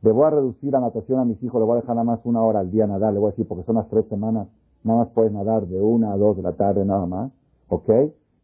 le 0.00 0.10
voy 0.10 0.24
a 0.24 0.30
reducir 0.30 0.72
la 0.72 0.80
natación 0.80 1.18
a 1.18 1.26
mis 1.26 1.42
hijos, 1.42 1.60
le 1.60 1.66
voy 1.66 1.76
a 1.76 1.80
dejar 1.82 1.94
nada 1.94 2.04
más 2.06 2.20
una 2.24 2.40
hora 2.40 2.60
al 2.60 2.70
día 2.70 2.86
nadar, 2.86 3.12
le 3.12 3.18
voy 3.18 3.28
a 3.28 3.30
decir, 3.32 3.46
porque 3.46 3.64
son 3.64 3.74
las 3.74 3.88
tres 3.90 4.06
semanas, 4.08 4.48
nada 4.84 5.00
más 5.00 5.08
puedes 5.08 5.32
nadar 5.32 5.66
de 5.66 5.82
una 5.82 6.14
a 6.14 6.16
dos 6.16 6.34
de 6.34 6.42
la 6.42 6.52
tarde 6.52 6.82
nada 6.86 7.04
más, 7.04 7.30
¿ok? 7.68 7.90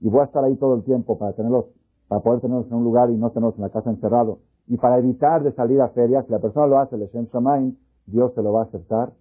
Y 0.02 0.10
voy 0.10 0.20
a 0.20 0.24
estar 0.24 0.44
ahí 0.44 0.56
todo 0.56 0.74
el 0.74 0.82
tiempo 0.82 1.16
para 1.16 1.32
tenerlos, 1.32 1.64
para 2.06 2.20
poder 2.20 2.42
tenerlos 2.42 2.66
en 2.66 2.74
un 2.74 2.84
lugar 2.84 3.08
y 3.08 3.16
no 3.16 3.30
tenerlos 3.30 3.56
en 3.56 3.62
la 3.62 3.70
casa 3.70 3.88
encerrado. 3.88 4.40
Y 4.68 4.76
para 4.76 4.98
evitar 4.98 5.42
de 5.42 5.52
salir 5.52 5.80
a 5.80 5.88
ferias, 5.88 6.24
si 6.26 6.32
la 6.32 6.38
persona 6.38 6.66
lo 6.66 6.78
hace, 6.78 6.96
el 6.96 7.08
Shem 7.08 7.26
Shamaim, 7.32 7.76
Dios 8.06 8.32
se 8.34 8.42
lo 8.42 8.52
va 8.52 8.62
a 8.62 8.64
aceptar. 8.64 9.12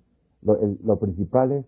Lo, 0.42 0.58
lo 0.84 0.98
principal 1.00 1.52
es 1.52 1.66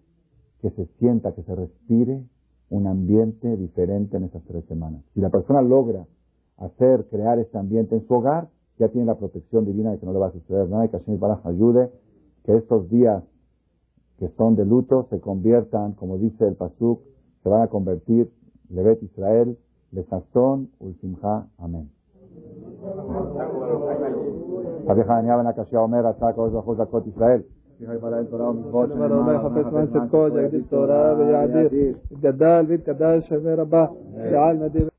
que 0.62 0.72
se 0.72 0.86
sienta, 0.98 1.34
que 1.34 1.44
se 1.44 1.56
respire 1.56 2.24
un 2.70 2.88
ambiente 2.88 3.56
diferente 3.58 4.18
en 4.18 4.24
esas 4.24 4.44
tres 4.46 4.66
semanas. 4.66 5.04
Si 5.14 5.22
la 5.22 5.30
persona 5.30 5.62
logra 5.62 6.06
hacer, 6.58 7.06
crear 7.10 7.40
este 7.40 7.58
ambiente 7.58 7.96
en 7.96 8.08
su 8.08 8.14
hogar, 8.14 8.50
ya 8.80 8.88
tiene 8.90 9.06
la 9.06 9.16
protección 9.16 9.66
divina 9.66 9.92
de 9.92 10.00
que 10.00 10.06
no 10.06 10.14
le 10.14 10.20
va 10.20 10.28
a 10.28 10.32
suceder 10.32 10.70
nada 10.70 10.86
y 10.86 10.90
que 10.90 10.98
Hashem 10.98 11.20
Baraj 11.20 11.46
ayude 11.46 11.92
que 12.44 12.56
estos 12.56 12.90
días 12.90 13.24
que 14.18 14.30
son 14.38 14.56
de 14.56 14.66
luto 14.66 15.08
se 15.10 15.20
conviertan, 15.20 15.94
como 15.94 16.18
dice 16.18 16.48
el 16.48 16.56
Pasuk, 16.56 17.02
se 17.44 17.50
van 17.50 17.62
a 17.62 17.68
convertir, 17.68 18.32
Levet 18.70 19.04
Israel, 19.04 19.58
Lesazón, 19.92 20.70
Ulsimha, 20.80 21.48
Amén. 21.58 21.90
רבי 24.88 25.04
חנניה 25.04 25.38
בן 25.38 25.48
הקשיא 25.48 25.78
אומר, 25.78 26.08
עשה 26.08 26.28
הקדוש 26.28 26.52
ברוך 26.52 26.66
הוא 26.66 26.76
זכות 26.76 27.08
ישראל. 27.08 27.42
גדל 32.22 32.66
והתקדש, 32.70 33.30
שומר 33.30 33.62
הבא, 33.62 33.86
ועל 34.32 34.58
נדיב 34.58 34.93